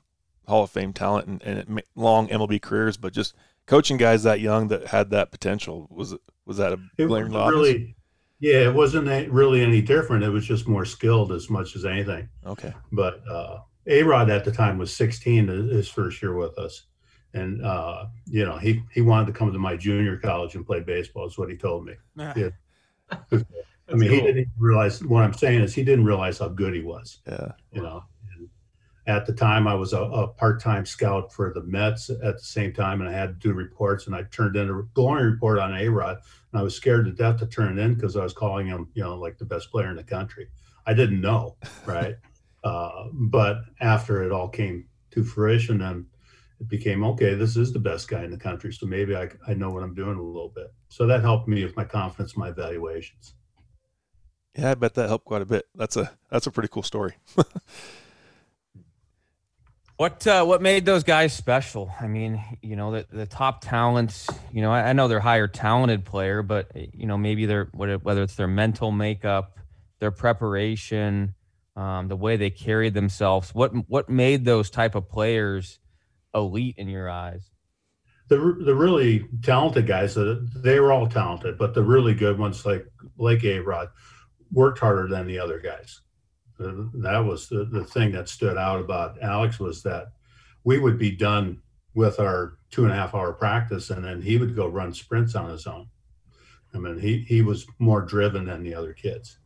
Hall 0.48 0.64
of 0.64 0.70
Fame 0.70 0.92
talent 0.92 1.28
and, 1.28 1.42
and 1.42 1.84
long 1.96 2.28
MLB 2.28 2.62
careers, 2.62 2.98
but 2.98 3.14
just 3.14 3.36
coaching 3.66 3.98
guys 3.98 4.24
that 4.24 4.42
young 4.42 4.68
that 4.68 4.88
had 4.88 5.12
that 5.12 5.32
potential 5.32 5.88
was 5.90 6.16
was 6.46 6.58
that 6.58 6.74
a 6.74 7.08
glaring 7.08 7.32
loss? 7.32 7.52
Really, 7.52 7.96
yeah, 8.40 8.68
it 8.68 8.74
wasn't 8.74 9.08
really 9.32 9.62
any 9.62 9.82
different. 9.82 10.24
It 10.24 10.30
was 10.30 10.46
just 10.46 10.68
more 10.68 10.84
skilled 10.84 11.32
as 11.32 11.50
much 11.50 11.76
as 11.76 11.86
anything. 11.86 12.28
Okay, 12.46 12.74
but 12.92 13.22
uh, 13.30 13.60
A 13.88 14.04
Rod 14.04 14.30
at 14.30 14.44
the 14.44 14.52
time 14.52 14.78
was 14.78 14.94
16 14.94 15.48
his 15.48 15.88
first 15.88 16.22
year 16.22 16.36
with 16.36 16.58
us, 16.58 16.84
and 17.34 17.64
uh, 17.64 18.08
you 18.26 18.46
know 18.46 18.58
he 18.58 18.84
he 18.92 19.00
wanted 19.00 19.28
to 19.28 19.34
come 19.34 19.54
to 19.54 19.60
my 19.60 19.78
junior 19.78 20.18
college 20.18 20.56
and 20.56 20.66
play 20.66 20.82
baseball. 20.82 21.28
Is 21.28 21.38
what 21.38 21.50
he 21.50 21.56
told 21.56 21.86
me. 21.86 21.94
Yeah. 22.18 22.50
I 23.12 23.96
mean, 23.96 24.10
cool. 24.10 24.20
he 24.20 24.22
didn't 24.22 24.50
realize 24.58 25.04
what 25.04 25.24
I'm 25.24 25.34
saying 25.34 25.62
is 25.62 25.74
he 25.74 25.84
didn't 25.84 26.06
realize 26.06 26.40
how 26.40 26.48
good 26.48 26.74
he 26.74 26.82
was. 26.82 27.20
Yeah, 27.28 27.52
you 27.72 27.82
know, 27.82 28.06
at 29.08 29.26
the 29.26 29.34
time 29.34 29.68
I 29.68 29.74
was 29.74 29.94
a, 29.94 30.02
a, 30.02 30.28
part-time 30.28 30.86
scout 30.86 31.34
for 31.34 31.52
the 31.54 31.64
Mets 31.64 32.10
at 32.10 32.38
the 32.38 32.44
same 32.44 32.72
time, 32.72 33.02
and 33.02 33.10
I 33.10 33.14
had 33.14 33.42
to 33.42 33.48
do 33.48 33.54
reports. 33.54 34.06
And 34.08 34.16
I 34.16 34.24
turned 34.24 34.56
in 34.56 34.70
a 34.70 34.84
glowing 34.94 35.26
report 35.26 35.60
on 35.60 35.76
A 35.76 35.88
Rod, 35.90 36.18
and 36.52 36.60
I 36.60 36.64
was 36.64 36.76
scared 36.76 37.06
to 37.06 37.12
death 37.12 37.40
to 37.40 37.48
turn 37.48 37.78
it 37.78 37.82
in 37.82 37.96
because 37.96 38.16
I 38.16 38.24
was 38.24 38.34
calling 38.34 38.68
him, 38.68 38.90
you 38.94 39.04
know, 39.04 39.16
like 39.16 39.38
the 39.38 39.46
best 39.46 39.72
player 39.72 39.90
in 39.90 39.96
the 39.96 40.04
country. 40.04 40.48
I 40.86 40.94
didn't 40.94 41.22
know, 41.22 41.58
right? 41.86 42.16
uh, 42.64 43.08
but 43.12 43.62
after 43.80 44.24
it 44.24 44.32
all 44.32 44.50
came 44.50 44.86
to 45.12 45.24
fruition, 45.24 45.80
then 45.80 46.06
it 46.62 46.70
became 46.70 47.04
okay. 47.04 47.34
This 47.34 47.58
is 47.58 47.74
the 47.74 47.80
best 47.80 48.08
guy 48.08 48.24
in 48.24 48.32
the 48.32 48.38
country, 48.38 48.72
so 48.72 48.86
maybe 48.86 49.16
I, 49.16 49.30
I 49.48 49.56
know 49.56 49.70
what 49.70 49.84
I'm 49.84 49.96
doing 49.96 50.18
a 50.18 50.22
little 50.22 50.52
bit. 50.56 50.68
So 50.90 51.08
that 51.08 51.22
helped 51.22 51.48
me 51.48 51.64
with 51.64 51.76
my 51.76 51.84
confidence, 51.84 52.38
my 52.38 52.50
evaluations. 52.50 53.34
Yeah, 54.56 54.72
I 54.72 54.76
bet 54.76 54.94
that 54.94 55.08
helped 55.08 55.26
quite 55.26 55.42
a 55.42 55.46
bit. 55.46 55.66
That's 55.76 55.98
a 55.98 56.12
that's 56.30 56.48
a 56.48 56.52
pretty 56.52 56.70
cool 56.70 56.84
story. 56.84 57.16
What 60.02 60.26
uh, 60.26 60.44
what 60.46 60.64
made 60.64 60.84
those 60.84 61.04
guys 61.04 61.32
special? 61.32 61.94
I 62.02 62.08
mean, 62.08 62.44
you 62.64 62.76
know, 62.76 62.92
the, 62.92 63.06
the 63.12 63.28
top 63.28 63.62
talents. 63.62 64.28
You 64.52 64.64
know, 64.64 64.72
I, 64.72 64.90
I 64.90 64.94
know 64.94 65.08
they're 65.08 65.20
higher 65.20 65.48
talented 65.48 66.06
player, 66.06 66.42
but 66.42 66.72
you 66.76 67.06
know, 67.06 67.20
maybe 67.20 67.46
they're 67.46 67.66
whether 67.72 68.24
it's 68.24 68.34
their 68.34 68.48
mental 68.48 68.92
makeup, 68.92 69.60
their 70.00 70.10
preparation, 70.10 71.36
um, 71.76 72.08
the 72.08 72.16
way 72.16 72.36
they 72.36 72.50
carried 72.50 72.96
themselves. 72.96 73.54
What 73.54 73.74
what 73.88 74.10
made 74.10 74.44
those 74.44 74.72
type 74.72 74.96
of 74.96 75.08
players 75.08 75.78
elite 76.34 76.76
in 76.78 76.88
your 76.88 77.10
eyes? 77.10 77.50
The 78.28 78.38
the 78.38 78.76
really 78.76 79.26
talented 79.44 79.88
guys, 79.88 80.16
they 80.16 80.80
were 80.80 80.92
all 80.92 81.08
talented, 81.08 81.58
but 81.58 81.74
the 81.74 81.84
really 81.84 82.14
good 82.14 82.38
ones 82.40 82.66
like 82.66 82.86
like 83.18 83.44
A 83.44 83.60
Rod 83.60 83.90
worked 84.52 84.80
harder 84.80 85.08
than 85.08 85.28
the 85.28 85.40
other 85.40 85.60
guys 85.60 86.02
that 86.62 87.24
was 87.26 87.48
the, 87.50 87.66
the 87.66 87.86
thing 87.86 88.12
that 88.12 88.30
stood 88.30 88.58
out 88.58 88.80
about 88.80 89.22
Alex 89.22 89.60
was 89.60 89.82
that 89.84 90.08
we 90.64 90.80
would 90.80 90.98
be 90.98 91.12
done 91.12 91.62
with 91.94 92.20
our 92.20 92.58
two 92.70 92.84
and 92.84 92.94
a 92.94 92.96
half 92.96 93.16
hour 93.16 93.34
practice 93.34 93.90
and 93.90 94.04
then 94.04 94.22
he 94.22 94.38
would 94.38 94.56
go 94.56 94.68
run 94.68 94.94
sprints 94.94 95.36
on 95.36 95.50
his 95.50 95.68
own. 95.68 95.88
I 96.74 96.78
mean, 96.78 97.00
he, 97.00 97.20
he 97.28 97.42
was 97.42 97.66
more 97.80 98.02
driven 98.02 98.46
than 98.46 98.64
the 98.64 98.74
other 98.74 98.94
kids. 98.94 99.38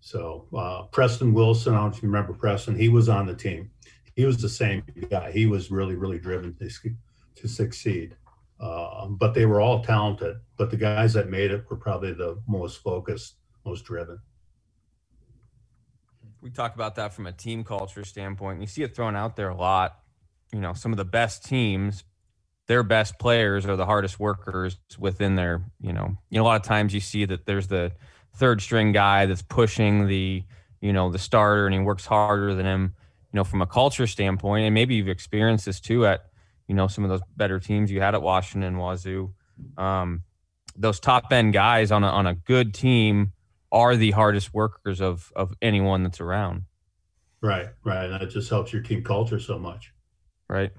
So 0.00 0.46
uh, 0.56 0.82
Preston 0.92 1.34
Wilson, 1.34 1.74
I 1.74 1.78
don't 1.78 1.90
know 1.90 1.96
if 1.96 2.02
you 2.02 2.08
remember 2.08 2.32
Preston, 2.32 2.76
he 2.76 2.88
was 2.88 3.08
on 3.08 3.26
the 3.26 3.34
team. 3.34 3.70
He 4.20 4.26
was 4.26 4.40
the 4.40 4.48
same 4.48 4.82
guy. 5.10 5.32
He 5.32 5.46
was 5.46 5.70
really, 5.70 5.96
really 5.96 6.18
driven 6.18 6.54
to, 6.56 6.70
to 7.36 7.48
succeed. 7.48 8.16
Uh, 8.58 9.06
but 9.06 9.32
they 9.34 9.46
were 9.46 9.60
all 9.60 9.82
talented. 9.82 10.36
But 10.56 10.70
the 10.70 10.76
guys 10.76 11.14
that 11.14 11.30
made 11.30 11.50
it 11.50 11.64
were 11.70 11.76
probably 11.76 12.12
the 12.12 12.38
most 12.46 12.82
focused, 12.82 13.36
most 13.64 13.84
driven 13.84 14.20
we 16.42 16.50
talk 16.50 16.74
about 16.74 16.94
that 16.96 17.12
from 17.12 17.26
a 17.26 17.32
team 17.32 17.64
culture 17.64 18.04
standpoint. 18.04 18.60
You 18.60 18.66
see 18.66 18.82
it 18.82 18.94
thrown 18.94 19.16
out 19.16 19.36
there 19.36 19.48
a 19.48 19.56
lot. 19.56 19.98
You 20.52 20.60
know, 20.60 20.72
some 20.72 20.92
of 20.92 20.98
the 20.98 21.04
best 21.04 21.44
teams, 21.44 22.04
their 22.66 22.82
best 22.82 23.18
players 23.18 23.66
are 23.66 23.76
the 23.76 23.86
hardest 23.86 24.18
workers 24.18 24.78
within 24.98 25.36
their, 25.36 25.62
you 25.80 25.92
know, 25.92 26.16
you 26.30 26.38
know, 26.38 26.44
a 26.44 26.46
lot 26.46 26.60
of 26.60 26.66
times 26.66 26.94
you 26.94 27.00
see 27.00 27.24
that 27.26 27.46
there's 27.46 27.68
the 27.68 27.92
third 28.36 28.60
string 28.62 28.92
guy 28.92 29.26
that's 29.26 29.42
pushing 29.42 30.06
the, 30.06 30.42
you 30.80 30.92
know, 30.92 31.10
the 31.10 31.18
starter 31.18 31.66
and 31.66 31.74
he 31.74 31.80
works 31.80 32.06
harder 32.06 32.54
than 32.54 32.66
him, 32.66 32.94
you 33.32 33.36
know, 33.36 33.44
from 33.44 33.62
a 33.62 33.66
culture 33.66 34.06
standpoint. 34.06 34.64
And 34.64 34.74
maybe 34.74 34.94
you've 34.94 35.08
experienced 35.08 35.66
this 35.66 35.80
too 35.80 36.06
at, 36.06 36.26
you 36.66 36.74
know, 36.74 36.86
some 36.86 37.04
of 37.04 37.10
those 37.10 37.22
better 37.36 37.60
teams 37.60 37.90
you 37.90 38.00
had 38.00 38.14
at 38.14 38.22
Washington, 38.22 38.76
Wazoo. 38.76 39.32
Um, 39.76 40.22
those 40.76 41.00
top 41.00 41.32
end 41.32 41.52
guys 41.52 41.90
on 41.92 42.04
a, 42.04 42.08
on 42.08 42.26
a 42.26 42.34
good 42.34 42.74
team 42.74 43.32
are 43.72 43.96
the 43.96 44.10
hardest 44.10 44.52
workers 44.52 45.00
of 45.00 45.32
of 45.36 45.54
anyone 45.62 46.02
that's 46.02 46.20
around. 46.20 46.64
Right, 47.40 47.68
right. 47.84 48.10
And 48.10 48.20
that 48.20 48.30
just 48.30 48.50
helps 48.50 48.72
your 48.72 48.82
team 48.82 49.02
culture 49.02 49.38
so 49.38 49.58
much. 49.58 49.92
Right. 50.48 50.72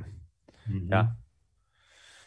Mm-hmm. 0.69 0.91
Yeah. 0.91 1.07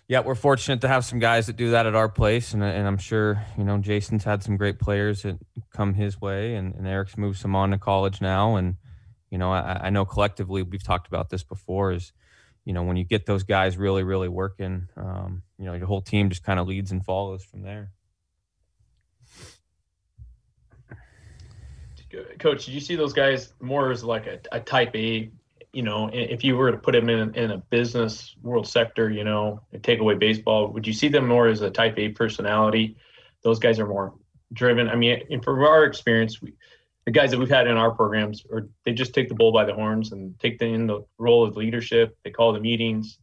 Yeah, 0.07 0.21
we're 0.21 0.35
fortunate 0.35 0.83
to 0.83 0.89
have 0.89 1.05
some 1.05 1.19
guys 1.19 1.47
that 1.47 1.57
do 1.57 1.71
that 1.71 1.87
at 1.87 1.95
our 1.95 2.11
place, 2.11 2.53
and, 2.53 2.63
and 2.63 2.87
I'm 2.87 2.99
sure 2.99 3.43
you 3.57 3.65
know 3.65 3.79
Jason's 3.79 4.23
had 4.23 4.43
some 4.43 4.59
great 4.59 4.79
players 4.79 5.23
that 5.23 5.39
come 5.73 5.95
his 5.95 6.21
way, 6.21 6.57
and, 6.57 6.75
and 6.75 6.87
Eric's 6.87 7.17
moved 7.17 7.39
some 7.39 7.57
on 7.57 7.71
to 7.71 7.79
college 7.79 8.21
now, 8.21 8.57
and 8.57 8.77
you 9.35 9.39
know 9.39 9.51
I, 9.51 9.87
I 9.87 9.91
know 9.91 10.05
collectively 10.05 10.63
we've 10.63 10.85
talked 10.85 11.09
about 11.09 11.29
this 11.29 11.43
before 11.43 11.91
is 11.91 12.13
you 12.65 12.73
know 12.73 12.85
when 12.85 12.97
you 12.97 13.03
get 13.03 13.27
those 13.27 13.43
guys 13.43 13.77
really 13.77 14.05
really 14.05 14.29
working, 14.29 14.89
um, 14.97 15.43
you 15.59 15.65
know 15.65 15.75
your 15.75 15.89
whole 15.89 16.01
team 16.01 16.29
just 16.29 16.45
kind 16.45 16.61
of 16.61 16.69
leads 16.69 16.93
and 16.93 17.05
follows 17.05 17.43
from 17.43 17.63
there. 17.63 17.91
coach, 22.39 22.67
did 22.67 22.75
you 22.75 22.81
see 22.81 22.95
those 22.95 23.13
guys 23.13 23.55
more 23.61 23.91
as 23.91 24.05
like 24.05 24.29
a, 24.29 24.39
a 24.53 24.61
type 24.61 24.95
A? 24.95 25.33
You 25.73 25.83
know, 25.83 26.09
if 26.13 26.45
you 26.45 26.57
were 26.57 26.71
to 26.71 26.79
put 26.79 26.93
them 26.93 27.09
in 27.09 27.35
in 27.35 27.51
a 27.51 27.59
business 27.59 28.37
world 28.41 28.69
sector, 28.69 29.11
you 29.11 29.25
know, 29.25 29.63
take 29.83 29.99
away 29.99 30.15
baseball, 30.15 30.69
would 30.69 30.87
you 30.87 30.93
see 30.93 31.09
them 31.09 31.27
more 31.27 31.49
as 31.49 31.61
a 31.61 31.71
type 31.71 31.99
A 31.99 32.11
personality? 32.11 32.97
Those 33.43 33.59
guys 33.59 33.81
are 33.81 33.87
more 33.89 34.15
driven. 34.53 34.89
I 34.89 34.95
mean, 34.95 35.23
and 35.29 35.43
from 35.43 35.59
our 35.65 35.83
experience, 35.83 36.41
we, 36.41 36.53
the 37.05 37.11
guys 37.11 37.31
that 37.31 37.39
we've 37.39 37.51
had 37.51 37.67
in 37.67 37.77
our 37.77 37.91
programs, 37.91 38.45
or 38.49 38.69
they 38.85 38.93
just 38.93 39.13
take 39.13 39.29
the 39.29 39.35
bull 39.35 39.53
by 39.53 39.65
the 39.65 39.75
horns 39.75 40.13
and 40.13 40.39
take 40.41 40.59
the 40.59 40.67
in 40.67 40.87
the 40.87 41.05
role 41.19 41.47
of 41.47 41.57
leadership. 41.57 42.17
They 42.25 42.31
call 42.31 42.53
the 42.53 42.61
meetings. 42.61 43.19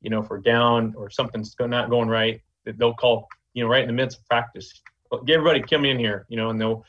You 0.00 0.10
know, 0.10 0.22
if 0.22 0.30
we're 0.30 0.38
down 0.38 0.94
or 0.96 1.10
something's 1.10 1.56
not 1.58 1.90
going 1.90 2.08
right, 2.08 2.40
they'll 2.64 2.94
call. 2.94 3.28
You 3.54 3.64
know, 3.64 3.70
right 3.70 3.82
in 3.82 3.86
the 3.86 3.92
midst 3.92 4.18
of 4.18 4.26
practice, 4.26 4.82
get 5.26 5.36
everybody 5.36 5.62
come 5.62 5.84
in 5.84 5.98
here. 5.98 6.26
You 6.28 6.36
know, 6.36 6.50
and 6.50 6.60
they'll 6.60 6.84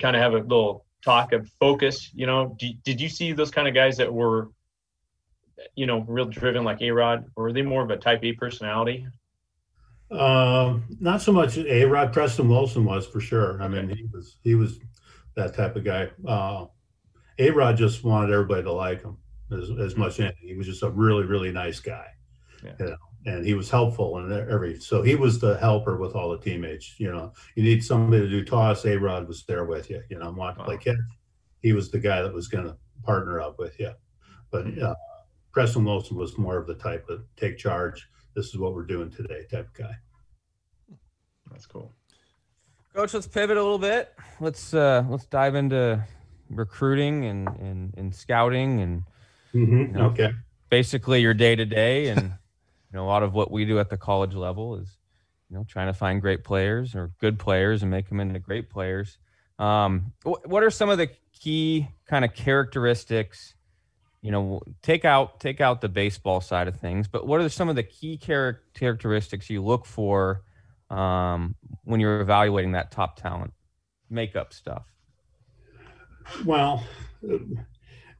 kind 0.00 0.16
of 0.16 0.22
have 0.22 0.34
a 0.34 0.38
little 0.38 0.84
talk 1.04 1.32
of 1.32 1.48
focus. 1.60 2.10
You 2.14 2.26
know, 2.26 2.56
did, 2.58 2.82
did 2.82 3.00
you 3.00 3.08
see 3.08 3.32
those 3.32 3.50
kind 3.50 3.68
of 3.68 3.74
guys 3.74 3.96
that 3.98 4.12
were, 4.12 4.50
you 5.76 5.86
know, 5.86 6.00
real 6.08 6.26
driven 6.26 6.64
like 6.64 6.82
A 6.82 6.90
Rod? 6.90 7.26
Or 7.36 7.44
were 7.44 7.52
they 7.52 7.62
more 7.62 7.82
of 7.82 7.90
a 7.90 7.96
type 7.96 8.20
A 8.24 8.32
personality? 8.32 9.06
Um, 10.10 10.84
not 11.00 11.22
so 11.22 11.32
much 11.32 11.56
A 11.58 11.84
Rod. 11.84 12.12
Preston 12.12 12.48
Wilson 12.48 12.84
was 12.84 13.06
for 13.06 13.20
sure. 13.20 13.62
I 13.62 13.68
mean, 13.68 13.88
he 13.88 14.08
was 14.12 14.36
he 14.42 14.54
was 14.54 14.78
that 15.36 15.54
type 15.54 15.76
of 15.76 15.84
guy. 15.84 16.10
Uh, 16.26 16.66
a 17.38 17.50
Rod 17.50 17.76
just 17.76 18.04
wanted 18.04 18.32
everybody 18.32 18.62
to 18.62 18.72
like 18.72 19.02
him 19.02 19.18
as, 19.52 19.70
as 19.80 19.96
much. 19.96 20.20
As 20.20 20.32
he 20.40 20.54
was 20.54 20.66
just 20.66 20.82
a 20.82 20.90
really 20.90 21.24
really 21.24 21.52
nice 21.52 21.80
guy. 21.80 22.06
Yeah. 22.62 22.72
You 22.78 22.86
know? 22.86 22.96
and 23.26 23.46
he 23.46 23.54
was 23.54 23.70
helpful 23.70 24.18
in 24.18 24.32
every 24.32 24.78
so 24.78 25.02
he 25.02 25.14
was 25.14 25.38
the 25.38 25.56
helper 25.58 25.96
with 25.96 26.14
all 26.14 26.30
the 26.30 26.38
teammates 26.38 26.98
you 26.98 27.10
know 27.10 27.32
you 27.54 27.62
need 27.62 27.82
somebody 27.82 28.22
to 28.22 28.28
do 28.28 28.44
toss 28.44 28.84
a 28.84 28.96
rod 28.96 29.26
was 29.26 29.44
there 29.44 29.64
with 29.64 29.90
you 29.90 30.02
you 30.10 30.18
know 30.18 30.30
want 30.30 30.56
to 30.56 30.64
play 30.64 30.76
catch 30.76 30.96
he 31.60 31.72
was 31.72 31.90
the 31.90 31.98
guy 31.98 32.22
that 32.22 32.32
was 32.32 32.48
going 32.48 32.64
to 32.64 32.76
partner 33.02 33.40
up 33.40 33.58
with 33.58 33.78
you 33.80 33.90
but 34.50 34.66
uh, 34.78 34.94
preston 35.52 35.84
wilson 35.84 36.16
was 36.16 36.36
more 36.38 36.58
of 36.58 36.66
the 36.66 36.74
type 36.74 37.08
of 37.08 37.24
take 37.36 37.56
charge 37.56 38.08
this 38.34 38.46
is 38.46 38.58
what 38.58 38.74
we're 38.74 38.84
doing 38.86 39.10
today 39.10 39.42
type 39.50 39.68
of 39.68 39.74
guy 39.74 39.94
that's 41.50 41.66
cool 41.66 41.92
coach 42.94 43.14
let's 43.14 43.26
pivot 43.26 43.56
a 43.56 43.62
little 43.62 43.78
bit 43.78 44.14
let's 44.40 44.72
uh 44.74 45.04
let's 45.08 45.26
dive 45.26 45.54
into 45.54 46.02
recruiting 46.50 47.24
and 47.24 47.48
and, 47.60 47.94
and 47.96 48.14
scouting 48.14 48.80
and 48.80 49.02
mm-hmm. 49.52 49.80
you 49.80 49.88
know, 49.88 50.06
okay 50.06 50.30
basically 50.70 51.20
your 51.20 51.34
day 51.34 51.54
to 51.54 51.64
day 51.64 52.08
and 52.08 52.32
you 52.94 53.00
know, 53.00 53.06
a 53.06 53.08
lot 53.08 53.24
of 53.24 53.34
what 53.34 53.50
we 53.50 53.64
do 53.64 53.80
at 53.80 53.90
the 53.90 53.96
college 53.96 54.34
level 54.34 54.76
is, 54.76 54.98
you 55.50 55.56
know, 55.56 55.64
trying 55.68 55.88
to 55.88 55.92
find 55.92 56.20
great 56.20 56.44
players 56.44 56.94
or 56.94 57.10
good 57.18 57.40
players 57.40 57.82
and 57.82 57.90
make 57.90 58.08
them 58.08 58.20
into 58.20 58.38
great 58.38 58.70
players. 58.70 59.18
Um, 59.58 60.12
what 60.22 60.62
are 60.62 60.70
some 60.70 60.90
of 60.90 60.98
the 60.98 61.10
key 61.32 61.88
kind 62.06 62.24
of 62.24 62.34
characteristics? 62.34 63.54
You 64.22 64.30
know, 64.30 64.62
take 64.80 65.04
out 65.04 65.40
take 65.40 65.60
out 65.60 65.80
the 65.80 65.88
baseball 65.88 66.40
side 66.40 66.68
of 66.68 66.76
things, 66.76 67.08
but 67.08 67.26
what 67.26 67.40
are 67.40 67.48
some 67.48 67.68
of 67.68 67.74
the 67.74 67.82
key 67.82 68.16
char- 68.16 68.60
characteristics 68.74 69.50
you 69.50 69.60
look 69.60 69.86
for 69.86 70.42
um, 70.90 71.54
when 71.84 72.00
you're 72.00 72.20
evaluating 72.20 72.72
that 72.72 72.90
top 72.90 73.16
talent? 73.16 73.52
Makeup 74.10 74.52
stuff. 74.52 74.84
Well, 76.44 76.82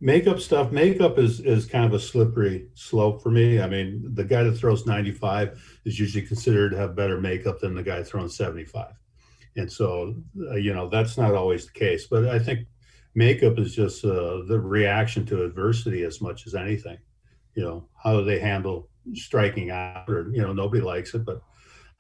makeup 0.05 0.39
stuff 0.39 0.71
makeup 0.71 1.19
is 1.19 1.41
is 1.41 1.65
kind 1.65 1.87
of 1.87 1.95
a 1.95 1.99
slippery 1.99 2.69
slope 2.75 3.23
for 3.23 3.31
me 3.31 3.61
i 3.61 3.67
mean 3.67 4.03
the 4.15 4.23
guy 4.23 4.43
that 4.43 4.53
throws 4.53 4.85
95 4.85 5.81
is 5.87 5.99
usually 5.99 6.27
considered 6.27 6.73
to 6.73 6.77
have 6.77 6.95
better 6.95 7.19
makeup 7.19 7.59
than 7.59 7.75
the 7.75 7.83
guy 7.83 8.03
throwing 8.03 8.29
75 8.29 8.93
and 9.57 9.73
so 9.73 10.15
uh, 10.51 10.57
you 10.57 10.75
know 10.75 10.91
that's 10.91 11.17
not 11.17 11.35
always 11.35 11.65
the 11.65 11.73
case 11.73 12.07
but 12.07 12.27
i 12.27 12.39
think 12.39 12.67
makeup 13.15 13.59
is 13.59 13.75
just 13.75 14.05
uh, 14.05 14.43
the 14.47 14.61
reaction 14.61 15.25
to 15.25 15.45
adversity 15.45 16.03
as 16.03 16.21
much 16.21 16.47
as 16.47 16.55
anything 16.55 16.99
you 17.55 17.63
know 17.63 17.89
how 17.97 18.19
do 18.19 18.25
they 18.25 18.39
handle 18.39 18.91
striking 19.15 19.71
out 19.71 20.09
or 20.09 20.29
you 20.33 20.43
know 20.43 20.53
nobody 20.53 20.83
likes 20.83 21.15
it 21.15 21.25
but 21.25 21.41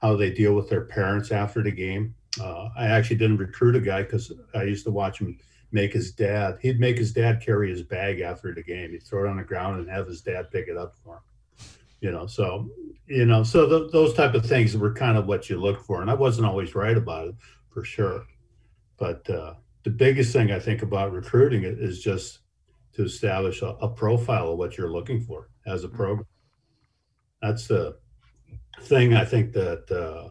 how 0.04 0.16
they 0.16 0.30
deal 0.30 0.54
with 0.54 0.68
their 0.68 0.84
parents 0.84 1.32
after 1.32 1.62
the 1.62 1.70
game 1.70 2.14
uh, 2.40 2.68
i 2.76 2.86
actually 2.86 3.16
didn't 3.16 3.38
recruit 3.38 3.76
a 3.76 3.80
guy 3.80 4.02
because 4.02 4.32
i 4.54 4.62
used 4.62 4.84
to 4.84 4.90
watch 4.90 5.18
him 5.18 5.36
make 5.74 5.92
his 5.92 6.12
dad, 6.12 6.56
he'd 6.62 6.78
make 6.78 6.96
his 6.96 7.12
dad 7.12 7.42
carry 7.44 7.68
his 7.68 7.82
bag 7.82 8.20
after 8.20 8.54
the 8.54 8.62
game. 8.62 8.92
He'd 8.92 9.02
throw 9.02 9.26
it 9.26 9.28
on 9.28 9.36
the 9.36 9.42
ground 9.42 9.80
and 9.80 9.90
have 9.90 10.06
his 10.06 10.22
dad 10.22 10.50
pick 10.52 10.68
it 10.68 10.76
up 10.76 10.94
for 11.02 11.16
him. 11.16 11.22
You 12.00 12.12
know, 12.12 12.26
so, 12.26 12.70
you 13.06 13.26
know, 13.26 13.42
so 13.42 13.68
th- 13.68 13.90
those 13.90 14.14
type 14.14 14.34
of 14.34 14.46
things 14.46 14.76
were 14.76 14.94
kind 14.94 15.18
of 15.18 15.26
what 15.26 15.50
you 15.50 15.60
look 15.60 15.80
for. 15.80 16.00
And 16.00 16.08
I 16.08 16.14
wasn't 16.14 16.46
always 16.46 16.76
right 16.76 16.96
about 16.96 17.26
it 17.26 17.34
for 17.70 17.82
sure. 17.82 18.24
But 18.98 19.28
uh, 19.28 19.54
the 19.82 19.90
biggest 19.90 20.32
thing 20.32 20.52
I 20.52 20.60
think 20.60 20.82
about 20.82 21.12
recruiting 21.12 21.64
is 21.64 22.00
just 22.00 22.38
to 22.92 23.04
establish 23.04 23.60
a, 23.62 23.70
a 23.80 23.88
profile 23.88 24.52
of 24.52 24.58
what 24.58 24.78
you're 24.78 24.92
looking 24.92 25.20
for 25.20 25.48
as 25.66 25.82
a 25.82 25.88
program. 25.88 26.26
That's 27.42 27.66
the 27.66 27.96
thing 28.82 29.14
I 29.14 29.24
think 29.24 29.52
that 29.52 29.90
uh, 29.90 30.30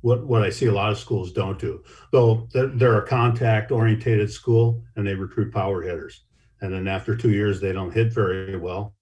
what, 0.00 0.26
what 0.26 0.42
I 0.42 0.50
see 0.50 0.66
a 0.66 0.72
lot 0.72 0.92
of 0.92 0.98
schools 0.98 1.32
don't 1.32 1.58
do. 1.58 1.82
Though 2.12 2.46
they're, 2.52 2.98
a 2.98 3.06
contact 3.06 3.70
orientated 3.70 4.30
school 4.30 4.82
and 4.96 5.06
they 5.06 5.14
recruit 5.14 5.52
power 5.52 5.80
hitters. 5.80 6.24
And 6.60 6.72
then 6.72 6.86
after 6.86 7.16
two 7.16 7.30
years, 7.30 7.60
they 7.60 7.72
don't 7.72 7.92
hit 7.92 8.12
very 8.12 8.56
well. 8.56 8.94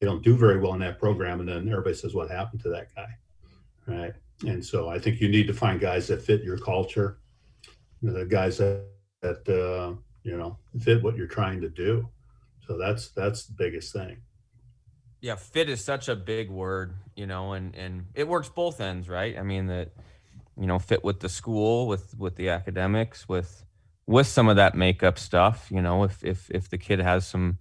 They 0.00 0.06
don't 0.06 0.22
do 0.22 0.36
very 0.36 0.58
well 0.58 0.74
in 0.74 0.80
that 0.80 0.98
program. 0.98 1.40
And 1.40 1.48
then 1.48 1.68
everybody 1.68 1.94
says, 1.94 2.14
what 2.14 2.30
happened 2.30 2.62
to 2.62 2.70
that 2.70 2.94
guy? 2.94 3.08
Right. 3.86 4.14
And 4.46 4.64
so 4.64 4.88
I 4.88 4.98
think 4.98 5.20
you 5.20 5.28
need 5.28 5.46
to 5.46 5.54
find 5.54 5.78
guys 5.80 6.08
that 6.08 6.22
fit 6.22 6.42
your 6.42 6.58
culture, 6.58 7.18
the 8.02 8.26
guys 8.26 8.58
that, 8.58 8.86
that 9.22 9.48
uh, 9.48 9.94
you 10.22 10.36
know, 10.36 10.58
fit 10.80 11.02
what 11.02 11.16
you're 11.16 11.26
trying 11.26 11.60
to 11.60 11.68
do. 11.68 12.08
So 12.66 12.76
that's, 12.76 13.10
that's 13.10 13.46
the 13.46 13.54
biggest 13.54 13.92
thing. 13.92 14.16
Yeah, 15.20 15.36
fit 15.36 15.68
is 15.68 15.82
such 15.82 16.08
a 16.08 16.16
big 16.16 16.50
word, 16.50 16.94
you 17.14 17.26
know, 17.26 17.52
and 17.52 17.74
and 17.74 18.06
it 18.14 18.28
works 18.28 18.48
both 18.48 18.80
ends, 18.80 19.08
right? 19.08 19.36
I 19.38 19.42
mean 19.42 19.66
that 19.66 19.90
you 20.58 20.66
know, 20.66 20.78
fit 20.78 21.04
with 21.04 21.20
the 21.20 21.28
school, 21.28 21.86
with 21.86 22.14
with 22.18 22.36
the 22.36 22.48
academics, 22.48 23.28
with 23.28 23.64
with 24.06 24.26
some 24.26 24.48
of 24.48 24.56
that 24.56 24.74
makeup 24.74 25.18
stuff, 25.18 25.68
you 25.70 25.82
know, 25.82 26.04
if 26.04 26.24
if 26.24 26.50
if 26.50 26.70
the 26.70 26.78
kid 26.78 27.00
has 27.00 27.26
some 27.26 27.58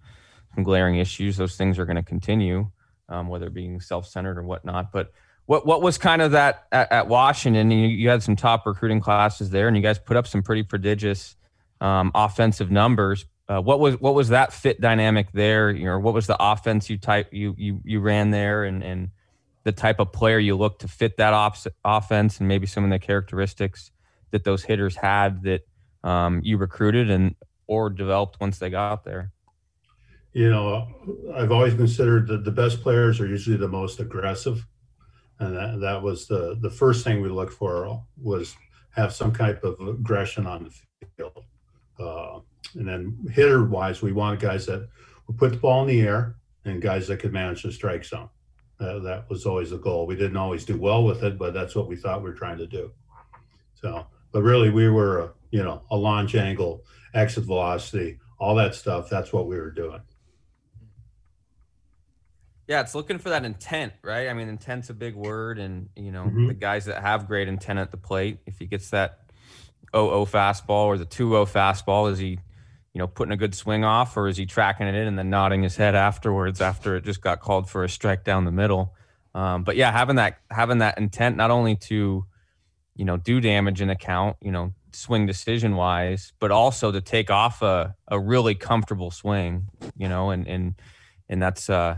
some 0.54 0.63
glaring 0.63 0.98
issues, 0.98 1.38
those 1.38 1.58
things 1.58 1.78
are 1.78 1.86
going 1.86 1.98
to 1.98 2.04
continue, 2.04 2.70
um, 3.10 3.28
whether 3.28 3.50
being 3.50 3.82
self-centered 3.82 4.38
or 4.38 4.44
whatnot. 4.44 4.91
But 4.91 5.12
what 5.46 5.65
what 5.65 5.82
was 5.82 5.98
kind 5.98 6.22
of 6.22 6.32
that 6.32 6.68
at, 6.72 6.91
at 6.91 7.08
Washington? 7.08 7.70
You, 7.72 7.88
you, 7.88 8.10
had 8.10 8.24
some 8.24 8.36
top 8.36 8.65
recruiting 8.65 9.02
classes 9.02 9.50
there, 9.50 9.68
and 9.68 9.76
you 9.76 9.84
guys 9.84 10.00
put 10.00 10.15
up 10.15 10.28
some 10.28 10.41
pretty 10.41 10.63
prodigious 10.63 11.36
um, 11.82 12.12
offensive 12.15 12.72
numbers. 12.72 13.26
Uh, 13.47 13.62
what 13.62 13.79
was 13.79 13.99
what 13.99 14.15
was 14.15 14.29
that 14.29 14.51
fit 14.51 14.81
dynamic 14.81 15.31
there? 15.31 15.69
You 15.69 15.86
know, 15.86 15.99
what 15.99 16.13
was 16.13 16.25
the 16.25 16.38
offense 16.39 16.89
you 16.89 16.97
type 16.97 17.31
you 17.31 17.53
you 17.58 17.81
you 17.84 17.99
ran 17.99 18.31
there, 18.31 18.63
and 18.63 18.84
and 18.84 19.10
the 19.63 19.71
type 19.71 19.99
of 19.99 20.12
player 20.12 20.39
you 20.39 20.55
look 20.55 20.79
to 20.79 20.88
fit 20.88 21.17
that 21.17 21.34
offense, 21.84 22.39
and 22.39 22.47
maybe 22.47 22.65
some 22.65 22.84
of 22.84 22.89
the 22.89 22.99
characteristics 22.99 23.91
that 24.31 24.43
those 24.43 24.63
hitters 24.63 24.95
had 24.95 25.43
that 25.43 25.62
um, 26.03 26.41
you 26.43 26.58
recruited 26.58 27.10
and 27.12 27.36
or 27.67 27.89
developed 27.89 28.39
once 28.39 28.58
they 28.58 28.69
got 28.69 29.03
there. 29.03 29.31
You 30.34 30.49
know, 30.49 30.88
I've 31.36 31.51
always 31.51 31.73
considered 31.75 32.27
that 32.27 32.43
the 32.43 32.51
best 32.51 32.81
players 32.81 33.19
are 33.19 33.27
usually 33.27 33.58
the 33.58 33.67
most 33.67 33.99
aggressive, 33.99 34.65
and 35.39 35.55
that, 35.55 35.79
that 35.81 36.01
was 36.01 36.27
the 36.27 36.58
the 36.60 36.71
first 36.71 37.03
thing 37.03 37.21
we 37.21 37.29
looked 37.29 37.53
for 37.53 38.03
was 38.21 38.55
have 38.89 39.13
some 39.13 39.34
type 39.34 39.63
of 39.63 39.79
aggression 39.88 40.47
on 40.47 40.63
the 40.63 41.08
field. 41.15 41.43
Uh, 41.99 42.39
and 42.76 42.88
then 42.88 43.18
hitter 43.32 43.66
wise, 43.66 44.02
we 44.02 44.12
wanted 44.12 44.40
guys 44.40 44.66
that 44.66 44.88
would 45.28 45.38
put 45.38 45.52
the 45.52 45.58
ball 45.58 45.82
in 45.82 45.88
the 45.88 46.02
air 46.02 46.36
and 46.66 46.82
guys 46.82 47.08
that 47.08 47.18
could 47.18 47.34
manage 47.34 47.64
the 47.64 47.72
strike 47.72 48.06
zone. 48.06 48.30
Uh, 48.80 49.00
that 49.00 49.30
was 49.30 49.46
always 49.46 49.70
the 49.70 49.78
goal. 49.78 50.06
We 50.06 50.16
didn't 50.16 50.38
always 50.38 50.66
do 50.66 50.78
well 50.78 51.04
with 51.04 51.24
it, 51.24 51.38
but 51.38 51.54
that's 51.54 51.76
what 51.76 51.88
we 51.88 51.96
thought 51.96 52.22
we 52.22 52.30
were 52.30 52.36
trying 52.36 52.58
to 52.58 52.68
do. 52.68 52.92
So, 53.76 54.06
but 54.32 54.42
really, 54.42 54.70
we 54.70 54.90
were, 54.90 55.22
uh, 55.22 55.28
you 55.52 55.64
know, 55.64 55.84
a 55.92 55.96
launch 55.96 56.36
angle, 56.36 56.84
exit 57.14 57.46
velocity, 57.46 58.20
all 58.38 58.56
that 58.56 58.76
stuff. 58.76 59.10
That's 59.10 59.32
what 59.32 59.48
we 59.48 59.56
were 59.56 59.72
doing. 59.72 60.02
Yeah, 62.68 62.82
it's 62.82 62.96
looking 62.96 63.20
for 63.20 63.30
that 63.30 63.46
intent, 63.46 63.94
right? 64.02 64.28
I 64.28 64.34
mean, 64.34 64.50
intent's 64.50 64.90
a 64.90 64.94
big 64.94 65.16
word, 65.16 65.60
and 65.60 65.90
you 65.96 66.12
know, 66.12 66.24
mm-hmm. 66.24 66.48
the 66.48 66.54
guys 66.56 66.86
that 66.86 67.02
have 67.02 67.28
great 67.28 67.48
intent 67.48 67.78
at 67.80 67.92
the 67.92 67.98
plate, 67.98 68.40
if 68.48 68.58
he 68.58 68.66
gets 68.66 68.90
that 68.90 69.20
0-0 69.94 70.28
fastball 70.30 70.86
or 70.86 70.98
the 70.98 71.06
2-0 71.06 71.48
fastball, 71.48 72.12
is 72.12 72.18
he, 72.18 72.40
you 72.95 72.99
know, 72.99 73.08
putting 73.08 73.34
a 73.34 73.38
good 73.38 73.53
swing 73.53 73.84
off, 73.84 74.15
or 74.15 74.29
is 74.29 74.38
he 74.38 74.45
tracking 74.45 74.88
it 74.88 74.95
in 74.95 75.05
and 75.05 75.19
then 75.19 75.29
nodding 75.29 75.63
his 75.63 75.75
head 75.75 75.95
afterwards 75.95 76.62
after 76.62 76.95
it 76.95 77.03
just 77.03 77.19
got 77.19 77.41
called 77.41 77.69
for 77.69 77.84
a 77.84 77.89
strike 77.89 78.23
down 78.23 78.45
the 78.45 78.53
middle? 78.53 78.95
Um, 79.34 79.65
but 79.65 79.75
yeah, 79.75 79.91
having 79.91 80.15
that 80.15 80.38
having 80.49 80.77
that 80.77 80.97
intent 80.97 81.36
not 81.36 81.51
only 81.51 81.75
to, 81.75 82.25
you 82.95 83.03
know, 83.03 83.17
do 83.17 83.41
damage 83.41 83.81
in 83.81 83.89
a 83.89 83.97
count, 83.97 84.38
you 84.41 84.49
know, 84.49 84.73
swing 84.93 85.25
decision 85.25 85.75
wise, 85.75 86.31
but 86.39 86.51
also 86.51 86.89
to 86.93 87.01
take 87.01 87.29
off 87.29 87.62
a, 87.62 87.93
a 88.08 88.17
really 88.17 88.55
comfortable 88.55 89.12
swing, 89.12 89.67
you 89.97 90.08
know, 90.08 90.29
and 90.29 90.47
and 90.47 90.75
and 91.27 91.41
that's 91.41 91.69
uh 91.69 91.97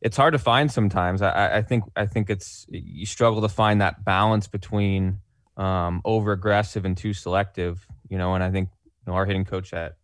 it's 0.00 0.16
hard 0.16 0.32
to 0.34 0.38
find 0.38 0.70
sometimes. 0.70 1.22
I, 1.22 1.56
I 1.56 1.62
think 1.62 1.82
I 1.96 2.06
think 2.06 2.30
it's 2.30 2.66
you 2.68 3.04
struggle 3.04 3.42
to 3.42 3.48
find 3.48 3.80
that 3.80 4.04
balance 4.04 4.46
between 4.46 5.18
um, 5.56 6.02
over 6.04 6.30
aggressive 6.30 6.84
and 6.84 6.96
too 6.96 7.14
selective. 7.14 7.84
You 8.08 8.16
know, 8.16 8.34
and 8.34 8.44
I 8.44 8.52
think 8.52 8.68
you 8.84 9.10
know, 9.10 9.16
our 9.16 9.26
hitting 9.26 9.44
coach 9.44 9.74
at 9.74 9.96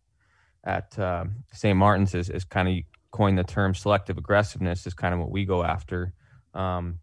at 0.67 0.97
um, 0.99 1.43
St. 1.51 1.75
Martin's 1.75 2.13
is, 2.13 2.29
is 2.29 2.43
kind 2.43 2.67
of 2.67 2.75
coined 3.11 3.37
the 3.37 3.43
term 3.43 3.73
selective 3.73 4.17
aggressiveness 4.17 4.85
is 4.85 4.93
kind 4.93 5.13
of 5.13 5.19
what 5.19 5.31
we 5.31 5.45
go 5.45 5.63
after. 5.63 6.13
Um, 6.53 6.99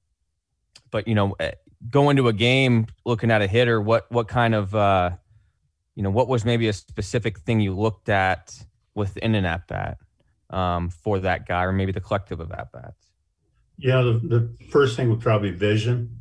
but 0.90 1.08
you 1.08 1.16
know, 1.16 1.34
eh, 1.40 1.52
go 1.90 2.10
into 2.10 2.28
a 2.28 2.32
game 2.32 2.86
looking 3.04 3.30
at 3.32 3.42
a 3.42 3.48
hitter, 3.48 3.80
what 3.80 4.06
what 4.12 4.28
kind 4.28 4.54
of 4.54 4.74
uh, 4.74 5.10
you 5.96 6.02
know 6.04 6.10
what 6.10 6.28
was 6.28 6.44
maybe 6.44 6.68
a 6.68 6.72
specific 6.72 7.40
thing 7.40 7.58
you 7.58 7.74
looked 7.74 8.08
at 8.08 8.54
within 8.94 9.34
an 9.34 9.44
at 9.44 9.66
bat? 9.66 9.98
um, 10.50 10.88
for 10.88 11.18
that 11.20 11.46
guy, 11.46 11.64
or 11.64 11.72
maybe 11.72 11.92
the 11.92 12.00
collective 12.00 12.40
of 12.40 12.52
at 12.52 12.72
bats? 12.72 13.08
Yeah, 13.76 14.02
the, 14.02 14.12
the 14.12 14.66
first 14.70 14.96
thing 14.96 15.10
would 15.10 15.20
probably 15.20 15.50
vision. 15.50 16.20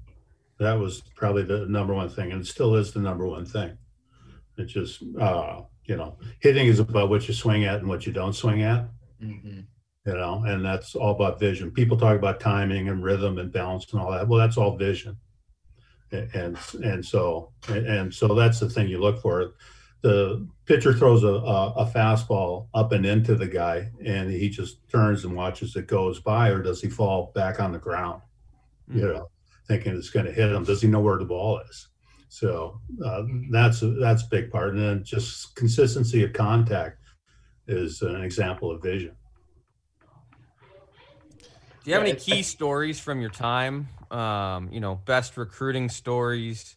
That 0.60 0.74
was 0.74 1.02
probably 1.16 1.44
the 1.44 1.68
number 1.68 1.94
one 1.94 2.10
thing, 2.10 2.32
and 2.32 2.42
it 2.42 2.48
still 2.48 2.76
is 2.76 2.92
the 2.92 3.00
number 3.00 3.28
one 3.28 3.46
thing. 3.46 3.78
It 4.58 4.66
just, 4.66 5.04
uh, 5.20 5.62
you 5.86 5.96
know, 5.96 6.18
hitting 6.40 6.68
is 6.68 6.80
about 6.80 7.10
what 7.10 7.28
you 7.28 7.34
swing 7.34 7.66
at 7.66 7.80
and 7.80 7.88
what 7.88 8.06
you 8.06 8.14
don't 8.14 8.34
swing 8.34 8.64
at. 8.64 8.88
Mm-hmm. 9.22 9.62
You 10.06 10.14
know, 10.14 10.44
and 10.46 10.66
that's 10.66 10.96
all 10.96 11.12
about 11.12 11.40
vision. 11.40 11.72
People 11.72 11.98
talk 11.98 12.18
about 12.18 12.40
timing 12.40 12.90
and 12.90 13.04
rhythm 13.04 13.38
and 13.38 13.52
balance 13.52 13.92
and 13.92 14.02
all 14.02 14.12
that. 14.12 14.28
Well, 14.28 14.40
that's 14.40 14.58
all 14.58 14.78
vision. 14.78 15.18
And 16.12 16.58
and 16.84 17.04
so 17.04 17.52
and, 17.70 18.14
so 18.14 18.36
that's 18.36 18.60
the 18.60 18.70
thing 18.70 18.88
you 18.88 19.00
look 19.00 19.22
for 19.22 19.54
the 20.04 20.46
pitcher 20.66 20.94
throws 20.94 21.24
a, 21.24 21.28
a, 21.28 21.72
a, 21.72 21.86
fastball 21.86 22.68
up 22.74 22.92
and 22.92 23.06
into 23.06 23.36
the 23.36 23.48
guy 23.48 23.90
and 24.06 24.30
he 24.30 24.50
just 24.50 24.88
turns 24.90 25.24
and 25.24 25.34
watches 25.34 25.76
it 25.78 25.88
goes 25.88 26.20
by 26.20 26.50
or 26.50 26.62
does 26.62 26.82
he 26.82 26.90
fall 26.90 27.32
back 27.34 27.60
on 27.60 27.72
the 27.72 27.80
ground 27.80 28.22
mm-hmm. 28.90 29.00
you 29.00 29.08
know 29.08 29.30
thinking 29.68 29.96
it's 29.96 30.10
going 30.10 30.26
to 30.26 30.32
hit 30.32 30.52
him 30.52 30.64
does 30.66 30.82
he 30.82 30.90
know 30.90 31.00
where 31.00 31.18
the 31.18 31.26
ball 31.26 31.60
is 31.70 31.88
so 32.34 32.80
uh, 33.06 33.24
that's 33.52 33.82
a, 33.82 33.92
that's 33.92 34.24
a 34.24 34.28
big 34.28 34.52
part 34.52 34.74
and 34.74 34.84
then 34.84 35.04
just 35.04 35.56
consistency 35.56 36.24
of 36.24 36.34
contact 36.34 37.00
is 37.68 38.02
an 38.02 38.22
example 38.22 38.72
of 38.72 38.82
vision 38.82 39.16
do 41.84 41.92
you 41.92 41.94
have 41.94 42.04
any 42.04 42.16
key 42.16 42.44
stories 42.44 43.00
from 43.00 43.22
your 43.22 43.30
time 43.30 43.88
um, 44.12 44.70
you 44.72 44.80
know 44.80 44.96
best 44.96 45.38
recruiting 45.38 45.90
stories 45.90 46.76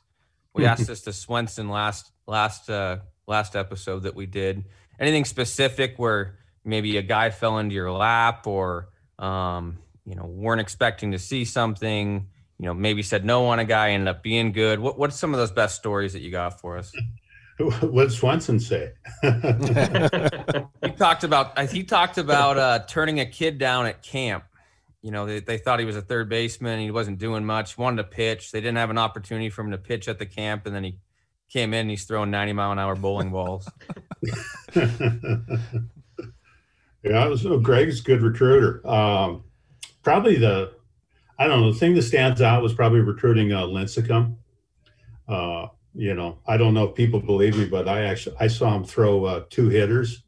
we 0.54 0.64
asked 0.70 0.86
this 0.86 1.02
to 1.02 1.12
swenson 1.12 1.68
last 1.68 2.12
last 2.26 2.68
uh, 2.68 2.98
last 3.26 3.56
episode 3.56 4.04
that 4.04 4.14
we 4.14 4.26
did. 4.26 4.64
Anything 4.98 5.24
specific 5.24 5.94
where 5.98 6.38
maybe 6.64 6.96
a 6.96 7.02
guy 7.02 7.30
fell 7.30 7.58
into 7.58 7.74
your 7.74 7.92
lap 7.92 8.46
or 8.46 8.88
um, 9.18 9.78
you 10.04 10.14
know 10.14 10.26
weren't 10.26 10.60
expecting 10.60 11.12
to 11.12 11.18
see 11.18 11.44
something? 11.44 12.28
You 12.58 12.66
know, 12.66 12.74
maybe 12.74 13.02
said 13.02 13.24
no 13.24 13.46
on 13.46 13.58
a 13.58 13.64
guy, 13.64 13.90
ended 13.90 14.08
up 14.08 14.22
being 14.22 14.52
good. 14.52 14.78
What 14.78 14.98
what's 14.98 15.16
some 15.16 15.34
of 15.34 15.38
those 15.38 15.50
best 15.50 15.76
stories 15.76 16.12
that 16.14 16.20
you 16.20 16.30
got 16.30 16.60
for 16.60 16.78
us? 16.78 16.92
What 17.58 17.80
did 18.02 18.12
Swenson 18.12 18.60
say? 18.60 18.92
he 19.22 19.30
talked 20.90 21.24
about 21.24 21.58
he 21.70 21.84
talked 21.84 22.18
about 22.18 22.58
uh, 22.58 22.80
turning 22.86 23.18
a 23.18 23.24
kid 23.24 23.56
down 23.56 23.86
at 23.86 24.02
camp. 24.02 24.44
You 25.00 25.10
know, 25.10 25.24
they, 25.24 25.40
they 25.40 25.56
thought 25.56 25.78
he 25.78 25.86
was 25.86 25.96
a 25.96 26.02
third 26.02 26.28
baseman. 26.28 26.80
He 26.80 26.90
wasn't 26.90 27.18
doing 27.18 27.46
much. 27.46 27.78
Wanted 27.78 28.02
to 28.02 28.04
pitch. 28.04 28.52
They 28.52 28.60
didn't 28.60 28.76
have 28.76 28.90
an 28.90 28.98
opportunity 28.98 29.48
for 29.48 29.62
him 29.62 29.70
to 29.70 29.78
pitch 29.78 30.06
at 30.06 30.18
the 30.18 30.26
camp, 30.26 30.66
and 30.66 30.74
then 30.74 30.84
he 30.84 30.98
came 31.48 31.72
in, 31.72 31.80
and 31.80 31.90
he's 31.90 32.04
throwing 32.04 32.30
90 32.30 32.52
mile 32.52 32.72
an 32.72 32.78
hour 32.78 32.94
bowling 32.94 33.30
balls. 33.30 33.70
yeah, 37.02 37.34
so 37.36 37.58
Greg's 37.58 38.00
a 38.00 38.02
good 38.02 38.20
recruiter. 38.20 38.86
Um, 38.86 39.44
probably 40.02 40.36
the, 40.36 40.72
I 41.38 41.46
don't 41.46 41.60
know, 41.60 41.72
the 41.72 41.78
thing 41.78 41.94
that 41.94 42.02
stands 42.02 42.40
out 42.40 42.62
was 42.62 42.74
probably 42.74 43.00
recruiting 43.00 43.52
uh, 43.52 43.62
Lincecum. 43.62 44.36
Uh, 45.28 45.66
you 45.94 46.14
know, 46.14 46.38
I 46.46 46.56
don't 46.56 46.74
know 46.74 46.84
if 46.84 46.94
people 46.94 47.20
believe 47.20 47.56
me, 47.56 47.66
but 47.66 47.88
I 47.88 48.04
actually 48.04 48.36
I 48.38 48.46
saw 48.46 48.74
him 48.74 48.84
throw 48.84 49.24
uh, 49.24 49.44
two 49.50 49.68
hitters, 49.68 50.22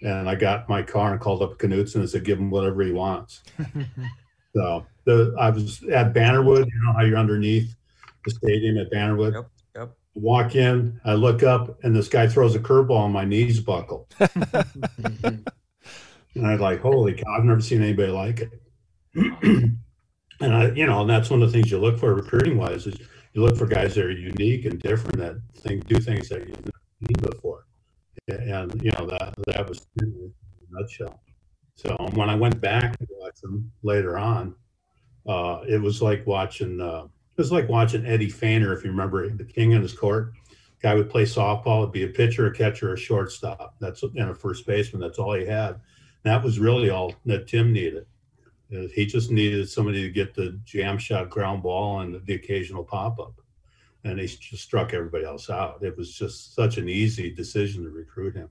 and 0.00 0.28
I 0.28 0.34
got 0.34 0.68
my 0.68 0.82
car 0.82 1.12
and 1.12 1.20
called 1.20 1.42
up 1.42 1.58
Knutson 1.58 1.96
and 1.96 2.10
said, 2.10 2.24
"Give 2.24 2.38
him 2.38 2.50
whatever 2.50 2.82
he 2.82 2.92
wants." 2.92 3.42
so 4.56 4.86
the 5.04 5.34
I 5.38 5.50
was 5.50 5.82
at 5.84 6.14
Bannerwood. 6.14 6.66
You 6.66 6.82
know 6.84 6.92
how 6.92 7.02
you're 7.02 7.18
underneath 7.18 7.74
the 8.24 8.30
stadium 8.30 8.78
at 8.78 8.90
Bannerwood. 8.90 9.34
Yep 9.34 9.48
walk 10.14 10.54
in, 10.54 11.00
I 11.04 11.14
look 11.14 11.42
up, 11.42 11.82
and 11.82 11.94
this 11.94 12.08
guy 12.08 12.26
throws 12.26 12.54
a 12.54 12.58
curveball, 12.60 13.04
and 13.04 13.12
my 13.12 13.24
knees 13.24 13.60
buckle. 13.60 14.08
and 14.20 15.46
I'm 16.36 16.58
like, 16.58 16.80
holy 16.80 17.14
cow, 17.14 17.36
I've 17.36 17.44
never 17.44 17.60
seen 17.60 17.82
anybody 17.82 18.12
like 18.12 18.40
it. 18.40 18.52
and 20.42 20.54
I, 20.54 20.70
you 20.72 20.86
know, 20.86 21.02
and 21.02 21.10
that's 21.10 21.30
one 21.30 21.40
of 21.40 21.50
the 21.50 21.52
things 21.52 21.70
you 21.70 21.78
look 21.78 21.98
for 21.98 22.14
recruiting 22.14 22.58
wise 22.58 22.86
is 22.86 22.96
you 23.32 23.42
look 23.42 23.56
for 23.56 23.66
guys 23.66 23.94
that 23.94 24.04
are 24.04 24.10
unique 24.10 24.64
and 24.64 24.80
different 24.80 25.18
that 25.18 25.36
think 25.54 25.86
do 25.86 25.96
things 25.96 26.28
that 26.28 26.40
you've 26.40 26.58
never 26.58 26.80
seen 26.98 27.30
before. 27.30 27.66
And 28.28 28.80
you 28.82 28.90
know 28.98 29.06
that 29.06 29.34
that 29.46 29.68
was 29.68 29.86
in 30.00 30.32
a 30.32 30.80
nutshell. 30.80 31.20
So 31.74 31.96
when 32.14 32.28
I 32.28 32.34
went 32.34 32.60
back 32.60 32.98
to 32.98 33.06
watch 33.18 33.40
them 33.40 33.70
later 33.82 34.18
on, 34.18 34.54
uh, 35.26 35.62
it 35.68 35.80
was 35.80 36.02
like 36.02 36.26
watching. 36.26 36.80
Uh, 36.80 37.04
it 37.04 37.38
was 37.38 37.52
like 37.52 37.68
watching 37.68 38.04
Eddie 38.04 38.30
Feigner, 38.30 38.76
if 38.76 38.84
you 38.84 38.90
remember 38.90 39.28
the 39.28 39.44
King 39.44 39.72
in 39.72 39.80
his 39.80 39.94
court. 39.94 40.32
Guy 40.82 40.94
would 40.94 41.08
play 41.08 41.22
softball, 41.22 41.82
it'd 41.82 41.92
be 41.92 42.02
a 42.02 42.08
pitcher, 42.08 42.46
a 42.46 42.52
catcher, 42.52 42.92
a 42.92 42.96
shortstop. 42.96 43.76
That's 43.80 44.02
and 44.02 44.18
a 44.30 44.34
first 44.34 44.66
baseman. 44.66 45.00
That's 45.00 45.18
all 45.18 45.32
he 45.34 45.46
had. 45.46 45.80
That 46.24 46.42
was 46.42 46.58
really 46.58 46.90
all 46.90 47.14
that 47.24 47.46
Tim 47.46 47.72
needed. 47.72 48.04
He 48.94 49.06
just 49.06 49.30
needed 49.30 49.68
somebody 49.68 50.02
to 50.02 50.10
get 50.10 50.34
the 50.34 50.58
jam 50.64 50.96
shot 50.98 51.28
ground 51.30 51.62
ball 51.62 52.00
and 52.00 52.24
the 52.24 52.34
occasional 52.34 52.84
pop 52.84 53.18
up. 53.18 53.34
And 54.04 54.18
he 54.18 54.26
just 54.26 54.62
struck 54.62 54.94
everybody 54.94 55.24
else 55.24 55.50
out. 55.50 55.82
It 55.82 55.96
was 55.96 56.12
just 56.14 56.54
such 56.54 56.78
an 56.78 56.88
easy 56.88 57.30
decision 57.30 57.84
to 57.84 57.90
recruit 57.90 58.34
him. 58.34 58.48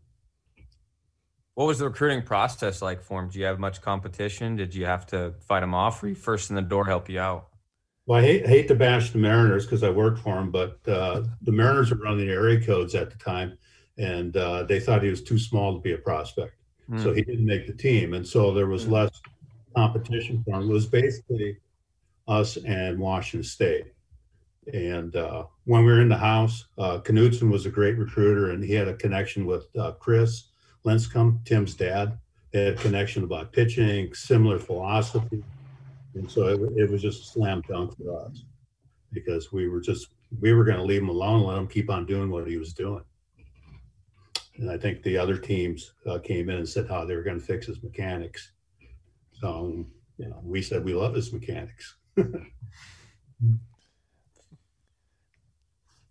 What 1.55 1.65
was 1.65 1.79
the 1.79 1.85
recruiting 1.85 2.21
process 2.21 2.81
like 2.81 3.01
for 3.03 3.21
him? 3.21 3.29
Do 3.29 3.39
you 3.39 3.45
have 3.45 3.59
much 3.59 3.81
competition? 3.81 4.55
Did 4.55 4.73
you 4.73 4.85
have 4.85 5.05
to 5.07 5.33
fight 5.47 5.63
him 5.63 5.73
off? 5.73 6.01
Or 6.01 6.07
you 6.07 6.15
first 6.15 6.49
in 6.49 6.55
the 6.55 6.61
door 6.61 6.85
help 6.85 7.09
you 7.09 7.19
out? 7.19 7.47
Well, 8.05 8.19
I 8.19 8.23
hate, 8.23 8.47
hate 8.47 8.67
to 8.69 8.75
bash 8.75 9.11
the 9.11 9.17
Mariners 9.17 9.65
because 9.65 9.83
I 9.83 9.89
worked 9.89 10.19
for 10.19 10.35
them, 10.35 10.51
but 10.51 10.79
uh, 10.87 11.23
the 11.41 11.51
Mariners 11.51 11.91
were 11.91 11.97
running 11.97 12.29
area 12.29 12.59
codes 12.65 12.95
at 12.95 13.11
the 13.11 13.17
time, 13.17 13.57
and 13.97 14.35
uh, 14.37 14.63
they 14.63 14.79
thought 14.79 15.03
he 15.03 15.09
was 15.09 15.21
too 15.21 15.37
small 15.37 15.73
to 15.75 15.81
be 15.81 15.93
a 15.93 15.97
prospect, 15.97 16.55
Hmm. 16.87 16.97
so 17.01 17.13
he 17.13 17.21
didn't 17.21 17.45
make 17.45 17.67
the 17.67 17.73
team, 17.73 18.13
and 18.13 18.27
so 18.27 18.53
there 18.53 18.67
was 18.67 18.85
Hmm. 18.85 18.93
less 18.93 19.21
competition 19.75 20.43
for 20.43 20.59
him. 20.59 20.69
Was 20.69 20.85
basically 20.85 21.57
us 22.27 22.57
and 22.57 22.99
Washington 22.99 23.43
State. 23.43 23.87
And 24.73 25.15
uh, 25.15 25.45
when 25.65 25.83
we 25.83 25.91
were 25.91 26.01
in 26.01 26.09
the 26.09 26.17
house, 26.17 26.65
uh, 26.77 26.99
Knutson 26.99 27.49
was 27.49 27.65
a 27.65 27.69
great 27.69 27.97
recruiter, 27.97 28.51
and 28.51 28.63
he 28.63 28.73
had 28.73 28.87
a 28.87 28.93
connection 28.93 29.45
with 29.45 29.65
uh, 29.77 29.93
Chris 29.93 30.49
Lincecum, 30.85 31.43
Tim's 31.45 31.73
dad. 31.73 32.17
They 32.51 32.65
had 32.65 32.73
a 32.73 32.77
connection 32.77 33.23
about 33.23 33.53
pitching, 33.53 34.13
similar 34.13 34.59
philosophy. 34.59 35.43
And 36.13 36.29
so 36.29 36.47
it, 36.47 36.59
it 36.75 36.91
was 36.91 37.01
just 37.01 37.23
a 37.23 37.25
slam 37.25 37.63
dunk 37.67 37.95
for 37.97 38.25
us 38.25 38.43
because 39.13 39.51
we 39.51 39.67
were 39.67 39.81
just, 39.81 40.09
we 40.39 40.53
were 40.53 40.63
going 40.63 40.77
to 40.77 40.83
leave 40.83 41.01
him 41.01 41.09
alone, 41.09 41.43
let 41.43 41.57
him 41.57 41.67
keep 41.67 41.89
on 41.89 42.05
doing 42.05 42.29
what 42.29 42.47
he 42.47 42.57
was 42.57 42.73
doing. 42.73 43.03
And 44.57 44.69
I 44.69 44.77
think 44.77 45.01
the 45.01 45.17
other 45.17 45.37
teams 45.37 45.93
uh, 46.05 46.19
came 46.19 46.49
in 46.49 46.57
and 46.57 46.67
said 46.67 46.87
how 46.87 47.05
they 47.05 47.15
were 47.15 47.23
going 47.23 47.39
to 47.39 47.45
fix 47.45 47.65
his 47.65 47.81
mechanics. 47.81 48.51
So, 49.41 49.85
you 50.17 50.29
know, 50.29 50.39
we 50.43 50.61
said 50.61 50.85
we 50.85 50.93
love 50.93 51.15
his 51.15 51.33
mechanics. 51.33 51.95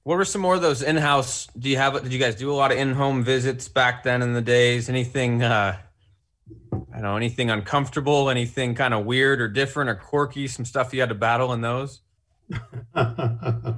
What 0.03 0.17
were 0.17 0.25
some 0.25 0.41
more 0.41 0.55
of 0.55 0.63
those 0.63 0.83
in-house? 0.83 1.47
Do 1.59 1.69
you 1.69 1.77
have? 1.77 2.03
Did 2.03 2.13
you 2.13 2.19
guys 2.19 2.35
do 2.35 2.51
a 2.51 2.55
lot 2.55 2.73
of 2.73 2.79
in-home 2.79 3.23
visits 3.23 3.69
back 3.69 4.03
then 4.03 4.23
in 4.23 4.33
the 4.33 4.41
days? 4.41 4.89
Anything? 4.89 5.43
Uh, 5.43 5.77
I 6.73 6.77
don't 6.95 7.03
know. 7.03 7.17
Anything 7.17 7.51
uncomfortable? 7.51 8.31
Anything 8.31 8.75
kind 8.75 8.95
of 8.95 9.05
weird 9.05 9.43
or 9.43 9.49
different 9.49 9.91
or 9.91 9.95
quirky? 9.95 10.49
Some 10.49 10.65
stuff 10.65 10.95
you 10.95 11.01
had 11.01 11.11
to 11.11 11.15
battle 11.15 11.53
in 11.53 11.61
those. 11.61 12.01
oh, 12.95 13.77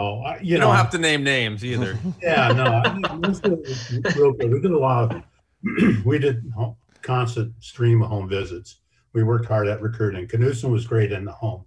I, 0.00 0.38
you, 0.42 0.54
You, 0.54 0.58
know, 0.58 0.66
don't 0.66 0.76
have 0.76 0.90
to 0.90 0.98
name 0.98 1.22
names 1.22 1.64
either. 1.64 1.96
yeah, 2.22 2.48
no, 2.48 2.64
I 2.64 2.92
mean, 2.92 3.20
most 3.20 3.46
of 3.46 3.52
it 3.52 3.60
was 3.60 4.16
real 4.16 4.32
good. 4.32 4.52
We 4.52 4.60
did 4.60 4.72
a 4.72 4.78
lot 4.78 5.14
of, 5.14 5.22
we 6.04 6.18
did 6.18 6.42
constant 7.02 7.52
stream 7.60 8.02
of 8.02 8.08
home 8.08 8.28
visits. 8.28 8.80
We 9.12 9.22
worked 9.22 9.46
hard 9.46 9.68
at 9.68 9.80
recruiting. 9.80 10.26
Knutson 10.26 10.70
was 10.70 10.86
great 10.86 11.12
in 11.12 11.24
the 11.24 11.32
home. 11.32 11.64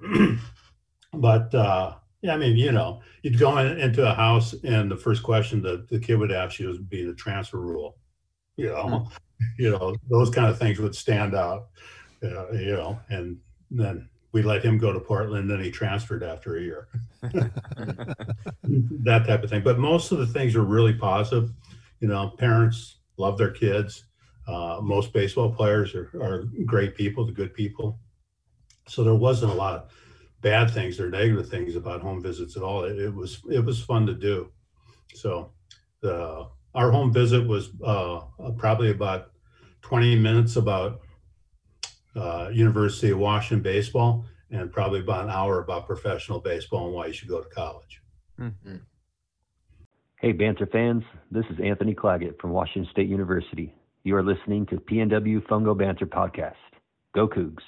but, 1.12 1.54
uh, 1.54 1.94
yeah, 2.22 2.34
I 2.34 2.36
mean, 2.36 2.56
you 2.56 2.72
know, 2.72 3.00
you'd 3.22 3.38
go 3.38 3.58
in, 3.58 3.78
into 3.78 4.08
a 4.08 4.14
house 4.14 4.54
and 4.64 4.90
the 4.90 4.96
first 4.96 5.22
question 5.22 5.60
that 5.62 5.88
the 5.88 5.98
kid 5.98 6.18
would 6.18 6.32
ask 6.32 6.58
you 6.58 6.68
would 6.68 6.88
be 6.88 7.04
the 7.04 7.14
transfer 7.14 7.58
rule. 7.58 7.98
You 8.56 8.68
know, 8.68 9.08
you 9.58 9.70
know, 9.70 9.94
those 10.08 10.30
kind 10.30 10.48
of 10.48 10.58
things 10.58 10.78
would 10.78 10.94
stand 10.94 11.34
out, 11.34 11.68
uh, 12.22 12.52
you 12.52 12.72
know, 12.72 12.98
and 13.08 13.38
then 13.70 14.08
we 14.32 14.42
let 14.42 14.64
him 14.64 14.78
go 14.78 14.92
to 14.92 15.00
Portland, 15.00 15.50
then 15.50 15.62
he 15.62 15.70
transferred 15.70 16.22
after 16.22 16.56
a 16.56 16.62
year 16.62 16.88
that 17.22 19.24
type 19.26 19.42
of 19.42 19.50
thing. 19.50 19.62
But 19.62 19.78
most 19.78 20.10
of 20.10 20.18
the 20.18 20.26
things 20.26 20.56
are 20.56 20.64
really 20.64 20.94
positive. 20.94 21.52
You 22.00 22.08
know, 22.08 22.30
parents 22.38 22.96
love 23.18 23.38
their 23.38 23.50
kids. 23.50 24.04
Uh, 24.46 24.78
most 24.82 25.12
baseball 25.12 25.52
players 25.52 25.94
are, 25.94 26.10
are 26.20 26.44
great 26.64 26.96
people, 26.96 27.24
the 27.24 27.32
good 27.32 27.54
people. 27.54 27.98
So 28.88 29.04
there 29.04 29.14
wasn't 29.14 29.52
a 29.52 29.54
lot 29.54 29.74
of 29.74 29.92
bad 30.40 30.70
things 30.70 30.98
or 30.98 31.08
negative 31.08 31.48
things 31.48 31.76
about 31.76 32.02
home 32.02 32.20
visits 32.20 32.56
at 32.56 32.62
all. 32.62 32.84
It, 32.84 32.98
it 32.98 33.14
was 33.14 33.40
it 33.50 33.64
was 33.64 33.80
fun 33.80 34.06
to 34.06 34.14
do. 34.14 34.50
So 35.14 35.52
the 36.00 36.48
our 36.74 36.90
home 36.90 37.12
visit 37.12 37.46
was 37.46 37.70
uh, 37.84 38.22
probably 38.56 38.90
about 38.90 39.30
20 39.82 40.16
minutes 40.16 40.56
about 40.56 41.00
uh, 42.16 42.48
University 42.52 43.10
of 43.10 43.18
Washington 43.18 43.62
baseball 43.62 44.24
and 44.50 44.72
probably 44.72 45.00
about 45.00 45.24
an 45.24 45.30
hour 45.30 45.60
about 45.60 45.86
professional 45.86 46.40
baseball 46.40 46.86
and 46.86 46.94
why 46.94 47.06
you 47.06 47.12
should 47.12 47.28
go 47.28 47.40
to 47.40 47.48
college. 47.50 48.02
Hey, 50.20 50.32
Banter 50.32 50.66
fans, 50.66 51.02
this 51.30 51.44
is 51.50 51.58
Anthony 51.62 51.94
Claggett 51.94 52.40
from 52.40 52.50
Washington 52.50 52.88
State 52.92 53.08
University. 53.08 53.74
You 54.04 54.16
are 54.16 54.22
listening 54.22 54.66
to 54.66 54.76
PNW 54.78 55.46
Fungo 55.46 55.78
Banter 55.78 56.06
Podcast. 56.06 56.54
Go 57.14 57.28
Cougs. 57.28 57.62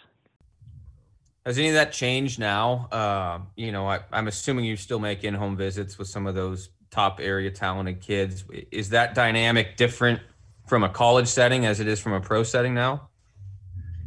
Has 1.47 1.59
any 1.59 1.68
of 1.68 1.75
that 1.75 1.92
changed 1.92 2.40
now? 2.40 2.88
Uh, 2.90 3.38
you 3.55 3.70
know, 3.70 3.87
I, 3.87 4.01
I'm 4.11 4.27
assuming 4.27 4.64
you 4.64 4.77
still 4.77 4.99
make 4.99 5.23
in-home 5.23 5.57
visits 5.57 5.97
with 5.97 6.09
some 6.09 6.27
of 6.27 6.35
those 6.35 6.70
top 6.90 7.20
area 7.20 7.53
talented 7.53 8.01
kids. 8.01 8.44
Is 8.73 8.88
that 8.88 9.14
dynamic 9.14 9.77
different 9.77 10.20
from 10.66 10.83
a 10.83 10.88
college 10.88 11.29
setting 11.29 11.66
as 11.66 11.79
it 11.79 11.87
is 11.87 12.01
from 12.01 12.14
a 12.14 12.20
pro 12.20 12.42
setting 12.42 12.75
now? 12.75 13.11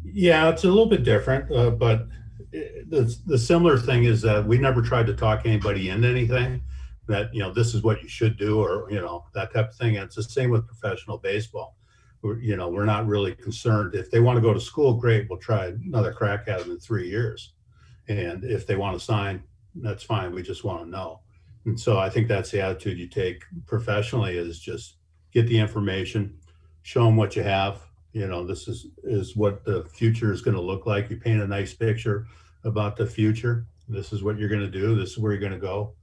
Yeah, 0.03 0.49
it's 0.49 0.65
a 0.65 0.67
little 0.67 0.87
bit 0.87 1.03
different, 1.05 1.49
uh, 1.55 1.69
but 1.69 2.07
it, 2.51 2.89
the, 2.89 3.15
the 3.25 3.37
similar 3.37 3.77
thing 3.77 4.03
is 4.03 4.21
that 4.23 4.45
we 4.45 4.57
never 4.57 4.81
tried 4.81 5.05
to 5.07 5.13
talk 5.13 5.45
anybody 5.45 5.89
into 5.89 6.09
anything 6.09 6.61
that, 7.07 7.33
you 7.33 7.39
know, 7.39 7.53
this 7.53 7.73
is 7.73 7.83
what 7.83 8.01
you 8.01 8.09
should 8.09 8.37
do 8.37 8.59
or, 8.59 8.91
you 8.91 8.99
know, 8.99 9.23
that 9.33 9.53
type 9.53 9.69
of 9.69 9.75
thing. 9.75 9.95
And 9.95 10.05
it's 10.05 10.15
the 10.15 10.23
same 10.23 10.49
with 10.49 10.67
professional 10.67 11.19
baseball. 11.19 11.76
You 12.23 12.57
know, 12.57 12.69
we're 12.69 12.85
not 12.85 13.07
really 13.07 13.35
concerned. 13.35 13.95
If 13.95 14.11
they 14.11 14.19
want 14.19 14.37
to 14.37 14.41
go 14.41 14.53
to 14.53 14.59
school, 14.59 14.93
great, 14.95 15.29
we'll 15.29 15.39
try 15.39 15.67
another 15.67 16.11
crack 16.11 16.47
at 16.47 16.59
them 16.59 16.71
in 16.71 16.79
three 16.79 17.07
years. 17.09 17.53
And 18.07 18.43
if 18.43 18.65
they 18.65 18.75
want 18.75 18.97
to 18.97 19.05
sign, 19.05 19.43
that's 19.75 20.03
fine. 20.03 20.33
We 20.33 20.41
just 20.41 20.63
want 20.63 20.83
to 20.83 20.89
know. 20.89 21.21
And 21.65 21.79
so 21.79 21.99
I 21.99 22.09
think 22.09 22.27
that's 22.27 22.51
the 22.51 22.61
attitude 22.61 22.97
you 22.97 23.07
take 23.07 23.43
professionally 23.65 24.37
is 24.37 24.59
just 24.59 24.97
get 25.31 25.47
the 25.47 25.59
information, 25.59 26.37
show 26.81 27.05
them 27.05 27.17
what 27.17 27.35
you 27.35 27.43
have, 27.43 27.81
you 28.17 28.27
know 28.27 28.43
this 28.43 28.67
is 28.67 28.87
is 29.03 29.35
what 29.35 29.63
the 29.63 29.83
future 29.93 30.31
is 30.31 30.41
going 30.41 30.55
to 30.55 30.61
look 30.61 30.87
like 30.87 31.09
you 31.09 31.17
paint 31.17 31.41
a 31.41 31.47
nice 31.47 31.73
picture 31.73 32.25
about 32.63 32.95
the 32.95 33.05
future 33.05 33.67
this 33.87 34.11
is 34.11 34.23
what 34.23 34.37
you're 34.37 34.49
going 34.49 34.61
to 34.71 34.79
do 34.79 34.95
this 34.95 35.11
is 35.11 35.17
where 35.19 35.31
you're 35.31 35.39
going 35.47 35.51
to 35.51 35.59
go 35.59 35.93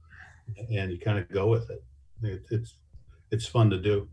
and 0.69 0.91
you 0.91 0.97
kind 0.97 1.19
of 1.19 1.27
go 1.29 1.47
with 1.47 1.69
it. 1.69 1.83
it 2.23 2.45
it's 2.51 2.75
it's 3.31 3.45
fun 3.45 3.69
to 3.69 3.77
do 3.77 4.07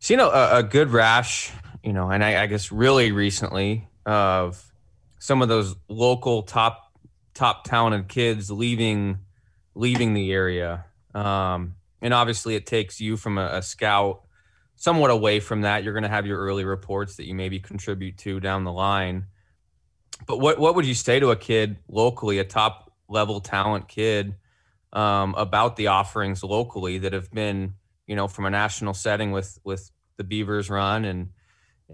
Seen 0.00 0.20
a, 0.20 0.26
a 0.28 0.62
good 0.62 0.90
rash, 0.90 1.50
you 1.82 1.92
know, 1.92 2.10
and 2.10 2.24
I, 2.24 2.42
I 2.42 2.46
guess 2.46 2.70
really 2.70 3.12
recently 3.12 3.88
of 4.06 4.72
some 5.18 5.42
of 5.42 5.48
those 5.48 5.74
local 5.88 6.42
top 6.42 6.92
top 7.34 7.64
talented 7.64 8.08
kids 8.08 8.50
leaving 8.50 9.18
leaving 9.74 10.14
the 10.14 10.32
area. 10.32 10.84
Um, 11.14 11.74
and 12.00 12.14
obviously, 12.14 12.54
it 12.54 12.66
takes 12.66 13.00
you 13.00 13.16
from 13.16 13.38
a, 13.38 13.46
a 13.54 13.62
scout 13.62 14.22
somewhat 14.76 15.10
away 15.10 15.40
from 15.40 15.62
that. 15.62 15.82
You're 15.82 15.92
going 15.92 16.04
to 16.04 16.08
have 16.08 16.26
your 16.26 16.38
early 16.38 16.64
reports 16.64 17.16
that 17.16 17.26
you 17.26 17.34
maybe 17.34 17.58
contribute 17.58 18.16
to 18.18 18.40
down 18.40 18.64
the 18.64 18.72
line. 18.72 19.26
But 20.26 20.38
what 20.38 20.58
what 20.58 20.74
would 20.74 20.86
you 20.86 20.94
say 20.94 21.20
to 21.20 21.30
a 21.30 21.36
kid 21.36 21.76
locally, 21.88 22.38
a 22.38 22.44
top 22.44 22.92
level 23.08 23.40
talent 23.40 23.88
kid, 23.88 24.36
um, 24.92 25.34
about 25.36 25.76
the 25.76 25.88
offerings 25.88 26.42
locally 26.42 26.98
that 26.98 27.12
have 27.12 27.30
been, 27.30 27.74
you 28.08 28.16
know, 28.16 28.26
from 28.26 28.46
a 28.46 28.50
national 28.50 28.94
setting 28.94 29.30
with 29.30 29.60
with 29.62 29.92
the 30.16 30.24
Beavers 30.24 30.68
run 30.68 31.04
and 31.04 31.28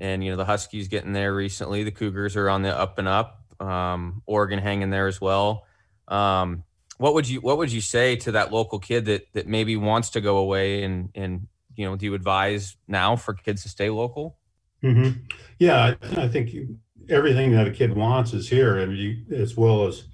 and 0.00 0.24
you 0.24 0.30
know 0.30 0.36
the 0.36 0.46
Huskies 0.46 0.88
getting 0.88 1.12
there 1.12 1.34
recently. 1.34 1.84
The 1.84 1.90
Cougars 1.90 2.36
are 2.36 2.48
on 2.48 2.62
the 2.62 2.74
up 2.74 2.98
and 2.98 3.08
up. 3.08 3.42
Um, 3.60 4.22
Oregon 4.24 4.58
hanging 4.58 4.90
there 4.90 5.08
as 5.08 5.20
well. 5.20 5.66
Um, 6.08 6.64
what 6.96 7.14
would 7.14 7.28
you 7.28 7.40
what 7.40 7.58
would 7.58 7.72
you 7.72 7.80
say 7.80 8.16
to 8.16 8.32
that 8.32 8.52
local 8.52 8.78
kid 8.78 9.04
that 9.06 9.26
that 9.32 9.46
maybe 9.46 9.76
wants 9.76 10.10
to 10.10 10.20
go 10.20 10.38
away 10.38 10.84
and 10.84 11.10
and 11.14 11.48
you 11.76 11.84
know 11.84 11.96
do 11.96 12.06
you 12.06 12.14
advise 12.14 12.76
now 12.86 13.16
for 13.16 13.34
kids 13.34 13.62
to 13.64 13.68
stay 13.68 13.90
local? 13.90 14.38
Mm-hmm. 14.82 15.20
Yeah, 15.58 15.94
I, 16.16 16.22
I 16.22 16.28
think 16.28 16.52
you, 16.52 16.78
everything 17.08 17.52
that 17.52 17.66
a 17.66 17.70
kid 17.70 17.96
wants 17.96 18.32
is 18.32 18.48
here, 18.48 18.78
and 18.78 18.96
you, 18.96 19.24
as 19.34 19.56
well 19.56 19.86
as 19.86 20.04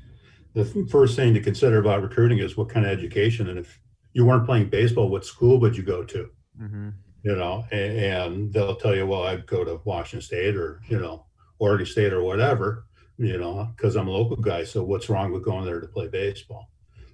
the 0.54 0.64
first 0.90 1.16
thing 1.16 1.34
to 1.34 1.40
consider 1.40 1.78
about 1.78 2.02
recruiting 2.02 2.38
is 2.38 2.56
what 2.56 2.68
kind 2.68 2.86
of 2.86 2.92
education. 2.92 3.48
And 3.48 3.58
if 3.58 3.80
you 4.12 4.24
weren't 4.24 4.46
playing 4.46 4.68
baseball, 4.68 5.08
what 5.08 5.24
school 5.24 5.60
would 5.60 5.76
you 5.76 5.82
go 5.82 6.04
to? 6.04 6.30
Mm-hmm. 6.60 6.88
You 7.22 7.36
know, 7.36 7.64
and, 7.70 7.98
and 7.98 8.52
they'll 8.52 8.76
tell 8.76 8.94
you, 8.94 9.06
well, 9.06 9.24
I'd 9.24 9.46
go 9.46 9.64
to 9.64 9.80
Washington 9.84 10.22
State 10.22 10.56
or 10.56 10.80
you 10.88 10.98
know 10.98 11.26
Oregon 11.58 11.86
State 11.86 12.12
or 12.12 12.22
whatever. 12.22 12.86
You 13.18 13.38
know, 13.38 13.68
because 13.76 13.96
I'm 13.96 14.08
a 14.08 14.12
local 14.12 14.36
guy. 14.36 14.64
So 14.64 14.82
what's 14.82 15.10
wrong 15.10 15.30
with 15.30 15.44
going 15.44 15.66
there 15.66 15.80
to 15.80 15.86
play 15.86 16.08
baseball? 16.08 16.70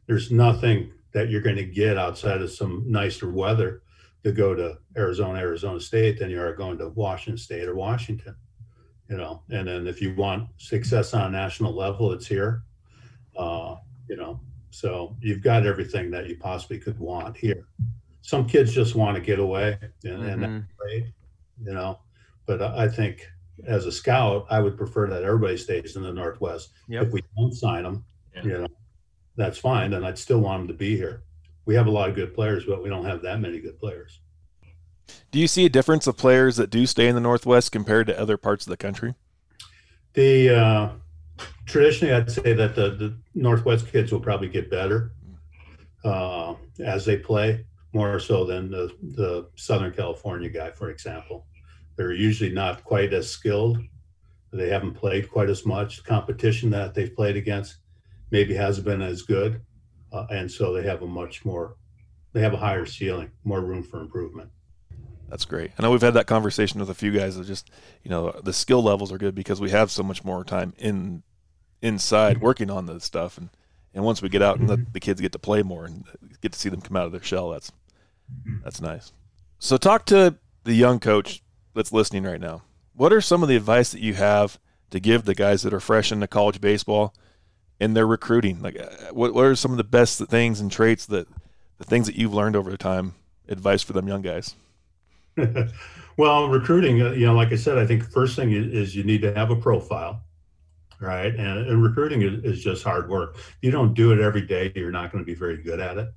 There's 0.06 0.30
nothing 0.30 0.92
that 1.12 1.30
you're 1.30 1.40
going 1.40 1.56
to 1.56 1.64
get 1.64 1.98
outside 1.98 2.42
of 2.42 2.50
some 2.52 2.84
nicer 2.86 3.30
weather 3.30 3.82
to 4.22 4.32
go 4.32 4.54
to 4.54 4.78
Arizona, 4.96 5.40
Arizona 5.40 5.80
State 5.80 6.18
than 6.18 6.30
you 6.30 6.40
are 6.40 6.54
going 6.54 6.78
to 6.78 6.90
Washington 6.90 7.38
State 7.38 7.66
or 7.66 7.74
Washington. 7.74 8.36
You 9.08 9.16
know, 9.16 9.42
and 9.50 9.66
then 9.66 9.86
if 9.86 10.00
you 10.00 10.14
want 10.14 10.48
success 10.58 11.14
on 11.14 11.26
a 11.26 11.30
national 11.30 11.72
level, 11.74 12.12
it's 12.12 12.26
here. 12.26 12.62
Uh, 13.36 13.76
you 14.08 14.16
know, 14.16 14.40
so 14.76 15.16
you've 15.22 15.40
got 15.40 15.64
everything 15.64 16.10
that 16.10 16.28
you 16.28 16.36
possibly 16.36 16.78
could 16.78 16.98
want 16.98 17.34
here. 17.34 17.66
Some 18.20 18.46
kids 18.46 18.74
just 18.74 18.94
want 18.94 19.14
to 19.16 19.22
get 19.22 19.38
away, 19.38 19.78
and, 20.04 20.22
and 20.22 20.42
Mhm. 20.42 20.60
that's 20.60 20.72
great. 20.76 21.06
You 21.64 21.72
know, 21.72 21.98
but 22.44 22.60
I 22.60 22.84
I 22.84 22.88
think 22.88 23.26
as 23.66 23.86
a 23.86 23.92
scout, 23.92 24.44
I 24.50 24.60
would 24.60 24.76
prefer 24.76 25.08
that 25.08 25.22
everybody 25.22 25.56
stays 25.56 25.96
in 25.96 26.02
the 26.02 26.12
Northwest. 26.12 26.72
Yep. 26.88 27.04
If 27.06 27.12
we 27.14 27.22
don't 27.38 27.54
sign 27.54 27.84
them, 27.84 28.04
Yeah. 28.34 28.42
you 28.44 28.52
know, 28.58 28.66
that's 29.36 29.56
fine. 29.56 29.94
And 29.94 30.04
I'd 30.04 30.18
still 30.18 30.40
want 30.40 30.60
them 30.60 30.68
to 30.68 30.74
be 30.74 30.94
here. 30.94 31.22
We 31.64 31.74
have 31.74 31.86
a 31.86 31.90
lot 31.90 32.10
of 32.10 32.14
good 32.14 32.34
players, 32.34 32.66
but 32.66 32.82
we 32.82 32.90
don't 32.90 33.06
have 33.06 33.22
that 33.22 33.40
many 33.40 33.60
good 33.60 33.78
players. 33.78 34.20
Do 35.30 35.38
you 35.38 35.48
see 35.48 35.64
a 35.64 35.70
difference 35.70 36.06
of 36.06 36.18
players 36.18 36.56
that 36.56 36.68
do 36.68 36.84
stay 36.84 37.08
in 37.08 37.14
the 37.14 37.20
Northwest 37.22 37.72
compared 37.72 38.08
to 38.08 38.20
other 38.20 38.36
parts 38.36 38.66
of 38.66 38.70
the 38.70 38.76
country? 38.76 39.14
The 40.12 40.50
uh, 40.50 40.88
traditionally, 41.66 42.14
I'd 42.14 42.30
say 42.30 42.52
that 42.52 42.74
the, 42.74 42.90
the 42.90 43.16
Northwest 43.34 43.90
kids 43.92 44.12
will 44.12 44.20
probably 44.20 44.48
get 44.48 44.70
better 44.70 45.12
uh, 46.04 46.54
as 46.78 47.04
they 47.04 47.18
play 47.18 47.66
more 47.92 48.18
so 48.18 48.44
than 48.44 48.70
the, 48.70 48.94
the 49.02 49.48
Southern 49.56 49.92
California 49.92 50.48
guy, 50.48 50.70
for 50.70 50.90
example. 50.90 51.46
They're 51.96 52.12
usually 52.12 52.50
not 52.50 52.84
quite 52.84 53.12
as 53.12 53.28
skilled. 53.28 53.78
They 54.52 54.68
haven't 54.68 54.94
played 54.94 55.30
quite 55.30 55.50
as 55.50 55.66
much. 55.66 56.04
Competition 56.04 56.70
that 56.70 56.94
they've 56.94 57.14
played 57.14 57.36
against 57.36 57.76
maybe 58.30 58.54
hasn't 58.54 58.86
been 58.86 59.02
as 59.02 59.22
good. 59.22 59.60
Uh, 60.12 60.26
and 60.30 60.50
so 60.50 60.72
they 60.72 60.82
have 60.82 61.02
a 61.02 61.06
much 61.06 61.44
more, 61.44 61.76
they 62.32 62.40
have 62.40 62.54
a 62.54 62.58
higher 62.58 62.86
ceiling, 62.86 63.30
more 63.44 63.60
room 63.60 63.82
for 63.82 64.00
improvement. 64.00 64.50
That's 65.28 65.44
great. 65.44 65.72
I 65.76 65.82
know 65.82 65.90
we've 65.90 66.00
had 66.00 66.14
that 66.14 66.26
conversation 66.26 66.78
with 66.78 66.90
a 66.90 66.94
few 66.94 67.10
guys 67.10 67.36
that 67.36 67.46
just, 67.46 67.70
you 68.04 68.10
know, 68.10 68.30
the 68.44 68.52
skill 68.52 68.82
levels 68.82 69.10
are 69.10 69.18
good 69.18 69.34
because 69.34 69.60
we 69.60 69.70
have 69.70 69.90
so 69.90 70.02
much 70.02 70.22
more 70.22 70.44
time 70.44 70.72
in 70.78 71.24
inside 71.86 72.40
working 72.40 72.70
on 72.70 72.86
the 72.86 73.00
stuff 73.00 73.38
and 73.38 73.50
and 73.94 74.04
once 74.04 74.20
we 74.20 74.28
get 74.28 74.42
out 74.42 74.58
and 74.58 74.86
the 74.92 75.00
kids 75.00 75.22
get 75.22 75.32
to 75.32 75.38
play 75.38 75.62
more 75.62 75.86
and 75.86 76.04
get 76.42 76.52
to 76.52 76.58
see 76.58 76.68
them 76.68 76.82
come 76.82 76.98
out 76.98 77.06
of 77.06 77.12
their 77.12 77.22
shell, 77.22 77.48
that's 77.48 77.72
that's 78.62 78.80
nice. 78.80 79.12
So 79.58 79.78
talk 79.78 80.04
to 80.06 80.36
the 80.64 80.74
young 80.74 81.00
coach 81.00 81.42
that's 81.74 81.92
listening 81.92 82.24
right 82.24 82.40
now. 82.40 82.62
What 82.94 83.12
are 83.12 83.22
some 83.22 83.42
of 83.42 83.48
the 83.48 83.56
advice 83.56 83.92
that 83.92 84.02
you 84.02 84.12
have 84.12 84.58
to 84.90 85.00
give 85.00 85.24
the 85.24 85.34
guys 85.34 85.62
that 85.62 85.72
are 85.72 85.80
fresh 85.80 86.12
into 86.12 86.26
college 86.26 86.60
baseball 86.60 87.14
in 87.80 87.94
their 87.94 88.06
recruiting? 88.06 88.60
Like, 88.60 88.78
uh, 88.78 89.12
what, 89.12 89.32
what 89.32 89.46
are 89.46 89.54
some 89.56 89.70
of 89.70 89.78
the 89.78 89.84
best 89.84 90.18
things 90.26 90.60
and 90.60 90.70
traits 90.70 91.06
that 91.06 91.26
the 91.78 91.84
things 91.84 92.06
that 92.06 92.16
you've 92.16 92.34
learned 92.34 92.56
over 92.56 92.76
time? 92.76 93.14
Advice 93.48 93.82
for 93.82 93.94
them 93.94 94.08
young 94.08 94.22
guys. 94.22 94.56
well, 96.16 96.48
recruiting, 96.48 97.00
uh, 97.00 97.10
you 97.12 97.26
know, 97.26 97.34
like 97.34 97.52
I 97.52 97.56
said, 97.56 97.78
I 97.78 97.86
think 97.86 98.10
first 98.10 98.36
thing 98.36 98.52
is 98.52 98.94
you 98.94 99.04
need 99.04 99.22
to 99.22 99.32
have 99.34 99.50
a 99.50 99.56
profile, 99.56 100.20
right? 101.00 101.34
And, 101.34 101.66
and 101.66 101.82
recruiting 101.82 102.22
is, 102.22 102.44
is, 102.44 102.64
just 102.64 102.82
hard 102.82 103.08
work. 103.08 103.36
You 103.62 103.70
don't 103.70 103.94
do 103.94 104.12
it 104.12 104.20
every 104.20 104.46
day, 104.46 104.72
you're 104.74 104.90
not 104.90 105.12
going 105.12 105.24
to 105.24 105.26
be 105.26 105.34
very 105.34 105.62
good 105.62 105.80
at 105.80 105.98
it. 105.98 106.08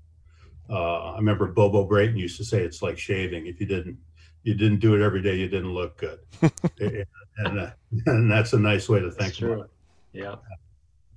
Uh, 0.70 1.14
I 1.14 1.16
remember 1.18 1.48
Bobo 1.48 1.86
Brayton 1.86 2.18
used 2.18 2.38
to 2.38 2.46
say 2.46 2.62
it's 2.62 2.82
like 2.82 2.98
shaving. 2.98 3.48
If 3.48 3.60
you 3.60 3.66
didn't 3.66 3.98
you 4.44 4.54
didn't 4.54 4.80
do 4.80 4.96
it 4.96 5.04
every 5.04 5.22
day, 5.22 5.36
you 5.36 5.48
didn't 5.48 5.74
look 5.74 5.98
good. 5.98 6.20
and, 6.80 7.60
uh, 7.60 7.72
and 8.06 8.32
that's 8.32 8.54
a 8.54 8.60
nice 8.60 8.88
way 8.88 9.00
to 9.00 9.12
think 9.12 9.40
about 9.42 9.66
it. 9.66 9.70
Yeah. 10.14 10.36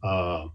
Uh, 0.03 0.49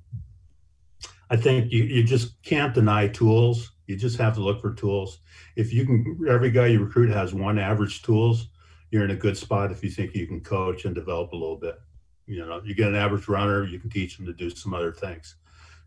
I 1.30 1.38
think 1.38 1.72
you, 1.72 1.84
you 1.84 2.04
just 2.04 2.42
can't 2.44 2.74
deny 2.74 3.08
tools. 3.08 3.72
You 3.88 3.96
just 3.96 4.18
have 4.18 4.34
to 4.36 4.42
look 4.42 4.62
for 4.62 4.74
tools. 4.74 5.20
If 5.56 5.74
you 5.74 5.86
can, 5.86 6.20
every 6.30 6.52
guy 6.52 6.68
you 6.68 6.84
recruit 6.84 7.10
has 7.10 7.34
one 7.34 7.58
average 7.58 8.02
tools. 8.02 8.48
You're 8.92 9.04
in 9.04 9.12
a 9.12 9.16
good 9.16 9.38
spot 9.38 9.72
if 9.72 9.84
you 9.84 9.90
think 9.90 10.14
you 10.14 10.28
can 10.28 10.42
coach 10.42 10.86
and 10.86 10.94
develop 10.94 11.32
a 11.32 11.36
little 11.36 11.58
bit. 11.58 11.80
You 12.28 12.46
know, 12.46 12.62
you 12.64 12.76
get 12.76 12.90
an 12.90 12.96
average 12.96 13.28
runner, 13.28 13.66
you 13.66 13.80
can 13.80 13.90
teach 13.90 14.18
them 14.18 14.26
to 14.26 14.34
do 14.34 14.50
some 14.50 14.74
other 14.74 14.92
things. 14.92 15.36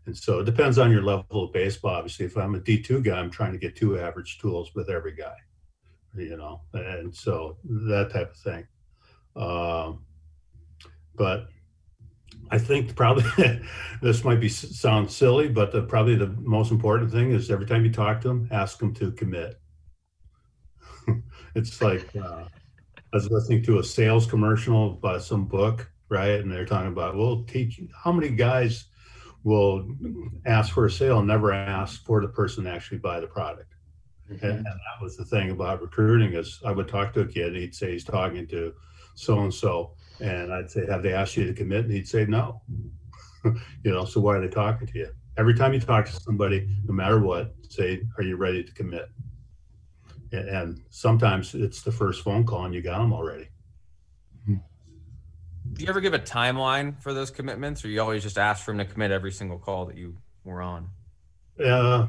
And 0.05 0.17
so 0.17 0.39
it 0.39 0.45
depends 0.45 0.79
on 0.79 0.91
your 0.91 1.03
level 1.03 1.43
of 1.43 1.53
baseball. 1.53 1.95
Obviously, 1.95 2.25
if 2.25 2.35
I'm 2.35 2.55
a 2.55 2.59
D2 2.59 3.03
guy, 3.03 3.19
I'm 3.19 3.29
trying 3.29 3.51
to 3.51 3.59
get 3.59 3.75
two 3.75 3.99
average 3.99 4.39
tools 4.39 4.73
with 4.73 4.89
every 4.89 5.15
guy, 5.15 5.35
you 6.17 6.35
know, 6.37 6.61
and 6.73 7.15
so 7.15 7.57
that 7.63 8.09
type 8.11 8.31
of 8.31 8.37
thing. 8.37 8.67
Um, 9.35 10.03
but 11.15 11.49
I 12.49 12.57
think 12.57 12.95
probably 12.95 13.23
this 14.01 14.23
might 14.23 14.39
be 14.39 14.49
sound 14.49 15.11
silly, 15.11 15.47
but 15.47 15.71
the, 15.71 15.83
probably 15.83 16.15
the 16.15 16.27
most 16.27 16.71
important 16.71 17.11
thing 17.11 17.31
is 17.31 17.51
every 17.51 17.65
time 17.65 17.85
you 17.85 17.91
talk 17.91 18.21
to 18.21 18.27
them, 18.27 18.47
ask 18.51 18.79
them 18.79 18.93
to 18.95 19.11
commit. 19.11 19.59
it's 21.55 21.81
like 21.81 22.09
uh, 22.15 22.43
I 23.13 23.15
was 23.15 23.29
listening 23.29 23.63
to 23.63 23.79
a 23.79 23.83
sales 23.83 24.25
commercial 24.25 24.91
by 24.91 25.17
some 25.19 25.45
book, 25.45 25.91
right? 26.11 26.41
And 26.41 26.51
they're 26.51 26.65
talking 26.65 26.91
about, 26.91 27.15
well, 27.15 27.43
teach 27.43 27.79
how 28.03 28.11
many 28.11 28.29
guys 28.29 28.85
will 29.43 29.87
ask 30.45 30.73
for 30.73 30.85
a 30.85 30.91
sale 30.91 31.19
and 31.19 31.27
never 31.27 31.51
ask 31.51 32.03
for 32.05 32.21
the 32.21 32.27
person 32.27 32.65
to 32.65 32.69
actually 32.69 32.99
buy 32.99 33.19
the 33.19 33.27
product. 33.27 33.73
Mm-hmm. 34.29 34.45
And, 34.45 34.57
and, 34.57 34.65
that 34.65 35.01
was 35.01 35.17
the 35.17 35.25
thing 35.25 35.49
about 35.49 35.81
recruiting 35.81 36.33
is 36.33 36.59
I 36.65 36.73
would 36.73 36.87
talk 36.87 37.13
to 37.13 37.21
a 37.21 37.25
kid, 37.25 37.55
he'd 37.55 37.73
say 37.73 37.93
he's 37.93 38.03
talking 38.03 38.45
to 38.47 38.73
so 39.15 39.39
and 39.39 39.53
so, 39.53 39.93
and 40.19 40.53
I'd 40.53 40.69
say, 40.69 40.85
"Have 40.87 41.03
they 41.03 41.13
asked 41.13 41.35
you 41.35 41.45
to 41.45 41.53
commit?" 41.53 41.85
And 41.85 41.93
he'd 41.93 42.07
say, 42.07 42.25
"No." 42.25 42.61
you 43.43 43.91
know, 43.91 44.05
so 44.05 44.21
why 44.21 44.37
are 44.37 44.41
they 44.41 44.47
talking 44.47 44.87
to 44.87 44.97
you? 44.97 45.09
Every 45.37 45.53
time 45.53 45.73
you 45.73 45.79
talk 45.79 46.05
to 46.05 46.13
somebody, 46.13 46.67
no 46.85 46.93
matter 46.93 47.19
what, 47.19 47.53
say, 47.67 48.03
"Are 48.17 48.23
you 48.23 48.37
ready 48.37 48.63
to 48.63 48.73
commit?" 48.73 49.09
And, 50.31 50.47
and 50.47 50.81
sometimes 50.91 51.53
it's 51.55 51.81
the 51.81 51.91
first 51.91 52.23
phone 52.23 52.45
call, 52.45 52.65
and 52.65 52.73
you 52.73 52.81
got 52.81 52.99
them 52.99 53.11
already. 53.11 53.50
Do 55.73 55.83
you 55.83 55.89
ever 55.89 56.01
give 56.01 56.13
a 56.13 56.19
timeline 56.19 57.01
for 57.01 57.13
those 57.13 57.31
commitments, 57.31 57.83
or 57.85 57.89
you 57.89 58.01
always 58.01 58.23
just 58.23 58.37
ask 58.37 58.65
for 58.65 58.71
them 58.71 58.85
to 58.85 58.91
commit 58.91 59.11
every 59.11 59.31
single 59.31 59.57
call 59.57 59.85
that 59.85 59.97
you 59.97 60.17
were 60.43 60.61
on? 60.61 60.89
Uh, 61.63 62.07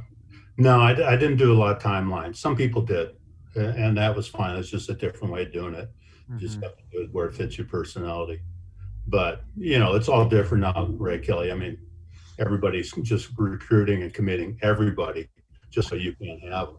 no, 0.56 0.80
I, 0.80 1.12
I 1.12 1.16
didn't 1.16 1.36
do 1.36 1.52
a 1.52 1.54
lot 1.54 1.76
of 1.76 1.82
timelines. 1.82 2.36
Some 2.36 2.56
people 2.56 2.82
did, 2.82 3.10
and 3.54 3.96
that 3.96 4.14
was 4.14 4.28
fine. 4.28 4.56
It's 4.56 4.70
just 4.70 4.90
a 4.90 4.94
different 4.94 5.32
way 5.32 5.42
of 5.42 5.52
doing 5.52 5.74
it. 5.74 5.90
Mm-hmm. 6.30 6.38
Just 6.38 6.62
have 6.62 6.76
to 6.76 6.82
do 6.90 7.02
it 7.02 7.12
where 7.12 7.26
it 7.26 7.34
fits 7.34 7.56
your 7.56 7.66
personality. 7.66 8.40
But 9.08 9.42
you 9.56 9.78
know, 9.78 9.94
it's 9.94 10.08
all 10.08 10.28
different 10.28 10.62
now, 10.62 10.88
Ray 10.98 11.18
Kelly. 11.18 11.50
I 11.50 11.54
mean, 11.54 11.78
everybody's 12.38 12.92
just 13.02 13.30
recruiting 13.36 14.02
and 14.02 14.12
committing 14.12 14.58
everybody 14.62 15.28
just 15.70 15.88
so 15.88 15.94
you 15.94 16.14
can 16.14 16.40
have 16.50 16.68
them. 16.68 16.78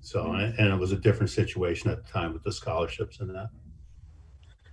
So, 0.00 0.24
mm-hmm. 0.24 0.60
and 0.60 0.72
it 0.72 0.78
was 0.78 0.92
a 0.92 0.96
different 0.96 1.30
situation 1.30 1.90
at 1.90 2.04
the 2.04 2.10
time 2.10 2.32
with 2.32 2.44
the 2.44 2.52
scholarships 2.52 3.20
and 3.20 3.30
that. 3.30 3.48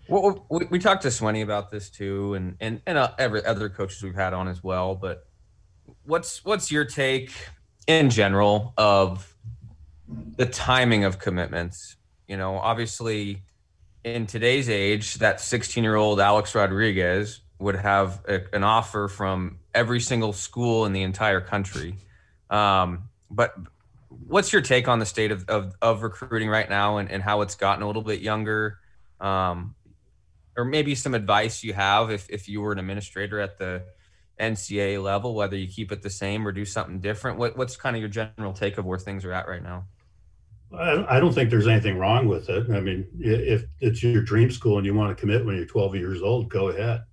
Well, 0.07 0.45
we, 0.49 0.65
we 0.65 0.79
talked 0.79 1.01
to 1.03 1.07
Swenny 1.09 1.41
about 1.41 1.71
this 1.71 1.89
too, 1.89 2.35
and 2.35 2.55
and 2.59 2.81
and 2.85 2.97
uh, 2.97 3.11
every 3.17 3.43
other 3.43 3.69
coaches 3.69 4.03
we've 4.03 4.15
had 4.15 4.33
on 4.33 4.47
as 4.47 4.63
well. 4.63 4.95
But 4.95 5.27
what's 6.03 6.45
what's 6.45 6.71
your 6.71 6.85
take 6.85 7.31
in 7.87 8.09
general 8.09 8.73
of 8.77 9.35
the 10.07 10.45
timing 10.45 11.03
of 11.05 11.19
commitments? 11.19 11.95
You 12.27 12.37
know, 12.37 12.57
obviously, 12.57 13.43
in 14.03 14.27
today's 14.27 14.69
age, 14.69 15.15
that 15.15 15.41
16 15.41 15.83
year 15.83 15.95
old 15.95 16.19
Alex 16.19 16.53
Rodriguez 16.53 17.41
would 17.59 17.75
have 17.75 18.23
a, 18.27 18.41
an 18.53 18.63
offer 18.63 19.07
from 19.07 19.59
every 19.73 19.99
single 19.99 20.33
school 20.33 20.85
in 20.85 20.93
the 20.93 21.01
entire 21.01 21.41
country. 21.41 21.95
Um, 22.49 23.09
but 23.31 23.55
what's 24.09 24.53
your 24.53 24.61
take 24.61 24.87
on 24.87 24.99
the 24.99 25.05
state 25.05 25.31
of, 25.31 25.47
of, 25.49 25.73
of 25.81 26.03
recruiting 26.03 26.49
right 26.49 26.69
now 26.69 26.97
and, 26.97 27.09
and 27.09 27.23
how 27.23 27.41
it's 27.41 27.55
gotten 27.55 27.81
a 27.81 27.87
little 27.87 28.01
bit 28.01 28.21
younger? 28.21 28.79
Um, 29.19 29.75
or 30.57 30.65
maybe 30.65 30.95
some 30.95 31.13
advice 31.13 31.63
you 31.63 31.73
have 31.73 32.11
if, 32.11 32.29
if 32.29 32.47
you 32.47 32.61
were 32.61 32.71
an 32.71 32.79
administrator 32.79 33.39
at 33.39 33.57
the 33.57 33.83
NCAA 34.39 35.01
level, 35.01 35.35
whether 35.35 35.55
you 35.55 35.67
keep 35.67 35.91
it 35.91 36.01
the 36.01 36.09
same 36.09 36.47
or 36.47 36.51
do 36.51 36.65
something 36.65 36.99
different? 36.99 37.37
What, 37.37 37.57
what's 37.57 37.75
kind 37.75 37.95
of 37.95 37.99
your 37.99 38.09
general 38.09 38.53
take 38.53 38.77
of 38.77 38.85
where 38.85 38.99
things 38.99 39.25
are 39.25 39.33
at 39.33 39.47
right 39.47 39.63
now? 39.63 39.85
I 40.77 41.19
don't 41.19 41.33
think 41.33 41.49
there's 41.49 41.67
anything 41.67 41.97
wrong 41.97 42.27
with 42.27 42.49
it. 42.49 42.69
I 42.69 42.81
mean, 42.81 43.07
if 43.19 43.63
it's 43.79 44.03
your 44.03 44.23
dream 44.23 44.51
school 44.51 44.77
and 44.77 44.85
you 44.85 44.93
want 44.93 45.15
to 45.15 45.19
commit 45.19 45.45
when 45.45 45.55
you're 45.55 45.65
12 45.65 45.95
years 45.95 46.21
old, 46.21 46.49
go 46.49 46.69
ahead. 46.69 47.03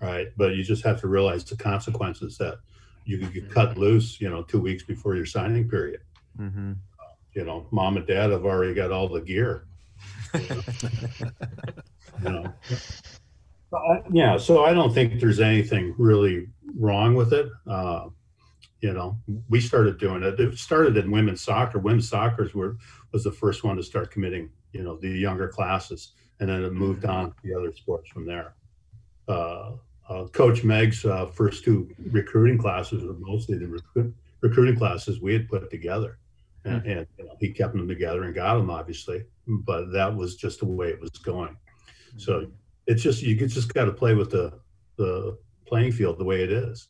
Right. 0.00 0.28
But 0.36 0.56
you 0.56 0.64
just 0.64 0.84
have 0.84 1.00
to 1.02 1.08
realize 1.08 1.44
the 1.44 1.56
consequences 1.56 2.36
that 2.38 2.58
you 3.04 3.18
could 3.18 3.32
get 3.32 3.50
cut 3.50 3.78
loose, 3.78 4.20
you 4.20 4.28
know, 4.28 4.42
two 4.42 4.60
weeks 4.60 4.82
before 4.82 5.14
your 5.14 5.26
signing 5.26 5.68
period. 5.68 6.00
Mm-hmm. 6.38 6.72
You 7.34 7.44
know, 7.44 7.66
mom 7.70 7.96
and 7.96 8.06
dad 8.06 8.30
have 8.30 8.44
already 8.44 8.74
got 8.74 8.90
all 8.90 9.08
the 9.08 9.20
gear. 9.20 9.66
you 12.22 12.30
know. 12.30 12.54
yeah. 14.12 14.36
So 14.36 14.64
I 14.64 14.72
don't 14.72 14.92
think 14.92 15.20
there's 15.20 15.40
anything 15.40 15.94
really 15.98 16.48
wrong 16.78 17.14
with 17.14 17.32
it. 17.32 17.48
Uh, 17.66 18.08
you 18.80 18.92
know, 18.92 19.18
we 19.48 19.60
started 19.60 19.98
doing 19.98 20.22
it. 20.22 20.38
It 20.38 20.58
started 20.58 20.96
in 20.96 21.10
women's 21.10 21.40
soccer. 21.40 21.78
Women's 21.78 22.08
soccer 22.08 22.48
were, 22.54 22.76
was 23.12 23.24
the 23.24 23.32
first 23.32 23.64
one 23.64 23.76
to 23.76 23.82
start 23.82 24.10
committing, 24.10 24.50
you 24.72 24.82
know, 24.82 24.96
the 24.96 25.08
younger 25.08 25.48
classes, 25.48 26.12
and 26.40 26.48
then 26.48 26.62
it 26.62 26.72
moved 26.72 27.02
mm-hmm. 27.02 27.10
on 27.10 27.30
to 27.30 27.36
the 27.42 27.54
other 27.54 27.72
sports 27.72 28.08
from 28.10 28.26
there. 28.26 28.54
Uh, 29.28 29.72
uh, 30.08 30.26
Coach 30.28 30.62
Meggs' 30.62 31.04
uh, 31.04 31.26
first 31.26 31.64
two 31.64 31.90
recruiting 32.10 32.58
classes 32.58 33.02
were 33.02 33.14
mostly 33.14 33.58
the 33.58 33.66
recruit, 33.66 34.14
recruiting 34.40 34.76
classes 34.76 35.20
we 35.20 35.32
had 35.32 35.48
put 35.48 35.68
together, 35.70 36.18
and, 36.64 36.82
mm-hmm. 36.82 36.90
and 36.90 37.06
you 37.18 37.24
know, 37.24 37.36
he 37.40 37.50
kept 37.50 37.72
them 37.72 37.88
together 37.88 38.24
and 38.24 38.34
got 38.34 38.54
them 38.54 38.70
obviously, 38.70 39.24
but 39.46 39.90
that 39.92 40.14
was 40.14 40.36
just 40.36 40.60
the 40.60 40.66
way 40.66 40.88
it 40.88 41.00
was 41.00 41.10
going. 41.10 41.56
So 42.16 42.46
it's 42.86 43.02
just 43.02 43.22
you 43.22 43.34
just 43.34 43.72
got 43.74 43.86
to 43.86 43.92
play 43.92 44.14
with 44.14 44.30
the 44.30 44.58
the 44.96 45.38
playing 45.66 45.92
field 45.92 46.18
the 46.18 46.24
way 46.24 46.42
it 46.42 46.52
is, 46.52 46.88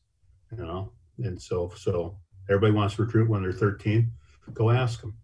you 0.53 0.59
know? 0.59 0.93
And 1.19 1.41
so 1.41 1.73
so 1.77 2.19
everybody 2.49 2.73
wants 2.73 2.97
to 2.97 3.03
recruit 3.03 3.29
when 3.29 3.43
they're 3.43 3.53
13 3.53 4.11
go 4.53 4.71
ask 4.71 5.01
them 5.01 5.15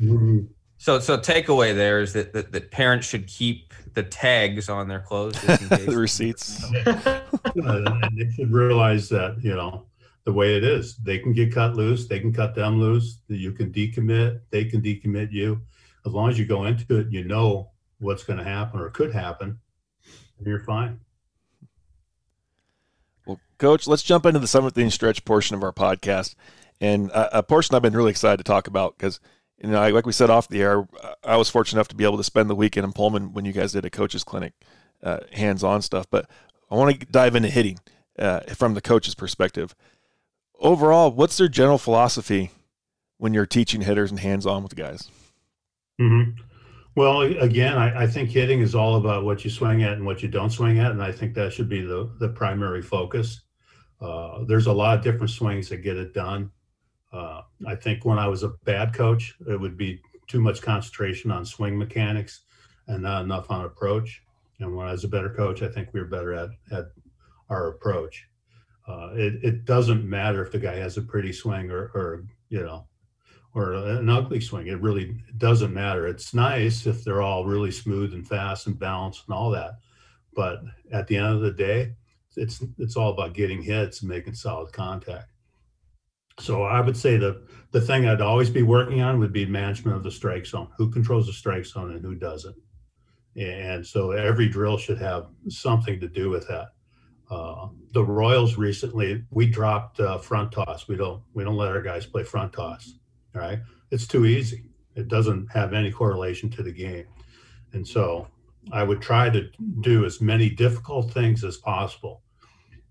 mm-hmm. 0.00 0.40
so 0.76 0.98
so 1.00 1.18
takeaway 1.18 1.74
there 1.74 2.00
is 2.00 2.12
that, 2.12 2.32
that, 2.32 2.52
that 2.52 2.70
parents 2.70 3.06
should 3.06 3.26
keep 3.26 3.74
the 3.94 4.02
tags 4.02 4.68
on 4.68 4.88
their 4.88 5.00
clothes 5.00 5.40
the 5.42 5.94
receipts. 5.96 6.64
And 7.56 8.18
they 8.18 8.30
should 8.32 8.52
realize 8.52 9.08
that 9.08 9.38
you 9.42 9.54
know 9.54 9.86
the 10.24 10.32
way 10.32 10.56
it 10.56 10.64
is. 10.64 10.96
They 10.98 11.18
can 11.18 11.32
get 11.32 11.54
cut 11.54 11.74
loose 11.74 12.06
they 12.06 12.20
can 12.20 12.32
cut 12.32 12.54
them 12.54 12.78
loose 12.78 13.20
you 13.28 13.52
can 13.52 13.72
decommit 13.72 14.40
they 14.50 14.64
can 14.66 14.82
decommit 14.82 15.32
you. 15.32 15.60
As 16.04 16.12
long 16.12 16.28
as 16.28 16.38
you 16.38 16.44
go 16.44 16.66
into 16.66 16.98
it, 16.98 17.10
you 17.10 17.24
know 17.24 17.70
what's 17.98 18.24
going 18.24 18.38
to 18.38 18.44
happen 18.44 18.80
or 18.80 18.90
could 18.90 19.12
happen, 19.12 19.58
and 20.38 20.46
you're 20.46 20.60
fine. 20.60 21.00
Well, 23.26 23.40
Coach, 23.58 23.86
let's 23.86 24.02
jump 24.02 24.26
into 24.26 24.40
the 24.40 24.46
seventh 24.46 24.76
inning 24.76 24.90
stretch 24.90 25.24
portion 25.24 25.56
of 25.56 25.62
our 25.62 25.72
podcast, 25.72 26.34
and 26.80 27.10
a, 27.10 27.38
a 27.38 27.42
portion 27.42 27.74
I've 27.74 27.82
been 27.82 27.96
really 27.96 28.10
excited 28.10 28.38
to 28.38 28.44
talk 28.44 28.66
about 28.66 28.96
because 28.96 29.20
you 29.62 29.70
know, 29.70 29.80
I, 29.80 29.90
like 29.90 30.06
we 30.06 30.12
said 30.12 30.30
off 30.30 30.48
the 30.48 30.62
air, 30.62 30.86
I 31.24 31.36
was 31.36 31.48
fortunate 31.48 31.78
enough 31.78 31.88
to 31.88 31.96
be 31.96 32.04
able 32.04 32.18
to 32.18 32.24
spend 32.24 32.50
the 32.50 32.54
weekend 32.54 32.84
in 32.84 32.92
Pullman 32.92 33.32
when 33.32 33.44
you 33.44 33.52
guys 33.52 33.72
did 33.72 33.84
a 33.84 33.90
coaches 33.90 34.22
clinic, 34.22 34.52
uh, 35.02 35.20
hands-on 35.32 35.82
stuff. 35.82 36.06
But 36.10 36.28
I 36.70 36.74
want 36.74 37.00
to 37.00 37.06
dive 37.06 37.34
into 37.34 37.48
hitting 37.48 37.78
uh, 38.18 38.40
from 38.54 38.74
the 38.74 38.82
coach's 38.82 39.14
perspective. 39.14 39.74
Overall, 40.58 41.10
what's 41.10 41.38
their 41.38 41.48
general 41.48 41.78
philosophy 41.78 42.50
when 43.18 43.32
you're 43.32 43.46
teaching 43.46 43.82
hitters 43.82 44.10
and 44.10 44.20
hands-on 44.20 44.62
with 44.62 44.76
guys? 44.76 45.10
Mm-hmm. 46.00 46.42
Well, 46.96 47.20
again, 47.20 47.76
I, 47.76 48.04
I, 48.04 48.06
think 48.06 48.30
hitting 48.30 48.60
is 48.60 48.74
all 48.74 48.96
about 48.96 49.24
what 49.24 49.44
you 49.44 49.50
swing 49.50 49.82
at 49.82 49.92
and 49.92 50.06
what 50.06 50.22
you 50.22 50.30
don't 50.30 50.48
swing 50.48 50.78
at, 50.78 50.92
and 50.92 51.02
I 51.02 51.12
think 51.12 51.34
that 51.34 51.52
should 51.52 51.68
be 51.68 51.82
the 51.82 52.10
the 52.18 52.30
primary 52.30 52.80
focus. 52.80 53.42
Uh, 54.00 54.44
there's 54.46 54.66
a 54.66 54.72
lot 54.72 54.96
of 54.96 55.04
different 55.04 55.28
swings 55.28 55.68
that 55.68 55.78
get 55.78 55.98
it 55.98 56.14
done. 56.14 56.50
Uh, 57.12 57.42
I 57.66 57.74
think 57.74 58.06
when 58.06 58.18
I 58.18 58.26
was 58.28 58.44
a 58.44 58.54
bad 58.64 58.94
coach, 58.94 59.34
it 59.46 59.60
would 59.60 59.76
be 59.76 60.00
too 60.26 60.40
much 60.40 60.62
concentration 60.62 61.30
on 61.30 61.44
swing 61.44 61.78
mechanics 61.78 62.44
and 62.88 63.02
not 63.02 63.24
enough 63.24 63.50
on 63.50 63.66
approach. 63.66 64.22
And 64.60 64.74
when 64.74 64.86
I 64.86 64.92
was 64.92 65.04
a 65.04 65.08
better 65.08 65.30
coach, 65.30 65.62
I 65.62 65.68
think 65.68 65.92
we 65.92 66.00
were 66.00 66.06
better 66.06 66.32
at, 66.32 66.48
at 66.72 66.86
our 67.50 67.68
approach. 67.68 68.26
Uh, 68.88 69.10
it, 69.12 69.44
it 69.44 69.64
doesn't 69.66 70.08
matter 70.08 70.42
if 70.42 70.50
the 70.50 70.58
guy 70.58 70.76
has 70.76 70.96
a 70.96 71.02
pretty 71.02 71.32
swing 71.32 71.70
or, 71.70 71.90
or 71.94 72.24
you 72.48 72.62
know, 72.62 72.86
or 73.56 73.72
an 73.72 74.10
ugly 74.10 74.38
swing. 74.38 74.66
It 74.66 74.82
really 74.82 75.16
doesn't 75.38 75.72
matter. 75.72 76.06
It's 76.06 76.34
nice 76.34 76.86
if 76.86 77.02
they're 77.02 77.22
all 77.22 77.46
really 77.46 77.70
smooth 77.70 78.12
and 78.12 78.28
fast 78.28 78.66
and 78.66 78.78
balanced 78.78 79.24
and 79.26 79.34
all 79.34 79.50
that. 79.52 79.78
But 80.34 80.60
at 80.92 81.06
the 81.06 81.16
end 81.16 81.34
of 81.34 81.40
the 81.40 81.52
day, 81.52 81.94
it's 82.36 82.62
it's 82.78 82.96
all 82.96 83.12
about 83.12 83.32
getting 83.32 83.62
hits 83.62 84.02
and 84.02 84.10
making 84.10 84.34
solid 84.34 84.74
contact. 84.74 85.30
So 86.38 86.64
I 86.64 86.82
would 86.82 86.98
say 86.98 87.16
the 87.16 87.46
the 87.70 87.80
thing 87.80 88.06
I'd 88.06 88.20
always 88.20 88.50
be 88.50 88.62
working 88.62 89.00
on 89.00 89.18
would 89.20 89.32
be 89.32 89.46
management 89.46 89.96
of 89.96 90.02
the 90.02 90.10
strike 90.10 90.44
zone. 90.44 90.68
Who 90.76 90.90
controls 90.90 91.26
the 91.26 91.32
strike 91.32 91.64
zone 91.64 91.92
and 91.92 92.04
who 92.04 92.14
doesn't? 92.14 92.56
And 93.36 93.86
so 93.86 94.10
every 94.10 94.50
drill 94.50 94.76
should 94.76 94.98
have 94.98 95.28
something 95.48 95.98
to 96.00 96.08
do 96.08 96.28
with 96.28 96.46
that. 96.48 96.68
Uh, 97.30 97.68
the 97.92 98.04
Royals 98.04 98.58
recently 98.58 99.24
we 99.30 99.46
dropped 99.46 99.98
uh, 99.98 100.18
front 100.18 100.52
toss. 100.52 100.88
We 100.88 100.96
don't 100.96 101.22
we 101.32 101.42
don't 101.42 101.56
let 101.56 101.72
our 101.72 101.80
guys 101.80 102.04
play 102.04 102.22
front 102.22 102.52
toss. 102.52 102.98
All 103.36 103.42
right, 103.42 103.60
it's 103.90 104.06
too 104.06 104.24
easy. 104.24 104.64
It 104.94 105.08
doesn't 105.08 105.52
have 105.52 105.74
any 105.74 105.92
correlation 105.92 106.50
to 106.50 106.62
the 106.62 106.72
game, 106.72 107.04
and 107.72 107.86
so 107.86 108.26
I 108.72 108.82
would 108.82 109.00
try 109.02 109.30
to 109.30 109.48
do 109.82 110.04
as 110.04 110.20
many 110.20 110.50
difficult 110.50 111.12
things 111.12 111.44
as 111.44 111.58
possible 111.58 112.22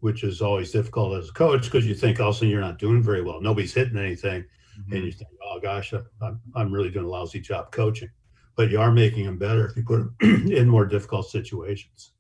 which 0.06 0.24
is 0.24 0.39
always 0.39 0.70
difficult 0.70 1.18
as 1.18 1.30
a 1.30 1.34
coach 1.34 1.64
because 1.64 1.88
you 1.88 1.96
think 1.96 2.20
also 2.20 2.46
you're 2.46 2.62
not 2.62 2.78
doing 2.78 3.02
very 3.02 3.24
well. 3.24 3.41
Nobody's 3.41 3.74
hitting 3.74 3.98
anything, 3.98 4.43
mm-hmm. 4.80 4.93
and 4.93 5.04
you 5.04 5.12
think, 5.12 5.32
oh 5.43 5.60
gosh, 5.60 5.96
I'm, 6.22 6.39
I'm 6.56 6.72
really 6.72 6.91
doing 6.91 7.06
a 7.06 7.10
lousy 7.10 7.39
job 7.39 7.72
coaching. 7.72 8.10
But 8.56 8.70
you 8.70 8.80
are 8.80 8.91
making 8.91 9.26
them 9.26 9.39
better 9.39 9.66
if 9.66 9.76
you 9.76 9.84
put 9.84 9.98
them 9.98 10.16
in 10.52 10.70
more 10.70 10.86
difficult 10.86 11.28
situations. 11.28 12.12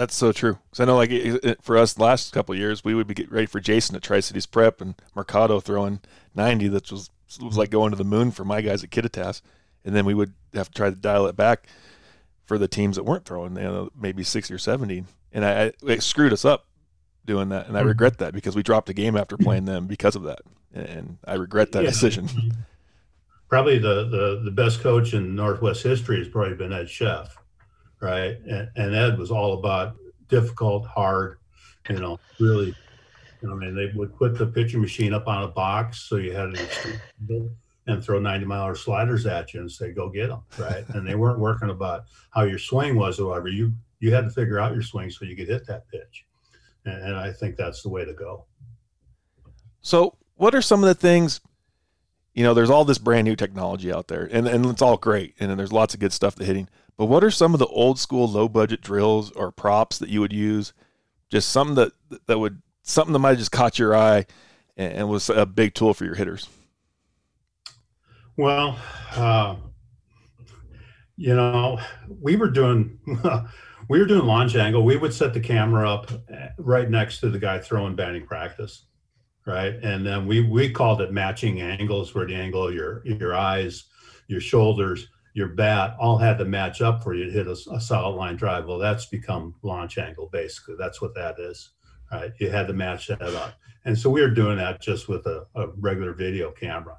That's 0.00 0.16
so 0.16 0.32
true. 0.32 0.58
Because 0.70 0.80
I 0.80 0.84
know, 0.86 0.96
like 0.96 1.62
for 1.62 1.76
us, 1.76 1.98
last 1.98 2.32
couple 2.32 2.54
years, 2.54 2.82
we 2.82 2.94
would 2.94 3.06
be 3.06 3.14
getting 3.14 3.34
ready 3.34 3.46
for 3.46 3.60
Jason 3.60 3.96
at 3.96 4.02
Tri 4.02 4.20
Cities 4.20 4.46
Prep 4.46 4.80
and 4.80 4.94
Mercado 5.14 5.60
throwing 5.60 6.00
90. 6.34 6.68
That 6.68 6.90
was 6.90 7.10
was 7.40 7.56
like 7.56 7.70
going 7.70 7.90
to 7.90 7.96
the 7.96 8.04
moon 8.04 8.30
for 8.30 8.44
my 8.44 8.60
guys 8.60 8.82
at 8.82 8.90
Kittitas, 8.90 9.42
and 9.84 9.94
then 9.94 10.04
we 10.04 10.14
would 10.14 10.32
have 10.54 10.68
to 10.68 10.74
try 10.74 10.90
to 10.90 10.96
dial 10.96 11.26
it 11.26 11.36
back 11.36 11.68
for 12.44 12.58
the 12.58 12.66
teams 12.66 12.96
that 12.96 13.04
weren't 13.04 13.24
throwing, 13.24 13.56
you 13.56 13.62
know, 13.62 13.90
maybe 13.94 14.24
60 14.24 14.52
or 14.52 14.58
70 14.58 15.04
and 15.32 15.44
I, 15.44 15.64
I 15.64 15.72
it 15.86 16.02
screwed 16.02 16.32
us 16.32 16.44
up 16.44 16.66
doing 17.24 17.50
that, 17.50 17.68
and 17.68 17.76
I 17.76 17.80
mm-hmm. 17.80 17.88
regret 17.88 18.18
that 18.18 18.34
because 18.34 18.56
we 18.56 18.62
dropped 18.62 18.88
a 18.88 18.94
game 18.94 19.16
after 19.16 19.36
playing 19.36 19.64
them 19.64 19.86
because 19.86 20.16
of 20.16 20.22
that, 20.24 20.40
and 20.74 21.18
I 21.24 21.34
regret 21.34 21.72
that 21.72 21.84
yeah. 21.84 21.90
decision. 21.90 22.28
Probably 23.48 23.78
the, 23.78 24.08
the 24.08 24.42
the 24.44 24.50
best 24.52 24.80
coach 24.80 25.12
in 25.12 25.34
Northwest 25.34 25.82
history 25.82 26.18
has 26.18 26.28
probably 26.28 26.54
been 26.54 26.72
Ed 26.72 26.86
Cheff, 26.86 27.36
right? 28.00 28.38
And, 28.46 28.68
and 28.76 28.94
Ed 28.94 29.18
was 29.18 29.30
all 29.30 29.54
about 29.58 29.96
difficult, 30.28 30.86
hard, 30.86 31.38
you 31.88 31.98
know, 31.98 32.18
really. 32.38 32.74
You 33.42 33.48
know, 33.48 33.54
I 33.54 33.58
mean, 33.58 33.74
they 33.74 33.90
would 33.96 34.14
put 34.16 34.36
the 34.36 34.46
pitching 34.46 34.82
machine 34.82 35.14
up 35.14 35.26
on 35.26 35.44
a 35.44 35.48
box 35.48 36.02
so 36.02 36.16
you 36.16 36.32
had 36.32 36.48
an 37.28 37.50
and 37.86 38.04
throw 38.04 38.18
90 38.18 38.46
mile 38.46 38.74
sliders 38.74 39.26
at 39.26 39.54
you 39.54 39.60
and 39.60 39.70
say, 39.70 39.92
go 39.92 40.08
get 40.08 40.28
them. 40.28 40.42
Right. 40.58 40.84
and 40.90 41.06
they 41.06 41.14
weren't 41.14 41.38
working 41.38 41.70
about 41.70 42.04
how 42.30 42.42
your 42.42 42.58
swing 42.58 42.96
was 42.96 43.18
or 43.18 43.28
whatever. 43.28 43.48
You 43.48 43.72
you 44.00 44.14
had 44.14 44.24
to 44.24 44.30
figure 44.30 44.58
out 44.58 44.72
your 44.72 44.82
swing 44.82 45.10
so 45.10 45.24
you 45.24 45.36
could 45.36 45.48
hit 45.48 45.66
that 45.66 45.88
pitch. 45.88 46.24
And, 46.84 47.02
and 47.02 47.16
I 47.16 47.32
think 47.32 47.56
that's 47.56 47.82
the 47.82 47.90
way 47.90 48.04
to 48.04 48.14
go. 48.14 48.46
So, 49.82 50.16
what 50.36 50.54
are 50.54 50.62
some 50.62 50.82
of 50.82 50.88
the 50.88 50.94
things? 50.94 51.40
You 52.34 52.44
know, 52.44 52.54
there's 52.54 52.70
all 52.70 52.84
this 52.84 52.98
brand 52.98 53.26
new 53.26 53.36
technology 53.36 53.92
out 53.92 54.08
there, 54.08 54.28
and, 54.30 54.46
and 54.46 54.66
it's 54.66 54.82
all 54.82 54.96
great, 54.96 55.34
and 55.40 55.58
there's 55.58 55.72
lots 55.72 55.94
of 55.94 56.00
good 56.00 56.12
stuff 56.12 56.36
to 56.36 56.44
hitting. 56.44 56.68
But 56.96 57.06
what 57.06 57.24
are 57.24 57.30
some 57.30 57.54
of 57.54 57.58
the 57.58 57.66
old 57.66 57.98
school, 57.98 58.28
low 58.28 58.48
budget 58.48 58.82
drills 58.82 59.30
or 59.32 59.50
props 59.50 59.98
that 59.98 60.10
you 60.10 60.20
would 60.20 60.32
use? 60.32 60.72
Just 61.30 61.50
something 61.50 61.74
that 61.76 61.92
that 62.26 62.38
would 62.38 62.62
something 62.82 63.12
that 63.12 63.18
might 63.18 63.30
have 63.30 63.38
just 63.38 63.52
caught 63.52 63.78
your 63.78 63.96
eye 63.96 64.26
and, 64.76 64.92
and 64.92 65.08
was 65.08 65.30
a 65.30 65.46
big 65.46 65.74
tool 65.74 65.94
for 65.94 66.04
your 66.04 66.14
hitters. 66.14 66.48
Well, 68.36 68.78
uh, 69.14 69.56
you 71.16 71.34
know, 71.34 71.78
we 72.20 72.36
were 72.36 72.50
doing 72.50 72.98
we 73.88 73.98
were 73.98 74.06
doing 74.06 74.26
launch 74.26 74.56
angle. 74.56 74.84
We 74.84 74.96
would 74.96 75.12
set 75.12 75.34
the 75.34 75.40
camera 75.40 75.90
up 75.90 76.10
eh, 76.32 76.48
right 76.58 76.88
next 76.88 77.20
to 77.20 77.28
the 77.28 77.38
guy 77.38 77.58
throwing 77.58 77.96
batting 77.96 78.26
practice, 78.26 78.86
right? 79.46 79.74
And 79.82 80.04
then 80.06 80.26
we 80.26 80.42
we 80.42 80.70
called 80.70 81.00
it 81.00 81.12
matching 81.12 81.60
angles, 81.60 82.14
where 82.14 82.26
the 82.26 82.34
angle 82.34 82.68
of 82.68 82.74
your 82.74 83.02
your 83.04 83.34
eyes, 83.34 83.84
your 84.28 84.40
shoulders, 84.40 85.08
your 85.34 85.48
bat 85.48 85.96
all 85.98 86.18
had 86.18 86.38
to 86.38 86.44
match 86.44 86.80
up 86.80 87.02
for 87.02 87.14
you 87.14 87.26
to 87.26 87.30
hit 87.30 87.46
a, 87.46 87.56
a 87.72 87.80
solid 87.80 88.16
line 88.16 88.36
drive. 88.36 88.66
Well, 88.66 88.78
that's 88.78 89.06
become 89.06 89.54
launch 89.62 89.98
angle 89.98 90.28
basically. 90.32 90.76
That's 90.78 91.00
what 91.00 91.14
that 91.14 91.38
is, 91.38 91.70
right? 92.12 92.32
You 92.38 92.50
had 92.50 92.66
to 92.68 92.72
match 92.72 93.08
that 93.08 93.22
up, 93.22 93.54
and 93.84 93.98
so 93.98 94.10
we 94.10 94.20
were 94.20 94.30
doing 94.30 94.56
that 94.58 94.80
just 94.80 95.08
with 95.08 95.26
a, 95.26 95.46
a 95.54 95.68
regular 95.78 96.12
video 96.12 96.50
camera. 96.50 96.98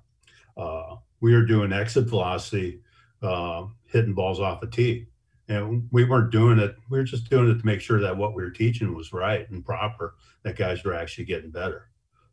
Uh, 0.57 0.97
we 1.21 1.33
were 1.33 1.45
doing 1.45 1.71
exit 1.71 2.07
velocity, 2.07 2.81
uh, 3.21 3.65
hitting 3.85 4.13
balls 4.13 4.39
off 4.39 4.63
a 4.63 4.67
tee 4.67 5.07
and 5.51 5.87
we 5.91 6.05
weren't 6.05 6.31
doing 6.31 6.59
it. 6.59 6.75
We 6.89 6.97
were 6.97 7.03
just 7.03 7.29
doing 7.29 7.49
it 7.49 7.59
to 7.59 7.65
make 7.65 7.81
sure 7.81 7.99
that 7.99 8.15
what 8.15 8.33
we 8.35 8.43
were 8.43 8.51
teaching 8.51 8.95
was 8.95 9.11
right 9.11 9.49
and 9.49 9.65
proper, 9.65 10.15
that 10.43 10.57
guys 10.57 10.83
were 10.83 10.93
actually 10.93 11.25
getting 11.25 11.51
better. 11.51 11.89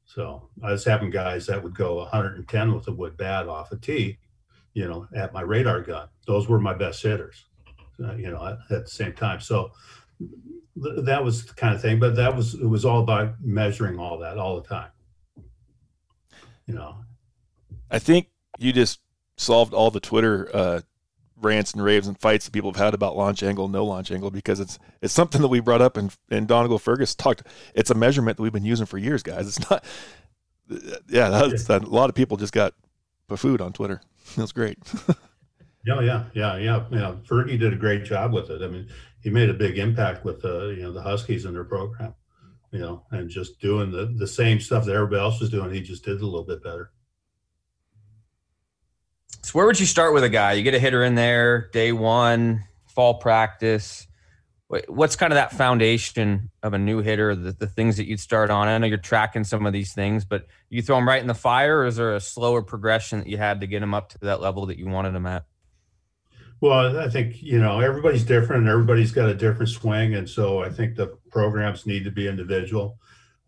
So 0.09 0.49
I 0.65 0.71
was 0.71 0.87
having 0.87 1.11
guys 1.11 1.47
that 1.47 1.63
would 1.63 1.77
go 1.77 1.97
110 1.97 2.75
with 2.75 2.89
a 2.89 2.93
wood 2.93 3.19
bat 3.19 3.47
off 3.47 3.73
a 3.73 3.77
tee, 3.77 4.19
you 4.73 4.89
know, 4.89 5.07
at 5.15 5.35
my 5.35 5.43
radar 5.43 5.83
gun. 5.83 6.09
Those 6.27 6.49
were 6.49 6.59
my 6.59 6.73
best 6.73 7.03
hitters, 7.03 7.45
uh, 8.03 8.15
you 8.15 8.31
know, 8.31 8.43
at, 8.43 8.75
at, 8.75 8.85
the 8.87 8.91
same 8.91 9.13
time. 9.13 9.41
So 9.41 9.71
th- 10.83 11.05
that 11.05 11.23
was 11.23 11.45
the 11.45 11.53
kind 11.53 11.75
of 11.75 11.83
thing, 11.83 12.01
but 12.01 12.17
that 12.17 12.35
was, 12.35 12.55
it 12.55 12.67
was 12.67 12.87
all 12.87 13.03
about 13.03 13.35
measuring 13.43 13.99
all 13.99 14.19
that 14.21 14.39
all 14.39 14.59
the 14.59 14.67
time. 14.67 14.91
You 16.67 16.75
know, 16.75 16.97
I 17.91 17.99
think 17.99 18.29
you 18.59 18.73
just 18.73 19.01
solved 19.37 19.75
all 19.75 19.91
the 19.91 20.01
Twitter 20.01 20.49
uh, 20.55 20.81
rants 21.41 21.73
and 21.73 21.83
raves 21.83 22.07
and 22.07 22.19
fights 22.19 22.45
that 22.45 22.53
people 22.53 22.73
have 22.73 22.83
had 22.83 22.95
about 22.95 23.17
launch 23.17 23.43
angle, 23.43 23.69
no 23.69 23.85
launch 23.85 24.11
angle, 24.11 24.31
because 24.31 24.61
it's 24.61 24.79
it's 25.01 25.13
something 25.13 25.41
that 25.43 25.49
we 25.49 25.61
brought 25.61 25.83
up 25.83 25.97
and 25.97 26.15
and 26.31 26.47
Donegal 26.47 26.79
Fergus 26.79 27.15
talked. 27.15 27.43
It's 27.75 27.91
a 27.91 27.95
measurement 27.95 28.37
that 28.37 28.43
we've 28.43 28.53
been 28.53 28.65
using 28.65 28.87
for 28.87 28.99
years, 28.99 29.23
guys. 29.23 29.47
It's 29.47 29.71
not. 29.71 29.85
Yeah, 31.09 31.31
that's, 31.31 31.67
a 31.71 31.79
lot 31.79 32.11
of 32.11 32.15
people 32.15 32.37
just 32.37 32.53
got 32.53 32.75
food 33.35 33.63
on 33.63 33.73
Twitter. 33.73 34.03
It 34.37 34.43
was 34.43 34.53
great. 34.53 34.77
yeah, 35.87 35.95
oh, 35.97 36.01
yeah, 36.01 36.25
yeah, 36.35 36.57
yeah, 36.59 36.85
yeah. 36.91 37.15
Fergie 37.27 37.59
did 37.59 37.73
a 37.73 37.77
great 37.77 38.05
job 38.05 38.35
with 38.35 38.51
it. 38.51 38.61
I 38.61 38.69
mean, 38.69 38.87
he 39.23 39.31
made 39.31 39.49
a 39.49 39.55
big 39.55 39.79
impact 39.79 40.23
with 40.23 40.43
the 40.43 40.75
you 40.77 40.83
know 40.83 40.93
the 40.93 41.01
Huskies 41.01 41.47
in 41.47 41.55
their 41.55 41.65
program, 41.65 42.15
you 42.71 42.81
know, 42.81 43.07
and 43.11 43.31
just 43.31 43.59
doing 43.59 43.91
the 43.91 44.15
the 44.19 44.27
same 44.27 44.61
stuff 44.61 44.85
that 44.85 44.95
everybody 44.95 45.23
else 45.23 45.41
was 45.41 45.49
doing. 45.49 45.73
He 45.73 45.81
just 45.81 46.05
did 46.05 46.17
it 46.17 46.23
a 46.23 46.27
little 46.27 46.45
bit 46.45 46.63
better. 46.63 46.91
So 49.49 49.53
where 49.53 49.65
would 49.65 49.81
you 49.81 49.87
start 49.87 50.13
with 50.13 50.25
a 50.25 50.29
guy? 50.29 50.53
You 50.53 50.63
get 50.63 50.75
a 50.75 50.79
hitter 50.79 51.03
in 51.03 51.15
there 51.15 51.71
day 51.73 51.91
one, 51.91 52.65
fall 52.89 53.15
practice. 53.15 54.07
What's 54.89 55.17
kind 55.17 55.33
of 55.33 55.37
that 55.37 55.53
foundation 55.53 56.51
of 56.63 56.75
a 56.75 56.79
new 56.79 56.99
hitter? 56.99 57.35
The, 57.35 57.53
the 57.53 57.67
things 57.67 57.97
that 57.97 58.07
you'd 58.07 58.21
start 58.21 58.51
on. 58.51 58.69
I 58.69 58.77
know 58.77 58.87
you're 58.87 58.99
tracking 58.99 59.45
some 59.45 59.65
of 59.65 59.73
these 59.73 59.95
things, 59.95 60.27
but 60.27 60.47
you 60.69 60.83
throw 60.83 60.97
them 60.97 61.09
right 61.09 61.23
in 61.23 61.29
the 61.29 61.33
fire, 61.33 61.79
or 61.79 61.87
is 61.87 61.97
there 61.97 62.15
a 62.15 62.21
slower 62.21 62.61
progression 62.61 63.21
that 63.21 63.27
you 63.27 63.39
had 63.39 63.63
to 63.63 63.67
get 63.67 63.81
them 63.81 63.95
up 63.95 64.11
to 64.11 64.19
that 64.19 64.43
level 64.43 64.67
that 64.67 64.77
you 64.77 64.87
wanted 64.87 65.15
them 65.15 65.25
at? 65.25 65.47
Well, 66.61 66.99
I 66.99 67.09
think 67.09 67.43
you 67.43 67.59
know 67.59 67.81
everybody's 67.81 68.25
different, 68.25 68.65
and 68.65 68.71
everybody's 68.71 69.13
got 69.13 69.31
a 69.31 69.35
different 69.35 69.71
swing, 69.71 70.15
and 70.15 70.29
so 70.29 70.63
I 70.63 70.69
think 70.69 70.95
the 70.95 71.17
programs 71.31 71.87
need 71.87 72.05
to 72.05 72.11
be 72.11 72.29
individual. 72.29 72.99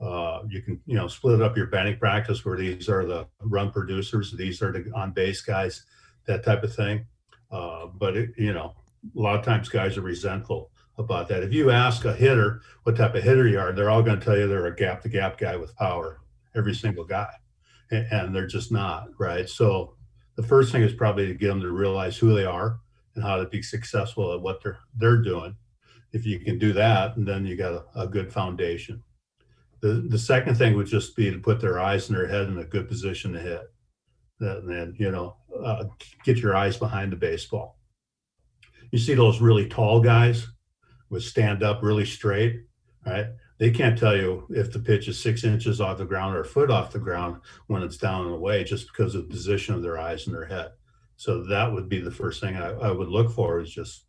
Uh, 0.01 0.43
you 0.49 0.63
can, 0.63 0.81
you 0.87 0.95
know, 0.95 1.07
split 1.07 1.43
up 1.43 1.57
your 1.57 1.67
batting 1.67 1.99
practice 1.99 2.45
where 2.45 2.57
these 2.57 2.89
are 2.89 3.05
the 3.05 3.27
run 3.43 3.71
producers, 3.71 4.33
these 4.33 4.63
are 4.63 4.73
the 4.73 4.91
on 4.95 5.13
base 5.13 5.43
guys, 5.43 5.85
that 6.27 6.45
type 6.45 6.63
of 6.63 6.75
thing. 6.75 7.05
Uh, 7.51 7.87
but 7.87 8.17
it, 8.17 8.31
you 8.37 8.53
know, 8.53 8.75
a 9.17 9.21
lot 9.21 9.39
of 9.39 9.45
times 9.45 9.69
guys 9.69 9.99
are 9.99 10.03
resentful 10.03 10.71
about 10.97 11.29
that. 11.29 11.43
If 11.43 11.53
you 11.53 11.71
ask 11.71 12.05
a 12.05 12.15
hitter 12.15 12.63
what 12.85 12.97
type 12.97 13.15
of 13.15 13.23
hitter 13.23 13.47
you 13.47 13.59
are, 13.59 13.73
they're 13.73 13.91
all 13.91 14.03
going 14.03 14.19
to 14.19 14.25
tell 14.25 14.37
you 14.37 14.47
they're 14.47 14.67
a 14.67 14.75
gap 14.75 15.03
to 15.03 15.09
gap 15.09 15.39
guy 15.39 15.57
with 15.57 15.77
power, 15.77 16.21
every 16.55 16.75
single 16.75 17.05
guy, 17.05 17.33
and, 17.91 18.07
and 18.11 18.35
they're 18.35 18.47
just 18.47 18.73
not 18.73 19.09
right. 19.19 19.49
So 19.49 19.97
the 20.37 20.43
first 20.43 20.73
thing 20.73 20.83
is 20.83 20.95
probably 20.95 21.27
to 21.27 21.35
get 21.35 21.49
them 21.49 21.61
to 21.61 21.73
realize 21.73 22.17
who 22.17 22.35
they 22.35 22.45
are 22.45 22.79
and 23.15 23.25
how 23.25 23.37
to 23.37 23.47
be 23.47 23.63
successful 23.63 24.33
at 24.33 24.41
what 24.41 24.63
they're 24.63 24.79
they're 24.97 25.23
doing. 25.23 25.57
If 26.13 26.27
you 26.27 26.41
can 26.41 26.59
do 26.59 26.73
that, 26.73 27.17
and 27.17 27.27
then 27.27 27.45
you 27.47 27.57
got 27.57 27.87
a, 27.95 28.03
a 28.03 28.07
good 28.07 28.33
foundation. 28.33 29.03
The 29.81 30.07
the 30.09 30.19
second 30.19 30.57
thing 30.57 30.77
would 30.77 30.87
just 30.87 31.17
be 31.17 31.31
to 31.31 31.39
put 31.39 31.61
their 31.61 31.81
eyes 31.81 32.09
and 32.09 32.19
their 32.19 32.29
head 32.29 32.49
in 32.49 32.59
a 32.59 32.65
good 32.65 32.89
position 32.89 33.33
to 33.33 33.41
hit. 33.41 33.63
And 34.41 34.69
then 34.69 34.95
you 34.99 35.11
know, 35.11 35.37
uh, 35.65 35.85
get 36.25 36.39
your 36.39 36.57
eyes 36.57 36.77
behind 36.77 37.13
the 37.13 37.17
baseball. 37.17 37.79
You 38.91 38.99
see 38.99 39.15
those 39.15 39.41
really 39.41 39.69
tall 39.69 40.01
guys 40.01 40.47
would 41.11 41.23
stand 41.23 41.63
up 41.63 41.83
really 41.83 42.05
straight, 42.05 42.63
right? 43.07 43.27
They 43.59 43.71
can't 43.71 43.99
tell 43.99 44.17
you 44.17 44.47
if 44.51 44.73
the 44.73 44.79
pitch 44.79 45.07
is 45.07 45.21
six 45.21 45.45
inches 45.45 45.81
off 45.81 45.99
the 45.99 46.07
ground 46.07 46.35
or 46.35 46.41
a 46.41 46.47
foot 46.47 46.71
off 46.71 46.93
the 46.93 46.99
ground 46.99 47.43
when 47.67 47.83
it's 47.83 47.99
down 47.99 48.25
and 48.25 48.35
away 48.35 48.65
just 48.65 48.87
because 48.87 49.15
of 49.15 49.23
the 49.23 49.29
position 49.29 49.75
of 49.75 49.83
their 49.83 49.99
eyes 49.99 50.27
and 50.27 50.35
their 50.35 50.47
head. 50.47 50.71
So 51.17 51.45
that 51.45 51.71
would 51.71 51.89
be 51.89 52.01
the 52.01 52.11
first 52.11 52.41
thing 52.41 52.57
I, 52.57 52.71
I 52.71 52.91
would 52.91 53.09
look 53.09 53.31
for 53.31 53.61
is 53.61 53.71
just 53.71 54.07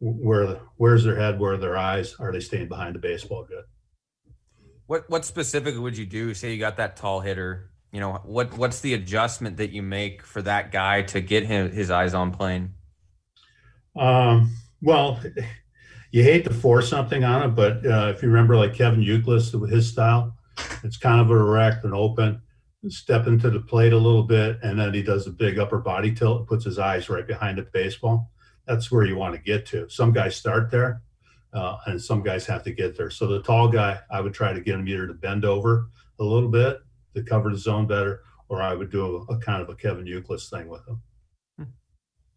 where 0.00 0.58
where's 0.76 1.04
their 1.04 1.16
head, 1.16 1.38
where 1.38 1.52
are 1.52 1.58
their 1.58 1.76
eyes, 1.76 2.16
are 2.18 2.32
they 2.32 2.40
staying 2.40 2.68
behind 2.68 2.94
the 2.94 2.98
baseball 2.98 3.44
good? 3.44 3.64
What 4.86 5.08
what 5.08 5.24
specifically 5.24 5.80
would 5.80 5.96
you 5.96 6.06
do? 6.06 6.34
Say 6.34 6.52
you 6.52 6.58
got 6.58 6.76
that 6.76 6.96
tall 6.96 7.20
hitter. 7.20 7.70
You 7.92 8.00
know 8.00 8.20
what 8.24 8.56
what's 8.58 8.80
the 8.80 8.94
adjustment 8.94 9.56
that 9.58 9.70
you 9.70 9.82
make 9.82 10.22
for 10.22 10.42
that 10.42 10.72
guy 10.72 11.02
to 11.02 11.20
get 11.20 11.46
him 11.46 11.70
his 11.70 11.90
eyes 11.90 12.12
on 12.12 12.32
plane? 12.32 12.74
Um, 13.96 14.54
well, 14.82 15.20
you 16.10 16.22
hate 16.22 16.44
to 16.44 16.54
force 16.54 16.88
something 16.88 17.24
on 17.24 17.42
it, 17.42 17.54
but 17.54 17.84
uh, 17.86 18.12
if 18.14 18.22
you 18.22 18.28
remember, 18.28 18.56
like 18.56 18.74
Kevin 18.74 19.00
Youkilis, 19.00 19.70
his 19.70 19.88
style, 19.88 20.36
it's 20.82 20.96
kind 20.96 21.20
of 21.20 21.30
erect 21.30 21.84
and 21.84 21.94
open, 21.94 22.42
step 22.88 23.26
into 23.26 23.50
the 23.50 23.60
plate 23.60 23.92
a 23.92 23.98
little 23.98 24.22
bit, 24.24 24.58
and 24.62 24.78
then 24.78 24.92
he 24.92 25.02
does 25.02 25.26
a 25.26 25.30
big 25.30 25.58
upper 25.58 25.78
body 25.78 26.14
tilt, 26.14 26.46
puts 26.46 26.64
his 26.64 26.78
eyes 26.78 27.08
right 27.08 27.26
behind 27.26 27.58
the 27.58 27.62
baseball. 27.72 28.30
That's 28.66 28.90
where 28.90 29.04
you 29.04 29.16
want 29.16 29.34
to 29.34 29.40
get 29.40 29.66
to. 29.66 29.88
Some 29.88 30.12
guys 30.12 30.36
start 30.36 30.70
there, 30.70 31.02
uh, 31.54 31.78
and 31.86 32.00
some 32.00 32.22
guys 32.22 32.44
have 32.46 32.62
to 32.64 32.72
get 32.72 32.96
there. 32.96 33.10
So 33.10 33.26
the 33.26 33.42
tall 33.42 33.68
guy, 33.68 34.00
I 34.10 34.20
would 34.20 34.34
try 34.34 34.52
to 34.52 34.60
get 34.60 34.74
him 34.74 34.88
either 34.88 35.06
to 35.06 35.14
bend 35.14 35.44
over 35.44 35.88
a 36.18 36.24
little 36.24 36.48
bit 36.48 36.78
to 37.14 37.22
cover 37.22 37.50
the 37.50 37.58
zone 37.58 37.86
better, 37.86 38.22
or 38.48 38.60
I 38.60 38.74
would 38.74 38.90
do 38.90 39.26
a, 39.28 39.34
a 39.34 39.38
kind 39.38 39.62
of 39.62 39.68
a 39.68 39.74
Kevin 39.74 40.04
Youkilis 40.04 40.50
thing 40.50 40.68
with 40.68 40.86
him. 40.86 41.00
Hmm. 41.56 41.64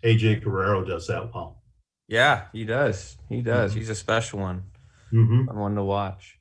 AJ 0.04 0.44
Guerrero 0.44 0.84
does 0.84 1.08
that 1.08 1.34
well. 1.34 1.64
Yeah, 2.08 2.46
he 2.54 2.64
does. 2.64 3.18
He 3.28 3.42
does. 3.42 3.72
Mm-hmm. 3.72 3.80
He's 3.80 3.90
a 3.90 3.96
special 3.96 4.40
one. 4.40 4.64
Mm-hmm. 5.12 5.46
Fun 5.46 5.58
one 5.58 5.76
to 5.76 5.84
watch. 5.84 6.40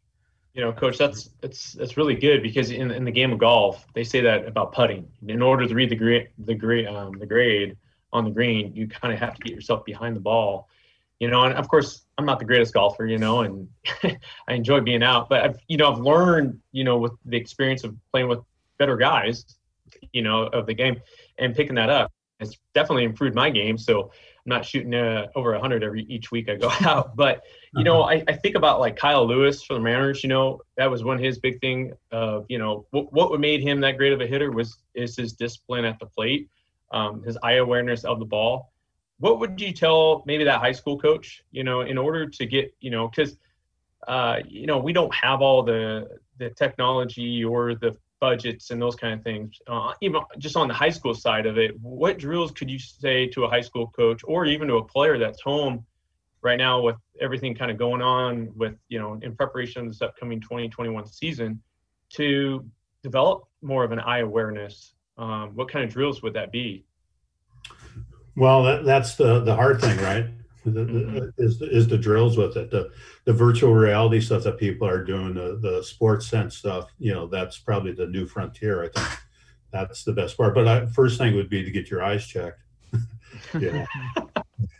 You 0.55 0.63
know, 0.63 0.73
coach, 0.73 0.97
that's 0.97 1.31
that's 1.41 1.73
that's 1.73 1.97
really 1.97 2.15
good 2.15 2.43
because 2.43 2.71
in 2.71 2.91
in 2.91 3.05
the 3.05 3.11
game 3.11 3.33
of 3.33 3.39
golf, 3.39 3.87
they 3.95 4.05
say 4.05 4.21
that 4.23 4.47
about 4.47 4.73
putting. 4.73 5.07
In 5.27 5.43
order 5.43 5.67
to 5.67 5.75
read 5.75 5.91
the 5.91 5.97
grade 5.97 6.29
the 6.39 6.55
grade 6.55 6.87
um, 6.87 7.13
the 7.19 7.27
grade 7.27 7.77
on 8.13 8.25
the 8.25 8.31
green, 8.31 8.75
you 8.75 8.87
kind 8.89 9.13
of 9.13 9.21
have 9.21 9.35
to 9.35 9.43
get 9.43 9.55
yourself 9.55 9.85
behind 9.85 10.17
the 10.17 10.21
ball. 10.21 10.69
You 11.21 11.29
know, 11.29 11.43
and 11.43 11.55
of 11.55 11.69
course, 11.69 12.06
I'm 12.19 12.25
not 12.25 12.39
the 12.39 12.45
greatest 12.45 12.73
golfer, 12.73 13.07
you 13.07 13.19
know, 13.19 13.41
and 13.41 13.69
I 14.03 14.55
enjoy 14.55 14.81
being 14.81 15.03
out. 15.03 15.29
But 15.29 15.43
I've, 15.43 15.59
you 15.69 15.77
know, 15.77 15.93
I've 15.93 15.99
learned, 15.99 16.59
you 16.73 16.85
know, 16.85 16.97
with 16.99 17.13
the 17.25 17.37
experience 17.37 17.85
of 17.85 17.95
playing 18.11 18.29
with 18.29 18.41
better 18.79 18.97
guys, 18.97 19.45
you 20.13 20.23
know, 20.23 20.45
of 20.45 20.67
the 20.67 20.75
game, 20.75 21.01
and 21.39 21.55
picking 21.55 21.75
that 21.75 21.91
up, 21.91 22.11
it's 22.41 22.57
definitely 22.75 23.05
improved 23.05 23.35
my 23.35 23.51
game. 23.51 23.79
So 23.79 24.05
I'm 24.47 24.51
not 24.51 24.65
shooting 24.65 24.95
uh, 24.95 25.27
over 25.35 25.53
100 25.53 25.83
every 25.83 26.05
each 26.05 26.31
week 26.31 26.49
I 26.49 26.57
go 26.57 26.71
out. 26.83 27.17
But 27.17 27.43
you 27.75 27.85
know, 27.85 28.03
uh-huh. 28.03 28.23
I, 28.29 28.33
I 28.33 28.33
think 28.33 28.57
about 28.57 28.81
like 28.81 28.97
Kyle 28.97 29.27
Lewis 29.27 29.63
for 29.63 29.75
the 29.75 29.81
Mariners. 29.81 30.23
You 30.23 30.29
know, 30.29 30.61
that 30.77 30.91
was 30.91 31.05
one 31.05 31.17
of 31.17 31.23
his 31.23 31.39
big 31.39 31.61
thing. 31.61 31.93
Of 32.13 32.47
you 32.49 32.59
know, 32.59 32.87
what 32.91 33.13
what 33.13 33.39
made 33.41 33.61
him 33.61 33.81
that 33.81 33.99
great 33.99 34.13
of 34.13 34.21
a 34.21 34.27
hitter 34.27 34.51
was 34.51 34.79
is 34.95 35.17
his 35.17 35.33
discipline 35.35 35.85
at 35.85 35.99
the 35.99 36.07
plate, 36.07 36.49
um, 36.93 37.23
his 37.23 37.37
eye 37.43 37.55
awareness 37.55 38.05
of 38.05 38.19
the 38.19 38.25
ball. 38.25 38.73
What 39.19 39.41
would 39.41 39.61
you 39.61 39.73
tell 39.73 40.23
maybe 40.27 40.45
that 40.45 40.61
high 40.61 40.73
school 40.73 40.99
coach? 40.99 41.43
You 41.51 41.65
know, 41.65 41.81
in 41.81 41.99
order 41.99 42.27
to 42.29 42.47
get 42.47 42.75
you 42.81 42.91
know, 42.91 43.09
because 43.09 43.37
uh, 44.07 44.41
you 44.47 44.67
know 44.67 44.79
we 44.79 44.93
don't 44.93 45.15
have 45.15 45.41
all 45.43 45.63
the 45.63 46.09
the 46.39 46.51
technology 46.51 47.45
or 47.45 47.75
the 47.75 47.97
budgets 48.21 48.71
and 48.71 48.81
those 48.81 48.97
kind 48.97 49.15
of 49.15 49.23
things. 49.23 49.59
Uh, 49.67 49.93
even 50.01 50.21
just 50.39 50.57
on 50.57 50.69
the 50.69 50.75
high 50.75 50.91
school 50.91 51.15
side 51.15 51.47
of 51.47 51.59
it, 51.59 51.79
what 51.81 52.19
drills 52.19 52.51
could 52.51 52.71
you 52.71 52.79
say 52.79 53.27
to 53.27 53.45
a 53.45 53.49
high 53.49 53.61
school 53.61 53.89
coach 53.89 54.23
or 54.25 54.47
even 54.47 54.69
to 54.69 54.77
a 54.77 54.85
player 54.85 55.19
that's 55.19 55.41
home 55.43 55.85
right 56.43 56.57
now 56.57 56.81
with 56.81 56.97
everything 57.21 57.55
kind 57.55 57.71
of 57.71 57.77
going 57.77 58.03
on 58.03 58.51
with 58.55 58.75
you 58.89 58.99
know 58.99 59.19
in 59.23 59.35
preparation 59.35 59.83
of 59.83 59.89
this 59.89 60.03
upcoming 60.03 60.41
2021 60.41 61.07
season 61.07 61.61
to 62.11 62.65
develop 63.03 63.45
more 63.63 63.85
of 63.85 63.93
an 63.93 64.01
eye 64.01 64.21
awareness? 64.21 64.95
Um, 65.19 65.51
what 65.55 65.71
kind 65.71 65.85
of 65.85 65.91
drills 65.91 66.23
would 66.23 66.35
that 66.35 66.53
be? 66.53 66.85
Well, 68.37 68.63
that, 68.65 68.85
that's 68.85 69.17
the 69.17 69.41
the 69.41 69.55
hard 69.55 69.81
thing, 69.81 69.99
right? 69.99 70.27
the, 70.65 70.71
mm-hmm. 70.71 71.15
the, 71.15 71.33
is 71.39 71.61
is 71.63 71.89
the 71.89 71.99
drills 71.99 72.37
with 72.37 72.57
it. 72.57 72.71
The 72.71 72.91
the 73.25 73.33
virtual 73.33 73.73
reality 73.75 74.21
stuff 74.21 74.45
that 74.45 74.59
people 74.59 74.87
are 74.89 75.05
doing 75.05 75.35
the 75.35 75.59
the 75.61 75.83
sports 75.83 76.27
sense 76.27 76.57
stuff 76.57 76.91
you 76.99 77.13
know 77.13 77.27
that's 77.27 77.59
probably 77.59 77.93
the 77.93 78.07
new 78.07 78.27
frontier 78.27 78.85
i 78.85 78.89
think. 78.89 79.19
That's 79.73 80.05
the 80.05 80.13
best 80.13 80.37
part. 80.37 80.55
But 80.55 80.69
I, 80.69 80.87
first 80.87 81.19
thing 81.19 81.35
would 81.35 81.51
be 81.51 81.63
to 81.63 81.71
get 81.71 81.91
your 81.91 82.03
eyes 82.03 82.27
checked. 82.27 82.61
Yeah. 83.61 83.85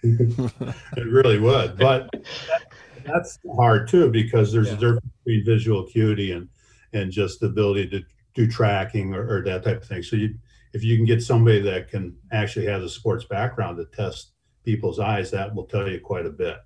It 0.03 1.07
really 1.07 1.39
would. 1.39 1.77
But 1.77 2.11
that, 2.13 2.67
that's 3.05 3.39
hard 3.55 3.89
too 3.89 4.11
because 4.11 4.51
there's 4.51 4.69
yeah. 4.69 4.75
a 4.75 4.77
difference 4.77 5.07
between 5.25 5.45
visual 5.45 5.85
acuity 5.85 6.33
and 6.33 6.49
and 6.95 7.13
just 7.13 7.41
the 7.41 7.47
ability 7.47 7.89
to 7.91 8.03
do 8.35 8.49
tracking 8.49 9.15
or, 9.15 9.29
or 9.29 9.43
that 9.43 9.65
type 9.65 9.83
of 9.83 9.89
thing. 9.89 10.03
So 10.03 10.17
you 10.17 10.35
if 10.73 10.85
you 10.85 10.97
can 10.97 11.07
get 11.07 11.23
somebody 11.23 11.61
that 11.61 11.89
can 11.89 12.17
actually 12.33 12.67
have 12.67 12.83
a 12.83 12.89
sports 12.89 13.25
background 13.25 13.79
to 13.79 13.85
test 13.87 14.33
people's 14.65 14.99
eyes, 14.99 15.31
that 15.31 15.55
will 15.55 15.67
tell 15.67 15.89
you 15.89 16.01
quite 16.01 16.27
a 16.27 16.31
bit. 16.31 16.59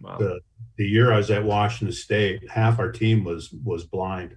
Wow. 0.00 0.18
The, 0.18 0.40
the 0.76 0.86
year 0.86 1.12
I 1.12 1.18
was 1.18 1.30
at 1.30 1.44
Washington 1.44 1.94
State, 1.94 2.50
half 2.50 2.78
our 2.78 2.90
team 2.90 3.24
was 3.24 3.52
was 3.64 3.84
blind. 3.84 4.36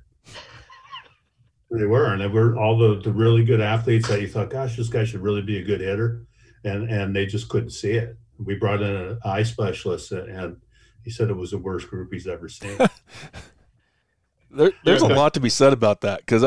They 1.71 1.85
were, 1.85 2.13
and 2.13 2.21
they 2.21 2.27
were 2.27 2.57
all 2.57 2.77
the, 2.77 3.01
the 3.01 3.11
really 3.11 3.43
good 3.43 3.59
athletes 3.59 4.07
that 4.07 4.21
you 4.21 4.27
thought, 4.27 4.51
gosh, 4.51 4.77
this 4.77 4.87
guy 4.87 5.03
should 5.03 5.21
really 5.21 5.41
be 5.41 5.57
a 5.57 5.63
good 5.63 5.81
hitter, 5.81 6.25
and 6.63 6.89
and 6.89 7.15
they 7.15 7.25
just 7.25 7.49
couldn't 7.49 7.71
see 7.71 7.93
it. 7.93 8.17
We 8.37 8.55
brought 8.55 8.81
in 8.81 8.95
an 8.95 9.19
eye 9.25 9.43
specialist, 9.43 10.11
and 10.11 10.57
he 11.03 11.09
said 11.09 11.29
it 11.29 11.37
was 11.37 11.51
the 11.51 11.57
worst 11.57 11.89
group 11.89 12.13
he's 12.13 12.27
ever 12.27 12.47
seen. 12.47 12.77
there, 14.51 14.71
there's 14.83 15.01
a 15.01 15.07
lot 15.07 15.33
to 15.33 15.39
be 15.39 15.49
said 15.49 15.73
about 15.73 16.01
that 16.01 16.19
because 16.19 16.45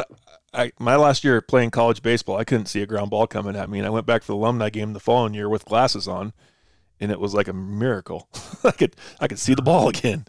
I, 0.55 0.73
my 0.79 0.97
last 0.97 1.25
year 1.25 1.41
playing 1.41 1.71
college 1.71 2.03
baseball, 2.03 2.37
I 2.37 2.45
couldn't 2.45 2.67
see 2.67 2.81
a 2.83 2.87
ground 2.87 3.11
ball 3.11 3.27
coming 3.27 3.57
at 3.57 3.69
me, 3.69 3.79
and 3.79 3.87
I 3.87 3.91
went 3.91 4.07
back 4.07 4.23
for 4.23 4.33
the 4.33 4.37
alumni 4.37 4.71
game 4.71 4.93
the 4.93 5.01
following 5.01 5.35
year 5.35 5.49
with 5.49 5.65
glasses 5.65 6.09
on, 6.09 6.33
and 7.01 7.11
it 7.11 7.21
was 7.21 7.35
like 7.35 7.49
a 7.49 7.53
miracle. 7.53 8.29
I 8.65 8.71
could 8.71 8.97
I 9.21 9.29
could 9.29 9.39
see 9.39 9.55
the 9.55 9.63
ball 9.63 9.89
again. 9.89 10.25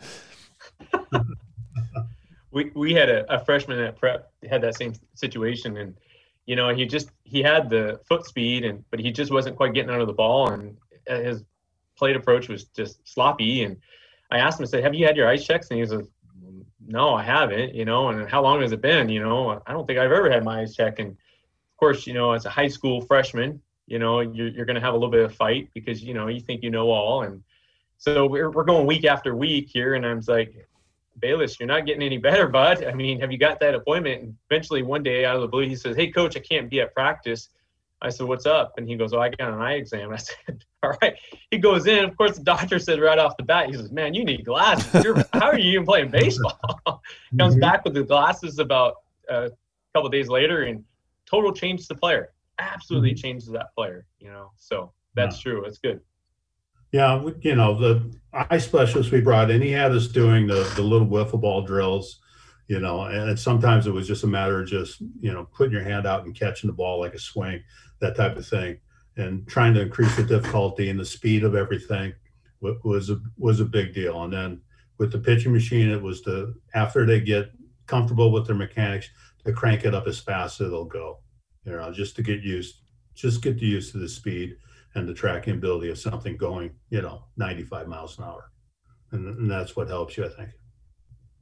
we 2.52 2.72
we 2.76 2.94
had 2.94 3.10
a, 3.10 3.34
a, 3.34 3.44
freshman 3.44 3.80
at 3.80 3.98
prep 3.98 4.32
had 4.50 4.62
that 4.62 4.76
same 4.76 4.94
situation, 5.16 5.78
and 5.78 5.96
you 6.46 6.56
know 6.56 6.70
he 6.70 6.86
just 6.86 7.12
he 7.24 7.42
had 7.42 7.70
the 7.70 8.00
foot 8.08 8.26
speed, 8.26 8.66
and 8.66 8.84
but 8.92 9.00
he 9.00 9.12
just 9.12 9.32
wasn't 9.32 9.56
quite 9.56 9.74
getting 9.74 9.90
of 9.90 10.08
the 10.08 10.14
ball, 10.14 10.52
and 10.52 10.78
uh, 11.10 11.20
his 11.20 11.44
plate 11.98 12.16
approach 12.16 12.50
was 12.50 12.66
just 12.66 13.08
sloppy. 13.08 13.64
And 13.64 13.78
I 14.32 14.40
asked 14.40 14.60
him, 14.60 14.66
I 14.66 14.68
said, 14.68 14.84
"Have 14.84 14.94
you 14.94 15.06
had 15.06 15.16
your 15.16 15.30
ice 15.30 15.46
checks?" 15.46 15.70
And 15.70 15.78
he 15.78 15.82
was 15.82 15.94
no, 16.90 17.14
I 17.14 17.24
haven't, 17.24 17.76
you 17.76 17.86
know, 17.86 18.10
and 18.10 18.28
how 18.28 18.42
long 18.42 18.62
has 18.62 18.72
it 18.72 18.82
been? 18.82 19.10
You 19.10 19.22
know, 19.22 19.62
I 19.66 19.72
don't 19.72 19.86
think 19.86 20.00
I've 20.00 20.12
ever 20.12 20.30
had 20.30 20.44
my 20.44 20.62
eyes 20.62 20.76
checked. 20.76 21.00
And 21.00 21.12
of 21.12 21.78
course, 21.78 22.08
you 22.08 22.14
know, 22.14 22.32
as 22.32 22.46
a 22.46 22.50
high 22.50 22.68
school 22.68 23.02
freshman, 23.02 23.62
you 23.86 24.00
know, 24.00 24.22
you're, 24.22 24.48
you're 24.48 24.66
going 24.66 24.76
to 24.76 24.82
have 24.82 24.96
a 24.96 24.98
little 24.98 25.12
bit 25.12 25.24
of 25.24 25.36
fight 25.36 25.70
because, 25.76 26.04
you 26.04 26.16
know, 26.16 26.28
you 26.28 26.40
think 26.40 26.64
you 26.64 26.72
know 26.72 26.90
all. 26.90 27.24
And 27.24 27.44
so 27.98 28.26
we're, 28.26 28.50
we're 28.50 28.64
going 28.64 28.88
week 28.88 29.06
after 29.06 29.36
week 29.36 29.70
here. 29.70 29.94
And 29.94 30.06
I'm 30.06 30.22
like, 30.28 30.68
Bayless, 31.20 31.60
you're 31.60 31.68
not 31.68 31.86
getting 31.86 32.02
any 32.02 32.18
better, 32.18 32.48
bud. 32.48 32.84
I 32.84 32.94
mean, 32.94 33.20
have 33.20 33.32
you 33.32 33.38
got 33.38 33.60
that 33.60 33.76
appointment? 33.76 34.24
And 34.24 34.36
eventually 34.50 34.82
one 34.82 35.04
day 35.04 35.26
out 35.26 35.36
of 35.36 35.42
the 35.42 35.48
blue, 35.48 35.68
he 35.68 35.76
says, 35.76 35.96
Hey 35.96 36.10
coach, 36.10 36.36
I 36.38 36.40
can't 36.40 36.70
be 36.70 36.82
at 36.82 36.94
practice. 36.94 37.50
I 38.02 38.10
said, 38.10 38.28
What's 38.28 38.46
up? 38.46 38.74
And 38.78 38.88
he 38.88 38.96
goes, 38.96 39.14
Oh, 39.14 39.20
I 39.20 39.30
got 39.30 39.54
an 39.54 39.62
eye 39.62 39.74
exam. 39.74 40.12
I 40.14 40.18
said, 40.18 40.64
All 40.84 40.94
right. 41.02 41.16
He 41.52 41.58
goes 41.58 41.88
in. 41.88 42.06
Of 42.06 42.18
course, 42.18 42.38
the 42.38 42.44
doctor 42.44 42.80
said 42.80 43.00
right 43.00 43.20
off 43.20 43.38
the 43.38 43.44
bat, 43.44 43.68
he 43.68 43.74
says, 43.74 43.92
Man, 43.92 44.14
you 44.14 44.24
need 44.24 44.46
glasses. 44.46 45.04
You're, 45.04 45.16
how 45.34 45.48
are 45.48 45.58
you 45.58 45.74
even 45.74 45.86
playing 45.86 46.10
baseball? 46.10 46.60
Comes 46.86 47.56
mm-hmm. 47.56 47.60
back 47.60 47.84
with 47.84 47.94
the 47.94 48.04
glasses 48.04 48.60
about 48.60 48.96
uh, 49.32 49.50
a 49.50 49.52
couple 49.94 50.10
days 50.10 50.30
later 50.30 50.64
and 50.64 50.84
total 51.26 51.54
changes 51.54 51.88
the 51.88 51.96
player. 51.96 52.32
Absolutely 52.60 53.12
mm-hmm. 53.12 53.22
changes 53.22 53.50
that 53.50 53.74
player, 53.76 54.06
you 54.20 54.30
know. 54.30 54.52
So 54.58 54.92
that's 55.16 55.38
yeah. 55.38 55.52
true. 55.52 55.66
It's 55.66 55.78
good. 55.78 56.02
Yeah, 56.92 57.24
you 57.42 57.56
know, 57.56 57.78
the 57.78 58.12
eye 58.34 58.58
specialist 58.58 59.12
we 59.12 59.22
brought 59.22 59.52
in, 59.52 59.62
he 59.62 59.70
had 59.70 59.92
us 59.92 60.08
doing 60.08 60.48
the, 60.48 60.72
the 60.76 60.82
little 60.82 61.08
wiffle 61.08 61.40
ball 61.40 61.62
drills 61.62 62.20
you 62.70 62.80
know, 62.80 63.02
and 63.02 63.38
sometimes 63.38 63.88
it 63.88 63.92
was 63.92 64.08
just 64.08 64.24
a 64.24 64.28
matter 64.28 64.62
of 64.62 64.68
just, 64.68 65.02
you 65.20 65.34
know, 65.34 65.48
putting 65.58 65.74
your 65.74 65.84
hand 65.84 66.06
out 66.06 66.26
and 66.26 66.40
catching 66.40 66.68
the 66.68 66.74
ball 66.76 67.00
like 67.00 67.16
a 67.16 67.20
swing, 67.20 67.64
that 68.00 68.16
type 68.16 68.38
of 68.38 68.48
thing, 68.48 68.80
and 69.18 69.48
trying 69.48 69.74
to 69.74 69.82
increase 69.82 70.16
the 70.16 70.24
difficulty 70.24 70.90
and 70.90 71.00
the 71.00 71.06
speed 71.06 71.44
of 71.44 71.56
everything 71.56 72.14
was 72.62 73.10
a, 73.10 73.20
was 73.38 73.60
a 73.60 73.66
big 73.66 73.94
deal. 73.94 74.24
And 74.24 74.34
then 74.34 74.62
with 74.98 75.12
the 75.12 75.20
pitching 75.20 75.54
machine, 75.54 75.90
it 75.90 76.02
was 76.02 76.22
the, 76.24 76.54
after 76.74 77.06
they 77.06 77.20
get 77.20 77.52
comfortable 77.88 78.32
with 78.32 78.48
their 78.48 78.56
mechanics, 78.56 79.10
to 79.46 79.54
crank 79.54 79.86
it 79.86 79.96
up 79.96 80.08
as 80.08 80.20
fast 80.20 80.60
as 80.62 80.70
they'll 80.70 80.86
go, 80.86 81.20
you 81.66 81.72
know, 81.72 81.92
just 81.92 82.16
to 82.18 82.22
get 82.22 82.42
used, 82.42 82.82
just 83.16 83.42
get 83.42 83.58
used 83.58 83.94
to 83.94 83.98
the 83.98 84.10
speed 84.10 84.58
and 84.96 85.08
the 85.08 85.14
tracking 85.14 85.56
ability 85.56 85.90
of 85.90 85.98
something 85.98 86.36
going, 86.36 86.72
you 86.90 87.02
know, 87.02 87.24
95 87.38 87.88
miles 87.88 88.18
an 88.18 88.26
hour. 88.26 88.52
And, 89.12 89.26
and 89.38 89.50
that's 89.50 89.76
what 89.76 89.88
helps 89.88 90.18
you, 90.18 90.26
I 90.26 90.30
think. 90.30 90.50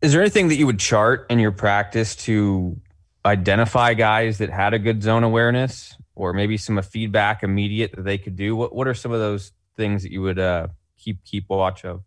Is 0.01 0.11
there 0.11 0.21
anything 0.21 0.47
that 0.49 0.55
you 0.55 0.67
would 0.67 0.79
chart 0.79 1.25
in 1.29 1.39
your 1.39 1.51
practice 1.51 2.15
to 2.17 2.79
identify 3.27 3.93
guys 3.93 4.39
that 4.39 4.49
had 4.49 4.73
a 4.73 4.79
good 4.79 5.03
zone 5.03 5.23
awareness 5.23 5.95
or 6.15 6.33
maybe 6.33 6.57
some 6.57 6.81
feedback 6.81 7.43
immediate 7.43 7.91
that 7.95 8.03
they 8.03 8.17
could 8.17 8.35
do? 8.35 8.55
What, 8.55 8.73
what 8.73 8.87
are 8.87 8.93
some 8.93 9.11
of 9.11 9.19
those 9.19 9.51
things 9.75 10.03
that 10.03 10.11
you 10.11 10.21
would 10.21 10.39
uh, 10.39 10.67
keep, 10.97 11.23
keep 11.23 11.49
watch 11.49 11.85
of? 11.85 12.03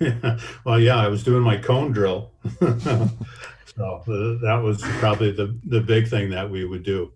well, 0.64 0.80
yeah, 0.80 0.96
I 0.96 1.08
was 1.08 1.22
doing 1.22 1.42
my 1.42 1.56
cone 1.56 1.92
drill. 1.92 2.32
so 2.60 3.10
uh, 3.76 4.06
that 4.42 4.60
was 4.62 4.80
probably 4.98 5.32
the, 5.32 5.58
the 5.64 5.80
big 5.80 6.08
thing 6.08 6.30
that 6.30 6.50
we 6.50 6.64
would 6.64 6.82
do 6.82 7.12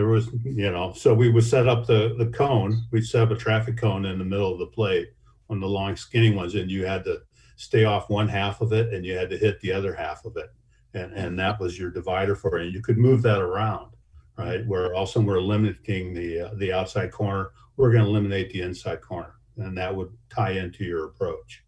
there 0.00 0.06
was, 0.06 0.30
you 0.44 0.70
know, 0.70 0.94
so 0.94 1.12
we 1.12 1.28
would 1.28 1.44
set 1.44 1.68
up 1.68 1.86
the, 1.86 2.14
the 2.16 2.24
cone, 2.26 2.86
we'd 2.90 3.04
set 3.04 3.22
up 3.22 3.30
a 3.32 3.36
traffic 3.36 3.76
cone 3.76 4.06
in 4.06 4.18
the 4.18 4.24
middle 4.24 4.50
of 4.50 4.58
the 4.58 4.66
plate 4.66 5.10
on 5.50 5.60
the 5.60 5.68
long 5.68 5.94
skinny 5.94 6.34
ones, 6.34 6.54
and 6.54 6.70
you 6.70 6.86
had 6.86 7.04
to 7.04 7.20
stay 7.56 7.84
off 7.84 8.08
one 8.08 8.26
half 8.26 8.62
of 8.62 8.72
it 8.72 8.94
and 8.94 9.04
you 9.04 9.14
had 9.14 9.28
to 9.28 9.36
hit 9.36 9.60
the 9.60 9.70
other 9.70 9.94
half 9.94 10.24
of 10.24 10.38
it. 10.38 10.50
And, 10.94 11.12
and 11.12 11.38
that 11.38 11.60
was 11.60 11.78
your 11.78 11.90
divider 11.90 12.34
for 12.34 12.58
it. 12.58 12.66
And 12.66 12.74
you 12.74 12.82
could 12.82 12.98
move 12.98 13.22
that 13.22 13.40
around, 13.40 13.92
right? 14.36 14.66
Where 14.66 14.94
also 14.94 15.20
we're 15.20 15.40
limiting 15.40 16.14
the, 16.14 16.40
uh, 16.40 16.54
the 16.56 16.72
outside 16.72 17.12
corner, 17.12 17.52
we're 17.76 17.92
going 17.92 18.04
to 18.04 18.10
eliminate 18.10 18.50
the 18.50 18.62
inside 18.62 19.00
corner. 19.00 19.34
And 19.56 19.76
that 19.78 19.94
would 19.94 20.10
tie 20.30 20.52
into 20.52 20.84
your 20.84 21.06
approach. 21.06 21.64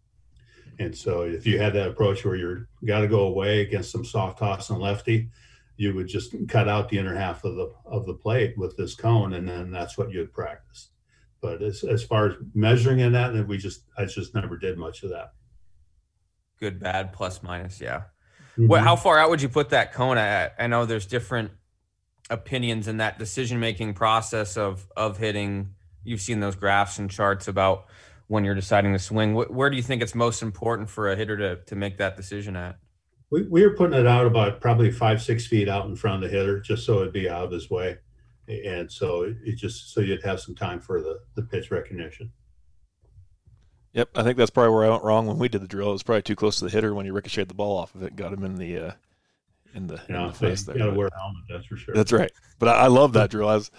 And 0.79 0.95
so 0.95 1.21
if 1.21 1.45
you 1.45 1.59
had 1.59 1.73
that 1.73 1.89
approach 1.89 2.25
where 2.25 2.35
you're 2.35 2.67
got 2.85 3.01
to 3.01 3.07
go 3.07 3.27
away 3.27 3.61
against 3.61 3.91
some 3.91 4.03
soft 4.03 4.39
toss 4.39 4.69
and 4.69 4.79
lefty, 4.79 5.29
you 5.77 5.93
would 5.93 6.07
just 6.07 6.35
cut 6.47 6.67
out 6.67 6.89
the 6.89 6.97
inner 6.97 7.15
half 7.15 7.43
of 7.43 7.55
the 7.55 7.73
of 7.85 8.05
the 8.05 8.13
plate 8.13 8.57
with 8.57 8.75
this 8.77 8.95
cone, 8.95 9.33
and 9.33 9.47
then 9.47 9.71
that's 9.71 9.97
what 9.97 10.11
you'd 10.11 10.33
practice. 10.33 10.89
But 11.41 11.61
as 11.61 11.83
as 11.83 12.03
far 12.03 12.27
as 12.27 12.35
measuring 12.53 12.99
in 12.99 13.11
that, 13.13 13.47
we 13.47 13.57
just 13.57 13.83
I 13.97 14.05
just 14.05 14.33
never 14.33 14.57
did 14.57 14.77
much 14.77 15.03
of 15.03 15.09
that. 15.09 15.33
Good, 16.59 16.79
bad, 16.79 17.11
plus, 17.13 17.43
minus, 17.43 17.81
yeah. 17.81 18.03
Mm-hmm. 18.53 18.67
What, 18.67 18.81
how 18.81 18.95
far 18.95 19.19
out 19.19 19.29
would 19.29 19.41
you 19.41 19.49
put 19.49 19.69
that 19.69 19.93
cone 19.93 20.17
at? 20.17 20.55
I 20.59 20.67
know 20.67 20.85
there's 20.85 21.05
different 21.05 21.51
opinions 22.29 22.87
in 22.87 22.97
that 22.97 23.19
decision 23.19 23.59
making 23.59 23.93
process 23.93 24.57
of 24.57 24.87
of 24.95 25.17
hitting. 25.17 25.75
You've 26.03 26.21
seen 26.21 26.39
those 26.39 26.55
graphs 26.55 26.99
and 26.99 27.09
charts 27.09 27.47
about 27.47 27.85
when 28.27 28.43
you're 28.43 28.55
deciding 28.55 28.93
to 28.93 28.99
swing. 28.99 29.33
Where 29.33 29.69
do 29.69 29.75
you 29.75 29.83
think 29.83 30.01
it's 30.01 30.15
most 30.15 30.41
important 30.41 30.89
for 30.89 31.11
a 31.11 31.15
hitter 31.15 31.37
to 31.37 31.55
to 31.65 31.75
make 31.75 31.97
that 31.97 32.15
decision 32.15 32.55
at? 32.55 32.77
we, 33.33 33.41
we 33.49 33.65
were 33.65 33.75
putting 33.75 33.97
it 33.97 34.05
out 34.05 34.27
about 34.27 34.61
probably 34.61 34.91
five 34.91 35.19
six 35.19 35.47
feet 35.47 35.67
out 35.67 35.87
in 35.87 35.95
front 35.95 36.23
of 36.23 36.29
the 36.29 36.37
hitter 36.37 36.59
just 36.59 36.85
so 36.85 37.01
it'd 37.01 37.11
be 37.11 37.27
out 37.27 37.45
of 37.45 37.51
his 37.51 37.67
way 37.67 37.97
and 38.47 38.91
so 38.91 39.33
it 39.43 39.55
just 39.55 39.91
so 39.91 40.01
you'd 40.01 40.21
have 40.21 40.39
some 40.39 40.53
time 40.53 40.79
for 40.79 41.01
the 41.01 41.19
the 41.33 41.41
pitch 41.41 41.71
recognition 41.71 42.31
yep 43.93 44.09
i 44.15 44.23
think 44.23 44.37
that's 44.37 44.51
probably 44.51 44.73
where 44.73 44.85
i 44.85 44.89
went 44.89 45.03
wrong 45.03 45.25
when 45.25 45.37
we 45.37 45.47
did 45.47 45.61
the 45.61 45.67
drill 45.67 45.89
it 45.89 45.93
was 45.93 46.03
probably 46.03 46.21
too 46.21 46.35
close 46.35 46.59
to 46.59 46.65
the 46.65 46.71
hitter 46.71 46.93
when 46.93 47.05
you 47.05 47.13
ricocheted 47.13 47.47
the 47.47 47.53
ball 47.53 47.77
off 47.77 47.95
of 47.95 48.03
it 48.03 48.15
got 48.15 48.33
him 48.33 48.43
in 48.43 48.57
the 48.57 48.77
uh 48.77 48.91
in 49.75 49.87
the, 49.87 49.99
in 50.07 50.27
the 50.27 50.33
face 50.33 50.63
there. 50.63 50.77
You 50.77 50.83
gotta 50.83 50.97
wear 50.97 51.07
a 51.07 51.19
helmet, 51.19 51.43
that's 51.49 51.65
for 51.65 51.77
sure. 51.77 51.95
That's 51.95 52.11
right. 52.11 52.31
But 52.59 52.69
I, 52.69 52.83
I 52.83 52.87
love 52.87 53.13
that 53.13 53.29
drill. 53.29 53.47
I 53.47 53.55
was, 53.55 53.71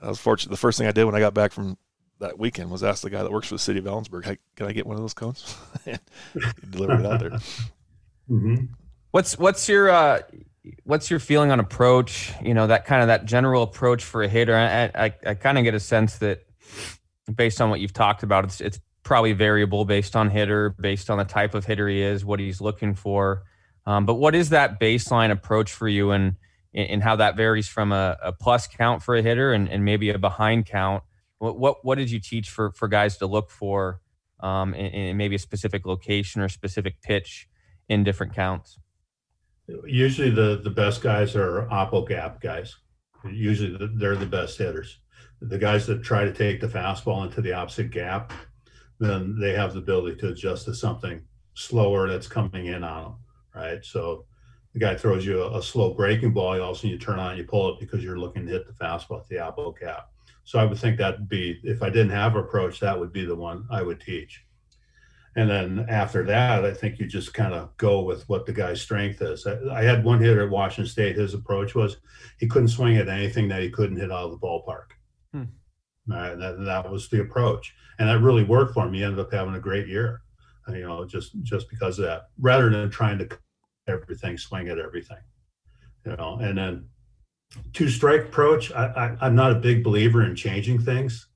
I 0.00 0.08
was 0.08 0.18
fortunate. 0.18 0.50
The 0.50 0.56
first 0.56 0.78
thing 0.78 0.86
I 0.86 0.92
did 0.92 1.04
when 1.04 1.14
I 1.14 1.20
got 1.20 1.34
back 1.34 1.52
from 1.52 1.76
that 2.20 2.38
weekend 2.38 2.70
was 2.70 2.82
ask 2.82 3.02
the 3.02 3.10
guy 3.10 3.22
that 3.22 3.30
works 3.30 3.48
for 3.48 3.54
the 3.54 3.60
city 3.60 3.78
of 3.78 3.84
Ellensburg, 3.84 4.24
hey, 4.24 4.38
can 4.56 4.66
I 4.66 4.72
get 4.72 4.86
one 4.86 4.96
of 4.96 5.02
those 5.02 5.14
cones? 5.14 5.56
he 5.84 5.96
delivered 6.70 7.00
it 7.00 7.06
out 7.06 7.20
there. 7.20 7.38
Mm-hmm. 8.28 8.64
What's 9.12 9.38
what's 9.38 9.68
your 9.68 9.88
uh, 9.88 10.18
what's 10.82 11.12
your 11.12 11.20
feeling 11.20 11.52
on 11.52 11.60
approach? 11.60 12.32
You 12.42 12.54
know 12.54 12.66
that 12.66 12.84
kind 12.84 13.00
of 13.00 13.06
that 13.06 13.24
general 13.24 13.62
approach 13.62 14.02
for 14.02 14.24
a 14.24 14.28
hitter. 14.28 14.56
I 14.56 14.86
I, 14.86 15.14
I 15.24 15.34
kind 15.34 15.58
of 15.58 15.62
get 15.62 15.74
a 15.74 15.78
sense 15.78 16.18
that 16.18 16.44
based 17.32 17.60
on 17.60 17.70
what 17.70 17.78
you've 17.78 17.92
talked 17.92 18.24
about, 18.24 18.42
it's 18.42 18.60
it's 18.60 18.80
probably 19.06 19.32
variable 19.32 19.84
based 19.84 20.16
on 20.16 20.28
hitter, 20.28 20.74
based 20.80 21.08
on 21.08 21.18
the 21.18 21.24
type 21.24 21.54
of 21.54 21.64
hitter 21.64 21.88
he 21.88 22.02
is, 22.02 22.24
what 22.24 22.40
he's 22.40 22.60
looking 22.60 22.94
for. 22.94 23.44
Um, 23.86 24.04
but 24.04 24.14
what 24.14 24.34
is 24.34 24.50
that 24.50 24.80
baseline 24.80 25.30
approach 25.30 25.72
for 25.72 25.88
you, 25.88 26.10
and 26.10 26.34
and 26.74 27.02
how 27.02 27.16
that 27.16 27.36
varies 27.36 27.68
from 27.68 27.92
a, 27.92 28.18
a 28.22 28.32
plus 28.32 28.66
count 28.66 29.02
for 29.02 29.16
a 29.16 29.22
hitter 29.22 29.52
and, 29.52 29.70
and 29.70 29.84
maybe 29.84 30.10
a 30.10 30.18
behind 30.18 30.66
count? 30.66 31.04
What, 31.38 31.58
what 31.58 31.84
what 31.84 31.98
did 31.98 32.10
you 32.10 32.18
teach 32.18 32.50
for 32.50 32.72
for 32.72 32.88
guys 32.88 33.16
to 33.18 33.26
look 33.26 33.50
for 33.50 34.00
um, 34.40 34.74
in, 34.74 34.86
in 34.86 35.16
maybe 35.16 35.36
a 35.36 35.38
specific 35.38 35.86
location 35.86 36.42
or 36.42 36.48
specific 36.48 37.00
pitch 37.00 37.48
in 37.88 38.02
different 38.04 38.34
counts? 38.34 38.78
Usually 39.86 40.30
the, 40.30 40.60
the 40.62 40.70
best 40.70 41.00
guys 41.00 41.36
are 41.36 41.66
oppo 41.70 42.06
gap 42.06 42.40
guys. 42.40 42.76
Usually 43.30 43.76
they're 43.96 44.16
the 44.16 44.26
best 44.26 44.58
hitters. 44.58 44.98
The 45.40 45.58
guys 45.58 45.86
that 45.86 46.02
try 46.02 46.24
to 46.24 46.32
take 46.32 46.60
the 46.60 46.68
fastball 46.68 47.24
into 47.24 47.40
the 47.40 47.52
opposite 47.52 47.90
gap, 47.90 48.32
then 48.98 49.38
they 49.38 49.52
have 49.52 49.72
the 49.72 49.80
ability 49.80 50.16
to 50.16 50.28
adjust 50.28 50.64
to 50.66 50.74
something 50.74 51.22
slower 51.54 52.08
that's 52.08 52.28
coming 52.28 52.66
in 52.66 52.82
on 52.84 53.02
them, 53.04 53.14
right? 53.54 53.84
So 53.84 54.24
the 54.72 54.80
guy 54.80 54.94
throws 54.94 55.24
you 55.24 55.42
a, 55.42 55.58
a 55.58 55.62
slow 55.62 55.94
breaking 55.94 56.32
ball, 56.32 56.60
all 56.60 56.70
of 56.70 56.76
a 56.76 56.78
sudden 56.78 56.90
you 56.90 56.98
turn 56.98 57.18
on 57.18 57.30
and 57.30 57.38
you 57.38 57.44
pull 57.44 57.70
it 57.70 57.80
because 57.80 58.04
you're 58.04 58.18
looking 58.18 58.46
to 58.46 58.52
hit 58.52 58.66
the 58.66 58.72
fastball 58.72 59.20
at 59.20 59.28
the 59.28 59.36
oppo 59.36 59.78
gap. 59.78 60.10
So 60.44 60.58
I 60.58 60.64
would 60.64 60.78
think 60.78 60.98
that'd 60.98 61.28
be, 61.28 61.60
if 61.64 61.82
I 61.82 61.90
didn't 61.90 62.10
have 62.10 62.36
approach, 62.36 62.78
that 62.80 62.98
would 62.98 63.12
be 63.12 63.24
the 63.24 63.34
one 63.34 63.66
I 63.70 63.82
would 63.82 64.00
teach. 64.00 64.44
And 65.34 65.50
then 65.50 65.86
after 65.88 66.24
that, 66.24 66.64
I 66.64 66.72
think 66.72 66.98
you 66.98 67.06
just 67.06 67.34
kind 67.34 67.52
of 67.52 67.76
go 67.76 68.00
with 68.00 68.26
what 68.28 68.46
the 68.46 68.52
guy's 68.52 68.80
strength 68.80 69.20
is. 69.20 69.46
I, 69.46 69.58
I, 69.70 69.82
had 69.82 70.02
one 70.02 70.18
hitter 70.18 70.44
at 70.44 70.50
Washington 70.50 70.90
State. 70.90 71.16
His 71.16 71.34
approach 71.34 71.74
was 71.74 71.98
he 72.38 72.46
couldn't 72.46 72.68
swing 72.68 72.96
at 72.96 73.08
anything 73.08 73.48
that 73.48 73.60
he 73.60 73.68
couldn't 73.68 73.98
hit 73.98 74.10
out 74.10 74.24
of 74.24 74.30
the 74.30 74.38
ballpark. 74.38 74.94
Hmm. 75.32 75.44
Right, 76.08 76.38
that, 76.38 76.64
that 76.64 76.90
was 76.90 77.08
the 77.10 77.20
approach, 77.20 77.74
and 77.98 78.08
that 78.08 78.20
really 78.20 78.44
worked 78.44 78.74
for. 78.74 78.90
He 78.90 79.02
ended 79.02 79.18
up 79.18 79.32
having 79.32 79.54
a 79.54 79.60
great 79.60 79.86
year, 79.86 80.22
you 80.68 80.86
know, 80.86 81.04
just 81.04 81.40
just 81.42 81.68
because 81.70 81.98
of 81.98 82.06
that. 82.06 82.28
Rather 82.38 82.70
than 82.70 82.90
trying 82.90 83.18
to 83.18 83.28
everything, 83.88 84.36
swing 84.38 84.68
at 84.68 84.78
everything, 84.78 85.18
you 86.04 86.16
know. 86.16 86.38
And 86.40 86.58
then 86.58 86.88
two 87.72 87.88
strike 87.88 88.22
approach. 88.22 88.72
I, 88.72 88.86
I, 88.86 89.26
I'm 89.26 89.34
not 89.34 89.52
a 89.52 89.56
big 89.56 89.84
believer 89.84 90.24
in 90.24 90.34
changing 90.34 90.80
things. 90.80 91.28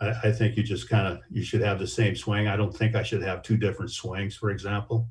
I, 0.00 0.10
I 0.24 0.32
think 0.32 0.56
you 0.56 0.62
just 0.62 0.88
kind 0.88 1.06
of 1.06 1.20
you 1.30 1.42
should 1.42 1.62
have 1.62 1.78
the 1.78 1.86
same 1.86 2.16
swing. 2.16 2.48
I 2.48 2.56
don't 2.56 2.76
think 2.76 2.94
I 2.94 3.02
should 3.02 3.22
have 3.22 3.42
two 3.42 3.56
different 3.56 3.90
swings, 3.90 4.36
for 4.36 4.50
example. 4.50 5.08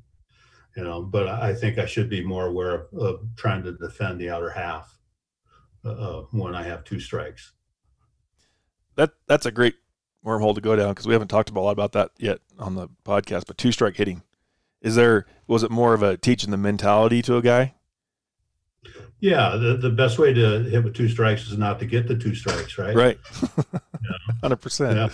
You 0.76 0.86
know, 0.86 1.01
but 1.01 1.28
I 1.28 1.53
think 1.53 1.78
I 1.78 1.86
should 1.86 2.09
be 2.09 2.24
more 2.24 2.45
aware 2.45 2.76
of, 2.76 2.93
of 2.93 3.19
trying 3.36 3.63
to 3.63 3.74
defend 3.74 4.22
the 4.22 4.30
outer 4.30 4.49
half 4.49 4.97
uh, 5.84 5.89
uh 5.89 6.22
when 6.32 6.55
I 6.55 6.63
have 6.63 6.86
two 6.86 6.99
strikes. 6.99 7.51
That 8.95 9.11
that's 9.28 9.45
a 9.45 9.51
great 9.51 9.76
wormhole 10.26 10.55
to 10.55 10.61
go 10.61 10.76
down 10.76 10.89
because 10.89 11.07
we 11.07 11.13
haven't 11.13 11.30
talked 11.30 11.49
about 11.49 11.61
a 11.61 11.63
lot 11.63 11.72
about 11.72 11.93
that 11.93 12.11
yet 12.17 12.39
on 12.59 12.76
the 12.76 12.88
podcast. 13.05 13.45
But 13.47 13.57
two 13.57 13.72
strike 13.72 13.97
hitting, 13.97 14.24
is 14.82 14.95
there 14.95 15.26
was 15.47 15.63
it 15.63 15.72
more 15.72 15.93
of 15.93 16.03
a 16.03 16.17
teaching 16.17 16.51
the 16.51 16.57
mentality 16.57 17.22
to 17.24 17.38
a 17.38 17.41
guy 17.41 17.76
yeah, 19.22 19.55
the, 19.55 19.78
the 19.78 19.91
best 19.91 20.17
way 20.17 20.34
to 20.34 20.63
hit 20.63 20.84
with 20.84 20.95
two 20.95 21.07
strikes 21.07 21.47
is 21.47 21.57
not 21.57 21.78
to 21.80 21.86
get 21.86 22.07
the 22.07 22.17
two 22.17 22.34
strikes, 22.34 22.80
right? 22.80 22.95
Right. 22.95 23.19
Hundred 24.41 24.57
percent. 24.57 24.97
Yeah. 24.97 25.09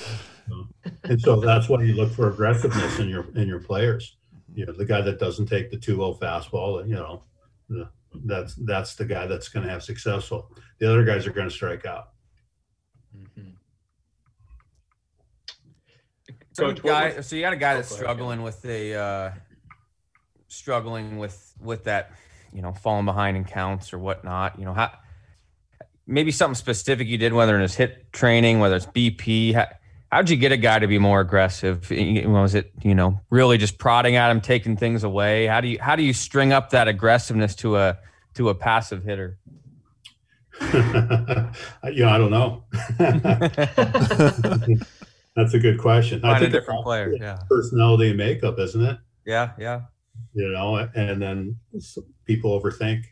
And 1.04 1.20
so 1.20 1.42
that's 1.42 1.68
why 1.68 1.84
you 1.84 1.94
look 1.94 2.14
for 2.14 2.30
aggressiveness 2.30 3.00
in 3.00 3.10
your 3.10 3.28
in 3.36 3.50
your 3.50 3.60
players. 3.60 4.16
You 4.56 4.66
know, 4.66 4.72
the 4.72 4.86
guy 4.86 5.02
that 5.02 5.20
doesn't 5.20 5.48
take 5.48 5.70
the 5.70 5.78
2-0 5.78 6.20
fastball, 6.20 6.88
you 6.88 6.96
know, 6.96 7.24
the, 7.70 7.90
that's 8.26 8.56
that's 8.56 8.96
the 8.96 9.04
guy 9.04 9.28
that's 9.28 9.50
going 9.50 9.66
to 9.66 9.72
have 9.72 9.84
successful. 9.84 10.56
The 10.80 10.90
other 10.90 11.04
guys 11.04 11.28
are 11.28 11.34
going 11.34 11.50
to 11.50 11.54
strike 11.54 11.86
out. 11.86 12.12
Mm-hmm. 13.16 13.50
So, 16.58 16.74
guy, 16.74 17.22
so 17.22 17.36
you 17.36 17.44
got 17.44 17.54
a 17.54 17.58
guy 17.58 17.76
that's 17.76 17.96
struggling 17.96 18.42
with 18.42 18.64
the 18.64 18.96
uh, 18.96 19.32
struggling 20.48 21.20
with 21.20 21.54
with 21.62 21.84
that 21.84 22.12
you 22.52 22.64
know, 22.64 22.74
falling 22.74 23.06
behind 23.06 23.38
in 23.38 23.46
counts 23.46 23.94
or 23.94 24.00
whatnot. 24.00 24.58
You 24.58 24.66
know, 24.66 24.74
how, 24.74 24.92
maybe 26.08 26.32
something 26.32 26.56
specific 26.56 27.08
you 27.08 27.20
did, 27.20 27.32
whether 27.32 27.60
it's 27.62 27.76
hit 27.76 28.12
training, 28.12 28.60
whether 28.60 28.76
it's 28.76 28.88
BP. 28.88 29.54
How, 29.54 29.68
how'd 30.12 30.30
you 30.32 30.38
get 30.38 30.52
a 30.52 30.58
guy 30.58 30.80
to 30.80 30.88
be 30.88 30.98
more 30.98 31.22
aggressive? 31.22 31.88
Was 31.92 32.56
it 32.56 32.72
you 32.82 32.96
know 32.96 33.22
really 33.30 33.60
just 33.60 33.78
prodding 33.78 34.16
at 34.16 34.32
him, 34.32 34.42
taking 34.42 34.78
things 34.78 35.04
away? 35.04 35.46
How 35.46 35.62
do 35.62 35.68
you 35.68 35.78
how 35.80 35.96
do 35.96 36.02
you 36.02 36.14
string 36.14 36.52
up 36.52 36.72
that 36.72 36.88
aggressiveness 36.88 37.54
to 37.58 37.78
a 37.78 38.00
to 38.34 38.50
a 38.50 38.56
passive 38.56 39.04
hitter? 39.04 39.38
yeah, 40.62 41.52
I 41.84 42.18
don't 42.18 42.32
know. 42.32 42.64
That's 45.38 45.54
a 45.54 45.60
good 45.60 45.80
question. 45.80 46.20
Find 46.20 46.36
I 46.36 46.40
think 46.40 46.54
a 46.54 46.60
different 46.60 46.84
player. 46.84 47.14
Yeah, 47.18 47.38
personality 47.50 48.10
and 48.10 48.18
makeup, 48.18 48.60
isn't 48.60 48.84
it? 48.84 48.98
Yeah, 49.26 49.52
yeah 49.58 49.82
you 50.34 50.50
know, 50.50 50.88
and 50.96 51.22
then 51.22 51.58
people 52.26 52.60
overthink 52.60 53.04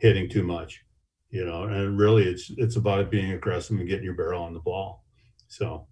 hitting 0.00 0.28
too 0.28 0.42
much, 0.42 0.84
you 1.30 1.44
know, 1.44 1.64
and 1.64 1.98
really 1.98 2.24
it's 2.24 2.50
it's 2.56 2.76
about 2.76 3.00
it 3.00 3.10
being 3.10 3.32
aggressive 3.32 3.78
and 3.78 3.88
getting 3.88 4.04
your 4.04 4.14
barrel 4.14 4.42
on 4.42 4.54
the 4.54 4.60
ball. 4.60 5.04
So 5.48 5.86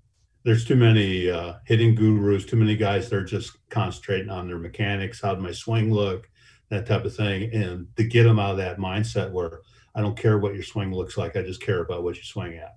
there's 0.44 0.64
too 0.64 0.76
many 0.76 1.30
uh, 1.30 1.54
hitting 1.66 1.94
gurus, 1.94 2.44
too 2.44 2.56
many 2.56 2.76
guys 2.76 3.08
that 3.08 3.16
are 3.16 3.24
just 3.24 3.56
concentrating 3.70 4.30
on 4.30 4.46
their 4.46 4.58
mechanics, 4.58 5.22
how 5.22 5.34
my 5.36 5.52
swing 5.52 5.92
look, 5.92 6.28
that 6.70 6.86
type 6.86 7.04
of 7.04 7.14
thing, 7.14 7.52
and 7.54 7.86
to 7.96 8.04
get 8.04 8.24
them 8.24 8.38
out 8.38 8.52
of 8.52 8.56
that 8.58 8.78
mindset 8.78 9.30
where 9.30 9.60
I 9.94 10.00
don't 10.00 10.18
care 10.18 10.38
what 10.38 10.54
your 10.54 10.64
swing 10.64 10.92
looks 10.92 11.16
like, 11.16 11.36
I 11.36 11.42
just 11.42 11.62
care 11.62 11.80
about 11.80 12.02
what 12.02 12.16
you 12.16 12.24
swing 12.24 12.56
at. 12.56 12.74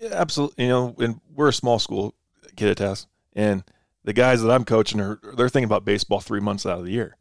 Yeah, 0.00 0.10
absolutely. 0.12 0.64
You 0.64 0.70
know, 0.70 0.94
and 0.98 1.20
we're 1.34 1.48
a 1.48 1.52
small 1.52 1.78
school, 1.78 2.14
Kittitas, 2.56 3.06
and 3.34 3.62
the 4.04 4.12
guys 4.12 4.42
that 4.42 4.50
I'm 4.50 4.64
coaching 4.64 5.00
are 5.00 5.20
they're 5.36 5.48
thinking 5.48 5.68
about 5.68 5.84
baseball 5.84 6.20
three 6.20 6.40
months 6.40 6.66
out 6.66 6.78
of 6.78 6.84
the 6.84 6.92
year. 6.92 7.16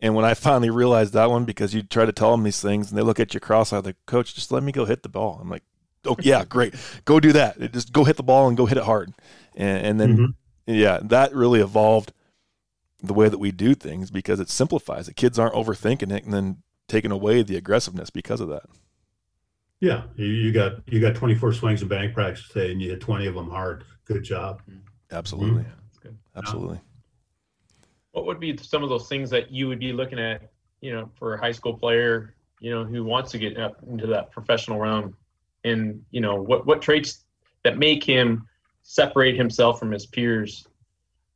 And 0.00 0.14
when 0.14 0.24
I 0.24 0.34
finally 0.34 0.70
realized 0.70 1.12
that 1.12 1.30
one, 1.30 1.44
because 1.44 1.74
you 1.74 1.82
try 1.82 2.04
to 2.04 2.12
tell 2.12 2.30
them 2.30 2.42
these 2.42 2.60
things 2.60 2.90
and 2.90 2.98
they 2.98 3.02
look 3.02 3.20
at 3.20 3.34
you 3.34 3.40
cross-eyed, 3.40 3.84
like, 3.84 3.96
coach, 4.06 4.34
just 4.34 4.50
let 4.50 4.62
me 4.62 4.72
go 4.72 4.86
hit 4.86 5.02
the 5.02 5.10
ball. 5.10 5.38
I'm 5.40 5.50
like, 5.50 5.62
oh 6.06 6.16
yeah, 6.20 6.44
great, 6.48 6.74
go 7.04 7.20
do 7.20 7.32
that. 7.32 7.72
Just 7.72 7.92
go 7.92 8.04
hit 8.04 8.16
the 8.16 8.22
ball 8.22 8.48
and 8.48 8.56
go 8.56 8.66
hit 8.66 8.78
it 8.78 8.84
hard. 8.84 9.12
And, 9.54 9.86
and 9.86 10.00
then, 10.00 10.16
mm-hmm. 10.16 10.74
yeah, 10.74 11.00
that 11.02 11.34
really 11.34 11.60
evolved 11.60 12.12
the 13.02 13.14
way 13.14 13.28
that 13.28 13.38
we 13.38 13.50
do 13.50 13.74
things 13.74 14.10
because 14.10 14.40
it 14.40 14.48
simplifies 14.48 15.08
it. 15.08 15.16
Kids 15.16 15.38
aren't 15.38 15.54
overthinking 15.54 16.12
it 16.12 16.24
and 16.24 16.32
then 16.32 16.62
taking 16.88 17.12
away 17.12 17.42
the 17.42 17.56
aggressiveness 17.56 18.10
because 18.10 18.40
of 18.40 18.48
that. 18.48 18.64
Yeah, 19.80 20.02
you, 20.14 20.26
you 20.26 20.52
got 20.52 20.86
you 20.86 21.00
got 21.00 21.14
24 21.14 21.54
swings 21.54 21.82
in 21.82 21.88
bank 21.88 22.14
practice 22.14 22.46
today, 22.48 22.72
and 22.72 22.82
you 22.82 22.90
hit 22.90 23.00
20 23.00 23.26
of 23.26 23.34
them 23.34 23.50
hard. 23.50 23.84
Good 24.04 24.22
job. 24.22 24.62
Absolutely. 25.10 25.62
Mm-hmm. 25.62 25.70
That's 25.86 25.98
good. 25.98 26.18
Absolutely 26.36 26.80
what 28.12 28.26
would 28.26 28.40
be 28.40 28.56
some 28.56 28.82
of 28.82 28.88
those 28.88 29.08
things 29.08 29.30
that 29.30 29.50
you 29.50 29.68
would 29.68 29.78
be 29.78 29.92
looking 29.92 30.18
at, 30.18 30.50
you 30.80 30.92
know, 30.92 31.10
for 31.14 31.34
a 31.34 31.40
high 31.40 31.52
school 31.52 31.74
player, 31.74 32.34
you 32.60 32.70
know, 32.70 32.84
who 32.84 33.04
wants 33.04 33.30
to 33.32 33.38
get 33.38 33.58
up 33.58 33.76
into 33.88 34.06
that 34.08 34.30
professional 34.30 34.78
realm, 34.78 35.16
and 35.64 36.02
you 36.10 36.20
know, 36.20 36.40
what 36.40 36.66
what 36.66 36.82
traits 36.82 37.24
that 37.64 37.78
make 37.78 38.02
him 38.02 38.46
separate 38.82 39.36
himself 39.36 39.78
from 39.78 39.90
his 39.90 40.06
peers 40.06 40.66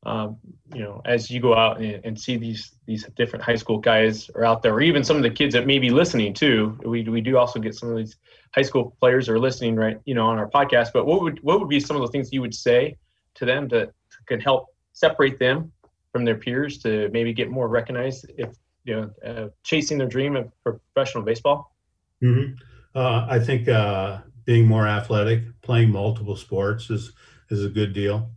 um, 0.07 0.36
you 0.74 0.80
know, 0.80 1.00
as 1.05 1.30
you 1.30 1.40
go 1.40 1.55
out 1.55 1.78
and, 1.78 2.05
and, 2.05 2.20
see 2.20 2.36
these 2.36 2.72
these 2.86 3.07
different 3.16 3.44
high 3.44 3.55
school 3.55 3.78
guys 3.78 4.28
are 4.34 4.44
out 4.44 4.62
there, 4.62 4.74
or 4.74 4.82
even 4.82 5.02
some 5.02 5.16
of 5.16 5.22
the 5.22 5.30
kids 5.30 5.55
that 5.55 5.66
may 5.66 5.78
be 5.78 5.90
listening 5.90 6.34
too. 6.34 6.78
We 6.84 7.02
we 7.05 7.20
do 7.20 7.38
also 7.38 7.59
get 7.59 7.74
some 7.74 7.90
of 7.90 7.96
these 7.96 8.16
high 8.55 8.62
school 8.62 8.96
players 9.00 9.28
are 9.28 9.38
listening 9.38 9.76
right, 9.76 9.98
you 10.05 10.14
know, 10.14 10.26
on 10.26 10.38
our 10.38 10.48
podcast. 10.48 10.88
But 10.92 11.07
what 11.07 11.22
would 11.22 11.42
what 11.42 11.61
would 11.61 11.68
be 11.68 11.80
some 11.80 11.96
of 11.96 12.02
the 12.02 12.09
things 12.09 12.32
you 12.32 12.40
would 12.40 12.55
say 12.55 12.96
to 13.34 13.44
them 13.44 13.68
to 13.70 13.92
can 14.26 14.40
help 14.40 14.68
separate 14.92 15.38
them 15.38 15.72
from 16.12 16.24
their 16.24 16.36
peers 16.36 16.78
to 16.78 17.09
maybe 17.12 17.32
get 17.32 17.50
more 17.50 17.68
recognized 17.68 18.26
if 18.36 18.50
you 18.84 18.94
know 18.94 19.11
uh, 19.26 19.48
chasing 19.62 19.98
their 19.98 20.07
dream 20.07 20.36
of 20.36 20.50
professional 20.62 21.24
baseball? 21.24 21.74
Mm-hmm. 22.22 22.55
Uh, 22.94 23.26
I 23.28 23.38
think 23.38 23.68
uh, 23.68 24.18
being 24.44 24.66
more 24.66 24.86
athletic, 24.86 25.61
playing 25.62 25.90
multiple 25.90 26.36
sports 26.36 26.90
is 26.90 27.12
is 27.50 27.64
a 27.64 27.68
good 27.68 27.92
deal. 27.92 28.30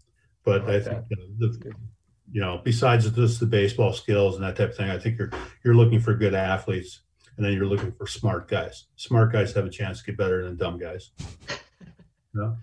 But 0.48 0.70
I, 0.70 0.76
I 0.76 0.80
think 0.80 1.10
the, 1.10 1.74
you 2.32 2.40
know, 2.40 2.62
besides 2.64 3.12
just 3.12 3.42
the 3.42 3.46
baseball 3.46 3.92
skills 3.92 4.36
and 4.36 4.46
that 4.46 4.56
type 4.56 4.70
of 4.70 4.78
thing, 4.78 4.90
I 4.90 4.98
think 4.98 5.20
you're 5.20 5.30
you're 5.66 5.76
looking 5.76 6.00
for 6.00 6.14
good 6.14 6.34
athletes, 6.34 7.02
and 7.36 7.46
then 7.46 7.52
you're 7.52 7.66
looking 7.66 7.92
for 7.92 8.08
smart 8.08 8.48
guys. 8.48 8.86
Smart 8.96 9.34
guys 9.34 9.54
have 9.56 9.66
a 9.66 9.70
chance 9.70 10.00
to 10.00 10.06
get 10.06 10.18
better 10.18 10.46
than 10.46 10.56
dumb 10.56 10.80
guys. 10.80 11.12
yeah. 12.34 12.54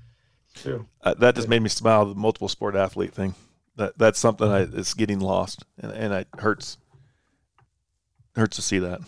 True. 0.54 0.86
Uh, 1.02 1.12
that 1.18 1.34
just 1.34 1.46
made 1.46 1.60
me 1.60 1.68
smile. 1.68 2.06
The 2.06 2.14
multiple 2.14 2.48
sport 2.48 2.74
athlete 2.74 3.12
thing 3.12 3.34
that 3.76 3.98
that's 3.98 4.18
something 4.18 4.48
I, 4.48 4.64
that's 4.64 4.94
getting 4.94 5.20
lost, 5.20 5.66
and, 5.78 5.92
and 5.92 6.14
it 6.14 6.28
hurts 6.38 6.78
hurts 8.34 8.56
to 8.56 8.62
see 8.62 8.78
that. 8.78 9.02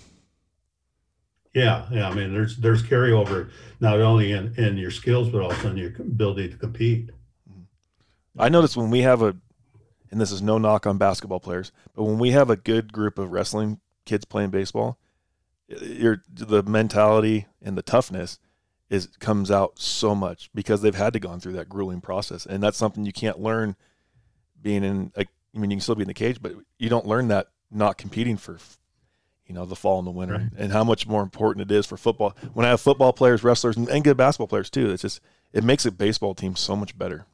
Yeah, 1.55 1.87
yeah. 1.91 2.11
I 2.11 2.15
mean, 2.15 2.31
there's 2.35 2.59
there's 2.59 2.83
carryover 2.83 3.49
not 3.81 4.01
only 4.01 4.33
in 4.33 4.53
in 4.59 4.77
your 4.77 4.91
skills 4.91 5.31
but 5.31 5.41
also 5.41 5.71
in 5.71 5.79
your 5.79 5.95
ability 5.99 6.51
to 6.51 6.57
compete. 6.59 7.09
I 8.39 8.49
notice 8.49 8.77
when 8.77 8.91
we 8.91 9.01
have 9.01 9.23
a, 9.23 9.37
and 10.11 10.21
this 10.21 10.31
is 10.31 10.43
no 10.43 10.59
knock 10.59 10.87
on 10.87 10.99
basketball 10.99 11.41
players, 11.41 11.73
but 11.95 12.05
when 12.05 12.19
we 12.19 12.31
have 12.33 12.51
a 12.51 12.57
good 12.57 12.93
group 12.93 13.19
of 13.19 13.33
wrestling 13.33 13.81
kids 14.05 14.25
playing 14.25 14.51
baseball, 14.51 14.99
your 15.69 16.23
the 16.33 16.63
mentality 16.63 17.47
and 17.61 17.77
the 17.77 17.83
toughness 17.83 18.39
is 18.89 19.09
comes 19.19 19.51
out 19.51 19.81
so 19.81 20.15
much 20.15 20.49
because 20.55 20.81
they've 20.81 20.95
had 20.95 21.13
to 21.13 21.19
gone 21.19 21.41
through 21.41 21.55
that 21.55 21.69
grueling 21.69 22.01
process, 22.01 22.47
and 22.47 22.63
that's 22.63 22.79
something 22.79 23.05
you 23.05 23.13
can't 23.13 23.41
learn 23.41 23.75
being 24.63 24.85
in 24.85 25.13
a, 25.17 25.23
I 25.55 25.59
mean, 25.59 25.71
you 25.71 25.77
can 25.77 25.83
still 25.83 25.95
be 25.95 26.03
in 26.03 26.09
the 26.09 26.15
cage, 26.15 26.41
but 26.41 26.53
you 26.79 26.89
don't 26.89 27.07
learn 27.07 27.29
that 27.29 27.49
not 27.71 27.99
competing 27.99 28.37
for, 28.37 28.59
you 29.47 29.55
know, 29.55 29.65
the 29.65 29.77
fall 29.77 29.99
and 29.99 30.07
the 30.07 30.13
winter 30.13 30.35
right. 30.35 30.51
and 30.57 30.73
how 30.73 30.85
much 30.85 31.07
more 31.07 31.23
important 31.23 31.71
it 31.71 31.75
is 31.75 31.87
for 31.87 31.97
football. 31.97 32.37
When 32.53 32.65
I 32.67 32.71
have 32.71 32.81
football 32.81 33.13
players, 33.13 33.43
wrestlers, 33.43 33.77
and, 33.77 33.89
and 33.89 34.05
good 34.05 34.17
basketball 34.17 34.47
players 34.49 34.71
too, 34.71 34.91
it's 34.91 35.03
just, 35.03 35.21
it 35.53 35.65
makes 35.65 35.85
a 35.87 35.91
baseball 35.91 36.35
team 36.35 36.55
so 36.55 36.77
much 36.77 36.97
better. 36.97 37.27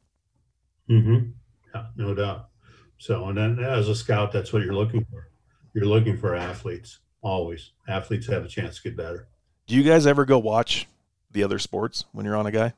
Mm-hmm. 0.89 1.29
Yeah, 1.73 1.85
no 1.95 2.13
doubt. 2.13 2.49
So, 2.97 3.25
and 3.29 3.37
then 3.37 3.59
as 3.59 3.89
a 3.89 3.95
scout, 3.95 4.31
that's 4.31 4.53
what 4.53 4.63
you're 4.63 4.73
looking 4.73 5.05
for. 5.09 5.29
You're 5.73 5.85
looking 5.85 6.17
for 6.17 6.35
athletes 6.35 6.99
always. 7.21 7.71
Athletes 7.87 8.27
have 8.27 8.45
a 8.45 8.47
chance 8.47 8.77
to 8.77 8.83
get 8.83 8.97
better. 8.97 9.27
Do 9.67 9.75
you 9.75 9.83
guys 9.83 10.05
ever 10.05 10.25
go 10.25 10.37
watch 10.39 10.87
the 11.31 11.43
other 11.43 11.59
sports 11.59 12.05
when 12.11 12.25
you're 12.25 12.35
on 12.35 12.45
a 12.45 12.51
guy? 12.51 12.73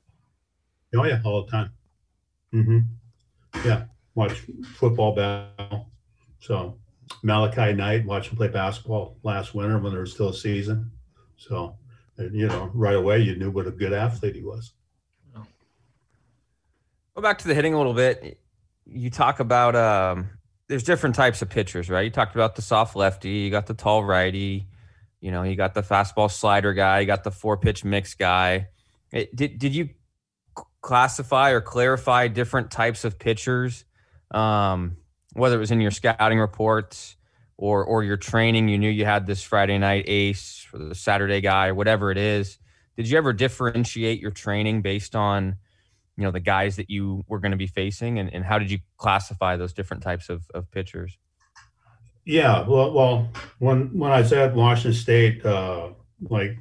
Oh 0.95 1.03
yeah, 1.03 1.19
all 1.25 1.43
the 1.45 1.51
time. 1.51 1.71
Mm-hmm. 2.53 2.79
Yeah, 3.65 3.85
watch 4.13 4.43
football 4.75 5.13
battle. 5.13 5.89
So 6.39 6.77
Malachi 7.23 7.73
Knight, 7.73 8.05
watch 8.05 8.29
him 8.29 8.37
play 8.37 8.47
basketball 8.47 9.17
last 9.23 9.53
winter 9.53 9.77
when 9.77 9.91
there 9.91 10.01
was 10.01 10.13
still 10.13 10.29
a 10.29 10.33
season. 10.33 10.91
So, 11.37 11.75
and, 12.17 12.33
you 12.33 12.47
know, 12.47 12.71
right 12.73 12.95
away 12.95 13.19
you 13.19 13.35
knew 13.35 13.51
what 13.51 13.67
a 13.67 13.71
good 13.71 13.93
athlete 13.93 14.35
he 14.35 14.43
was. 14.43 14.73
Go 17.15 17.21
back 17.21 17.37
to 17.39 17.47
the 17.47 17.53
hitting 17.55 17.73
a 17.73 17.77
little 17.77 17.93
bit. 17.93 18.39
You 18.85 19.09
talk 19.09 19.39
about 19.39 19.75
um, 19.75 20.29
there's 20.67 20.83
different 20.83 21.15
types 21.15 21.41
of 21.41 21.49
pitchers, 21.49 21.89
right? 21.89 22.01
You 22.01 22.11
talked 22.11 22.35
about 22.35 22.55
the 22.55 22.61
soft 22.61 22.95
lefty, 22.95 23.29
you 23.29 23.51
got 23.51 23.67
the 23.67 23.73
tall 23.73 24.03
righty, 24.03 24.67
you 25.21 25.31
know, 25.31 25.43
you 25.43 25.55
got 25.55 25.73
the 25.73 25.81
fastball 25.81 26.29
slider 26.29 26.73
guy, 26.73 26.99
you 26.99 27.05
got 27.05 27.23
the 27.23 27.31
four 27.31 27.57
pitch 27.57 27.83
mix 27.83 28.13
guy. 28.13 28.67
It, 29.11 29.35
did 29.35 29.57
did 29.59 29.73
you 29.73 29.89
classify 30.81 31.51
or 31.51 31.61
clarify 31.61 32.27
different 32.27 32.69
types 32.69 33.05
of 33.05 33.17
pitchers 33.17 33.85
um, 34.31 34.97
whether 35.33 35.55
it 35.55 35.59
was 35.59 35.71
in 35.71 35.81
your 35.81 35.91
scouting 35.91 36.39
reports 36.39 37.15
or 37.57 37.83
or 37.83 38.03
your 38.03 38.17
training, 38.17 38.67
you 38.67 38.77
knew 38.77 38.89
you 38.89 39.05
had 39.05 39.25
this 39.25 39.41
Friday 39.41 39.77
night 39.77 40.05
ace 40.07 40.67
or 40.73 40.79
the 40.79 40.95
Saturday 40.95 41.41
guy, 41.41 41.67
or 41.67 41.75
whatever 41.75 42.11
it 42.11 42.17
is. 42.17 42.57
Did 42.97 43.09
you 43.09 43.17
ever 43.17 43.33
differentiate 43.33 44.19
your 44.19 44.31
training 44.31 44.81
based 44.81 45.15
on, 45.15 45.57
you 46.17 46.23
know, 46.23 46.31
the 46.31 46.39
guys 46.39 46.75
that 46.77 46.89
you 46.89 47.23
were 47.27 47.39
going 47.39 47.51
to 47.51 47.57
be 47.57 47.67
facing, 47.67 48.19
and, 48.19 48.33
and 48.33 48.45
how 48.45 48.57
did 48.57 48.71
you 48.71 48.79
classify 48.97 49.57
those 49.57 49.73
different 49.73 50.01
types 50.01 50.29
of, 50.29 50.43
of 50.53 50.69
pitchers? 50.71 51.17
Yeah, 52.25 52.67
well, 52.67 52.91
well, 52.91 53.29
when 53.59 53.97
when 53.97 54.11
I 54.11 54.21
was 54.21 54.33
at 54.33 54.55
Washington 54.55 54.99
State, 54.99 55.45
uh, 55.45 55.89
like 56.29 56.57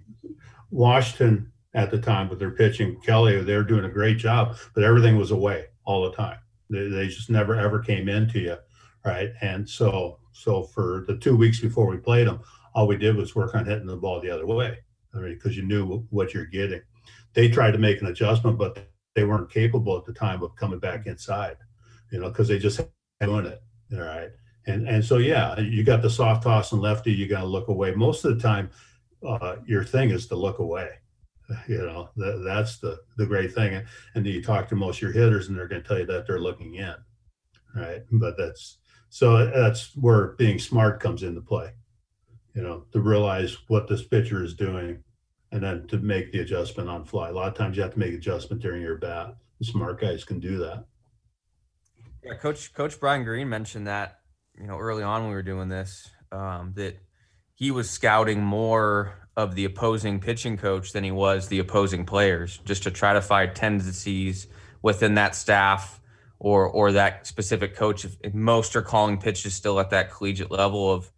Washington 0.70 1.50
at 1.72 1.90
the 1.90 1.98
time 1.98 2.28
with 2.28 2.38
their 2.38 2.50
pitching, 2.50 3.00
Kelly, 3.00 3.40
they 3.42 3.56
were 3.56 3.64
doing 3.64 3.84
a 3.84 3.90
great 3.90 4.18
job, 4.18 4.56
but 4.74 4.84
everything 4.84 5.16
was 5.16 5.30
away 5.30 5.66
all 5.84 6.04
the 6.04 6.16
time. 6.16 6.38
They, 6.68 6.88
they 6.88 7.08
just 7.08 7.30
never 7.30 7.54
ever 7.56 7.80
came 7.80 8.08
into 8.08 8.40
you, 8.40 8.56
right? 9.04 9.30
And 9.40 9.68
so 9.68 10.18
so 10.32 10.64
for 10.64 11.04
the 11.06 11.16
two 11.16 11.36
weeks 11.36 11.60
before 11.60 11.86
we 11.86 11.96
played 11.96 12.26
them, 12.26 12.40
all 12.74 12.86
we 12.86 12.96
did 12.96 13.16
was 13.16 13.34
work 13.34 13.54
on 13.54 13.64
hitting 13.64 13.86
the 13.86 13.96
ball 13.96 14.20
the 14.20 14.30
other 14.30 14.46
way. 14.46 14.78
I 15.14 15.18
mean, 15.18 15.34
because 15.34 15.56
you 15.56 15.62
knew 15.62 16.06
what 16.10 16.34
you're 16.34 16.44
getting. 16.44 16.82
They 17.32 17.48
tried 17.48 17.70
to 17.70 17.78
make 17.78 18.00
an 18.00 18.08
adjustment, 18.08 18.58
but 18.58 18.90
they 19.14 19.24
weren't 19.24 19.50
capable 19.50 19.96
at 19.96 20.04
the 20.04 20.12
time 20.12 20.42
of 20.42 20.56
coming 20.56 20.78
back 20.78 21.06
inside, 21.06 21.56
you 22.10 22.20
know, 22.20 22.28
because 22.28 22.48
they 22.48 22.58
just 22.58 22.80
doing 23.20 23.46
it. 23.46 23.62
All 23.92 24.00
right. 24.00 24.30
And 24.66 24.88
and 24.88 25.04
so 25.04 25.18
yeah, 25.18 25.58
you 25.60 25.84
got 25.84 26.02
the 26.02 26.10
soft 26.10 26.42
toss 26.42 26.72
and 26.72 26.80
lefty, 26.80 27.12
you 27.12 27.26
got 27.26 27.40
to 27.40 27.46
look 27.46 27.68
away. 27.68 27.94
Most 27.94 28.24
of 28.24 28.34
the 28.34 28.42
time, 28.42 28.70
uh, 29.26 29.56
your 29.66 29.84
thing 29.84 30.10
is 30.10 30.26
to 30.28 30.36
look 30.36 30.58
away 30.58 30.90
you 31.68 31.78
know 31.78 32.08
that, 32.16 32.42
that's 32.44 32.78
the 32.78 32.98
the 33.16 33.26
great 33.26 33.52
thing 33.54 33.74
and, 33.74 33.86
and 34.14 34.26
you 34.26 34.42
talk 34.42 34.68
to 34.68 34.76
most 34.76 34.96
of 34.96 35.02
your 35.02 35.12
hitters 35.12 35.48
and 35.48 35.56
they're 35.56 35.68
going 35.68 35.82
to 35.82 35.86
tell 35.86 35.98
you 35.98 36.06
that 36.06 36.26
they're 36.26 36.40
looking 36.40 36.74
in 36.74 36.94
right 37.74 38.02
but 38.12 38.36
that's 38.36 38.78
so 39.10 39.46
that's 39.50 39.94
where 39.96 40.28
being 40.38 40.58
smart 40.58 41.00
comes 41.00 41.22
into 41.22 41.40
play 41.40 41.70
you 42.54 42.62
know 42.62 42.84
to 42.92 43.00
realize 43.00 43.58
what 43.68 43.88
this 43.88 44.02
pitcher 44.02 44.42
is 44.42 44.54
doing 44.54 45.02
and 45.54 45.62
then 45.62 45.86
to 45.86 45.98
make 45.98 46.32
the 46.32 46.40
adjustment 46.40 46.88
on 46.88 47.04
fly. 47.04 47.30
A 47.30 47.32
lot 47.32 47.48
of 47.48 47.54
times 47.54 47.76
you 47.76 47.82
have 47.82 47.92
to 47.94 47.98
make 47.98 48.12
adjustment 48.12 48.60
during 48.60 48.82
your 48.82 48.98
bat. 48.98 49.36
The 49.60 49.64
smart 49.64 50.00
guys 50.00 50.24
can 50.24 50.40
do 50.40 50.58
that. 50.58 50.84
Yeah 52.22 52.34
coach 52.34 52.72
coach 52.72 52.98
brian 52.98 53.22
green 53.22 53.50
mentioned 53.50 53.86
that 53.86 54.20
you 54.58 54.66
know 54.66 54.78
early 54.78 55.02
on 55.02 55.22
when 55.22 55.30
we 55.30 55.36
were 55.36 55.42
doing 55.42 55.68
this 55.68 56.08
um, 56.32 56.72
that 56.74 56.96
he 57.54 57.70
was 57.70 57.88
scouting 57.88 58.42
more 58.42 59.28
of 59.36 59.54
the 59.54 59.64
opposing 59.64 60.20
pitching 60.20 60.56
coach 60.56 60.92
than 60.92 61.04
he 61.04 61.10
was 61.10 61.48
the 61.48 61.58
opposing 61.58 62.04
players, 62.04 62.58
just 62.64 62.84
to 62.84 62.90
try 62.90 63.12
to 63.12 63.20
find 63.20 63.54
tendencies 63.54 64.46
within 64.82 65.14
that 65.14 65.34
staff 65.34 66.00
or 66.38 66.68
or 66.68 66.92
that 66.92 67.26
specific 67.26 67.74
coach. 67.74 68.04
If, 68.04 68.34
most 68.34 68.76
are 68.76 68.82
calling 68.82 69.18
pitches 69.18 69.54
still 69.54 69.80
at 69.80 69.90
that 69.90 70.10
collegiate 70.10 70.50
level 70.50 70.92
of 70.92 71.10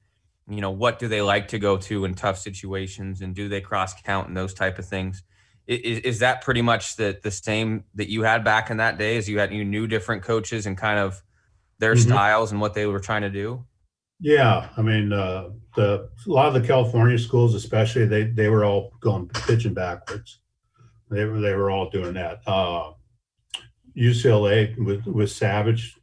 you 0.49 0.61
know, 0.61 0.71
what 0.71 0.99
do 0.99 1.09
they 1.09 1.23
like 1.23 1.49
to 1.49 1.59
go 1.59 1.77
to 1.77 2.05
in 2.05 2.15
tough 2.15 2.39
situations 2.39 3.21
and 3.21 3.35
do 3.35 3.49
they 3.49 3.61
cross 3.61 4.01
count 4.03 4.29
and 4.29 4.37
those 4.37 4.55
type 4.55 4.79
of 4.79 4.87
things? 4.87 5.23
Is, 5.67 5.99
is 6.01 6.19
that 6.21 6.43
pretty 6.43 6.63
much 6.63 6.97
the, 6.97 7.19
the 7.23 7.33
same 7.33 7.85
that 7.97 8.09
you 8.09 8.23
had 8.23 8.45
back 8.45 8.71
in 8.71 8.77
that 8.77 8.99
day 8.99 9.17
as 9.17 9.29
you 9.29 9.41
had, 9.41 9.53
you 9.53 9.65
knew 9.65 9.89
different 9.89 10.23
coaches 10.23 10.67
and 10.67 10.79
kind 10.79 11.01
of 11.01 11.21
their 11.79 11.95
mm-hmm. 11.95 12.09
styles 12.09 12.53
and 12.53 12.61
what 12.61 12.75
they 12.75 12.87
were 12.87 13.01
trying 13.01 13.23
to 13.23 13.31
do? 13.31 13.65
Yeah. 14.21 14.69
I 14.77 14.83
mean, 14.83 15.13
uh, 15.13 15.51
the, 15.75 16.09
a 16.27 16.31
lot 16.31 16.47
of 16.47 16.55
the 16.55 16.67
California 16.67 17.19
schools, 17.19 17.55
especially 17.55 18.07
they, 18.07 18.25
they 18.25 18.49
were 18.49 18.65
all 18.65 18.93
going 19.01 19.29
pitching 19.29 19.75
backwards. 19.75 20.39
They 21.11 21.25
were, 21.25 21.41
they 21.41 21.55
were 21.55 21.71
all 21.71 21.91
doing 21.91 22.15
that. 22.15 22.41
Uh, 22.47 22.93
UCLA 23.97 24.79
with, 24.79 25.07
with 25.07 25.31
Savage, 25.31 25.97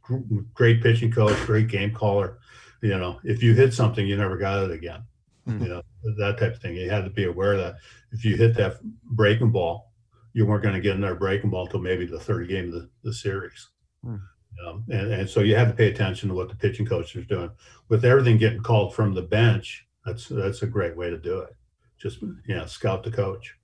great 0.52 0.82
pitching 0.82 1.10
coach, 1.10 1.36
great 1.46 1.68
game 1.68 1.92
caller 1.92 2.38
you 2.84 2.98
know, 2.98 3.18
if 3.24 3.42
you 3.42 3.54
hit 3.54 3.72
something, 3.72 4.06
you 4.06 4.16
never 4.16 4.36
got 4.36 4.64
it 4.64 4.70
again. 4.70 5.02
Mm-hmm. 5.48 5.62
You 5.62 5.68
know, 5.70 5.82
that 6.18 6.38
type 6.38 6.54
of 6.54 6.60
thing. 6.60 6.76
You 6.76 6.90
had 6.90 7.04
to 7.04 7.10
be 7.10 7.24
aware 7.24 7.56
that 7.56 7.76
if 8.12 8.24
you 8.24 8.36
hit 8.36 8.54
that 8.56 8.76
breaking 9.04 9.52
ball, 9.52 9.90
you 10.34 10.44
weren't 10.44 10.62
going 10.62 10.74
to 10.74 10.80
get 10.80 10.96
another 10.96 11.14
breaking 11.14 11.50
ball 11.50 11.64
until 11.64 11.80
maybe 11.80 12.04
the 12.04 12.20
third 12.20 12.48
game 12.48 12.66
of 12.68 12.74
the, 12.74 12.90
the 13.02 13.12
series. 13.12 13.70
Mm. 14.04 14.20
Um, 14.66 14.84
and, 14.90 15.12
and 15.12 15.28
so 15.28 15.40
you 15.40 15.56
had 15.56 15.68
to 15.68 15.74
pay 15.74 15.88
attention 15.88 16.28
to 16.28 16.34
what 16.34 16.48
the 16.48 16.56
pitching 16.56 16.86
coach 16.86 17.16
is 17.16 17.26
doing. 17.26 17.50
With 17.88 18.04
everything 18.04 18.36
getting 18.36 18.62
called 18.62 18.94
from 18.94 19.14
the 19.14 19.22
bench, 19.22 19.86
that's 20.04 20.28
that's 20.28 20.62
a 20.62 20.66
great 20.66 20.96
way 20.96 21.08
to 21.08 21.18
do 21.18 21.38
it. 21.40 21.56
Just 21.98 22.20
you 22.20 22.36
know, 22.48 22.66
scout 22.66 23.02
the 23.02 23.10
coach. 23.10 23.54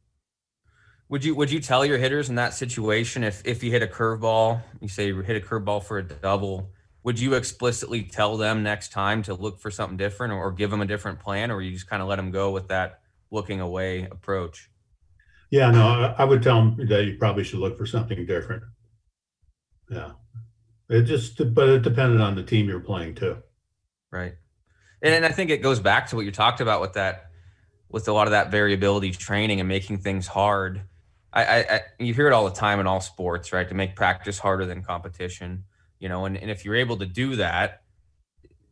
Would 1.11 1.25
you 1.25 1.35
would 1.35 1.51
you 1.51 1.61
tell 1.61 1.85
your 1.85 1.99
hitters 1.99 2.31
in 2.31 2.37
that 2.37 2.55
situation 2.55 3.23
if 3.23 3.43
if 3.45 3.63
you 3.63 3.71
hit 3.71 3.83
a 3.83 3.87
curveball, 3.87 4.63
you 4.81 4.89
say 4.89 5.09
you 5.09 5.21
hit 5.21 5.43
a 5.43 5.47
curveball 5.47 5.85
for 5.85 5.99
a 5.99 6.03
double, 6.03 6.71
would 7.03 7.19
you 7.19 7.35
explicitly 7.35 8.03
tell 8.03 8.37
them 8.37 8.63
next 8.63 8.93
time 8.93 9.23
to 9.23 9.35
look 9.35 9.61
for 9.61 9.71
something 9.71 9.97
different 9.97 10.33
or, 10.33 10.53
give 10.53 10.71
them 10.71 10.81
a 10.81 10.87
different 10.87 11.19
plan 11.19 11.51
or 11.51 11.63
you 11.63 11.73
just 11.73 11.89
kind 11.89 12.03
of 12.03 12.09
let 12.09 12.17
them 12.17 12.31
go 12.31 12.51
with 12.51 12.69
that 12.69 13.01
looking 13.31 13.61
away 13.61 14.05
approach? 14.11 14.71
Yeah 15.51 15.71
no 15.71 16.15
i 16.17 16.25
would 16.25 16.43
tell 16.43 16.57
them 16.57 16.89
that 16.89 17.05
you 17.05 17.17
probably 17.19 17.45
should 17.45 17.59
look 17.61 17.77
for 17.77 17.87
something 17.87 18.27
different. 18.27 18.63
Yeah. 19.91 20.13
It 20.89 21.03
just 21.03 21.55
but 21.55 21.69
it 21.69 21.83
depended 21.83 22.21
on 22.21 22.35
the 22.35 22.43
team 22.43 22.69
you're 22.69 22.81
playing 22.81 23.15
too. 23.15 23.39
Right. 24.13 24.35
And, 25.03 25.15
and 25.15 25.25
i 25.25 25.31
think 25.31 25.51
it 25.51 25.63
goes 25.63 25.81
back 25.81 26.09
to 26.09 26.17
what 26.17 26.25
you 26.25 26.33
talked 26.33 26.61
about 26.61 26.81
with 26.81 26.93
that 26.95 27.31
with 27.89 28.07
a 28.09 28.13
lot 28.13 28.27
of 28.27 28.33
that 28.33 28.51
variability 28.51 29.11
training 29.11 29.59
and 29.59 29.69
making 29.69 29.99
things 29.99 30.29
hard. 30.29 30.83
I, 31.33 31.45
I, 31.45 31.59
I 31.59 31.81
you 31.99 32.15
hear 32.15 32.29
it 32.29 32.33
all 32.33 32.45
the 32.45 32.55
time 32.55 32.79
in 32.81 32.87
all 32.87 33.01
sports 33.01 33.53
right? 33.53 33.69
To 33.69 33.75
make 33.75 33.97
practice 33.97 34.39
harder 34.39 34.67
than 34.67 34.83
competition 34.83 35.65
you 36.01 36.09
know, 36.09 36.25
and, 36.25 36.37
and 36.37 36.51
if 36.51 36.65
you're 36.65 36.75
able 36.75 36.97
to 36.97 37.07
do 37.07 37.37
that, 37.37 37.83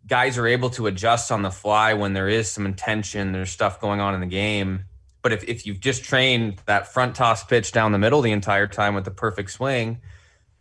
guys 0.06 0.38
are 0.38 0.46
able 0.46 0.70
to 0.70 0.86
adjust 0.86 1.30
on 1.30 1.42
the 1.42 1.50
fly 1.50 1.94
when 1.94 2.14
there 2.14 2.28
is 2.28 2.50
some 2.50 2.66
intention, 2.66 3.30
there's 3.32 3.50
stuff 3.50 3.80
going 3.80 4.00
on 4.00 4.14
in 4.14 4.20
the 4.20 4.26
game. 4.26 4.84
But 5.22 5.32
if, 5.32 5.44
if 5.44 5.66
you've 5.66 5.80
just 5.80 6.02
trained 6.02 6.60
that 6.66 6.92
front 6.92 7.14
toss 7.14 7.44
pitch 7.44 7.70
down 7.72 7.92
the 7.92 7.98
middle 7.98 8.22
the 8.22 8.32
entire 8.32 8.66
time 8.66 8.94
with 8.94 9.04
the 9.04 9.10
perfect 9.10 9.50
swing, 9.50 10.00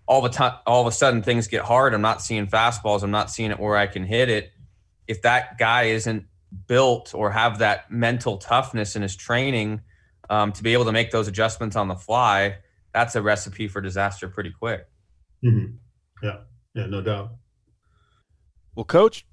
all 0.06 0.22
the 0.22 0.30
time, 0.30 0.54
all 0.66 0.82
of 0.82 0.88
a 0.88 0.92
sudden 0.92 1.24
things 1.24 1.48
get 1.48 1.64
hard. 1.64 1.94
I'm 1.94 2.02
not 2.02 2.22
seeing 2.22 2.48
fastballs. 2.48 3.04
I'm 3.04 3.12
not 3.12 3.32
seeing 3.32 3.52
it 3.52 3.60
where 3.60 3.78
I 3.78 3.88
can 3.88 4.04
hit 4.04 4.30
it. 4.30 4.52
If 5.08 5.22
that 5.22 5.58
guy 5.58 5.84
isn't 5.84 6.26
built 6.68 7.14
or 7.14 7.32
have 7.32 7.60
that 7.60 7.90
mental 7.90 8.38
toughness 8.38 8.96
in 8.96 9.02
his 9.02 9.16
training 9.16 9.82
um, 10.30 10.52
to 10.54 10.64
be 10.64 10.74
able 10.74 10.86
to 10.86 10.92
make 10.92 11.12
those 11.12 11.28
adjustments 11.28 11.76
on 11.76 11.88
the 11.88 11.96
fly, 11.96 12.58
that's 12.94 13.16
a 13.16 13.22
recipe 13.22 13.68
for 13.68 13.80
disaster 13.80 14.28
pretty 14.28 14.52
quick. 14.52 14.88
Mm-hmm. 15.46 15.76
Yeah. 16.24 16.38
Yeah, 16.74 16.86
no 16.86 17.02
doubt. 17.02 17.32
Well, 18.76 18.86
Coach, 18.86 19.26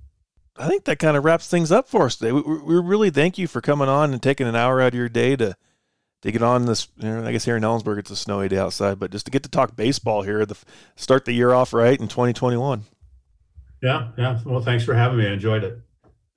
I 0.56 0.68
think 0.68 0.84
that 0.84 0.98
kind 0.98 1.16
of 1.16 1.24
wraps 1.24 1.48
things 1.48 1.72
up 1.72 1.88
for 1.88 2.06
us 2.06 2.16
today. 2.16 2.32
We, 2.32 2.40
we 2.40 2.76
really 2.76 3.10
thank 3.10 3.38
you 3.38 3.46
for 3.46 3.60
coming 3.60 3.88
on 3.88 4.12
and 4.12 4.22
taking 4.22 4.46
an 4.46 4.56
hour 4.56 4.80
out 4.80 4.88
of 4.88 4.94
your 4.94 5.08
day 5.08 5.36
to 5.36 5.56
to 6.22 6.32
get 6.32 6.42
on 6.42 6.64
this. 6.64 6.88
You 6.96 7.08
know, 7.08 7.24
I 7.24 7.32
guess 7.32 7.44
here 7.44 7.56
in 7.56 7.62
Ellensburg 7.62 7.98
it's 7.98 8.10
a 8.10 8.16
snowy 8.16 8.48
day 8.48 8.58
outside, 8.58 8.98
but 8.98 9.10
just 9.10 9.26
to 9.26 9.30
get 9.30 9.42
to 9.42 9.50
talk 9.50 9.76
baseball 9.76 10.22
here, 10.22 10.46
the 10.46 10.56
start 10.96 11.24
the 11.24 11.32
year 11.32 11.52
off 11.52 11.72
right 11.72 12.00
in 12.00 12.08
2021. 12.08 12.84
Yeah, 13.82 14.08
yeah. 14.16 14.40
Well, 14.46 14.62
thanks 14.62 14.84
for 14.84 14.94
having 14.94 15.18
me. 15.18 15.26
I 15.26 15.32
enjoyed 15.32 15.62
it. 15.62 15.78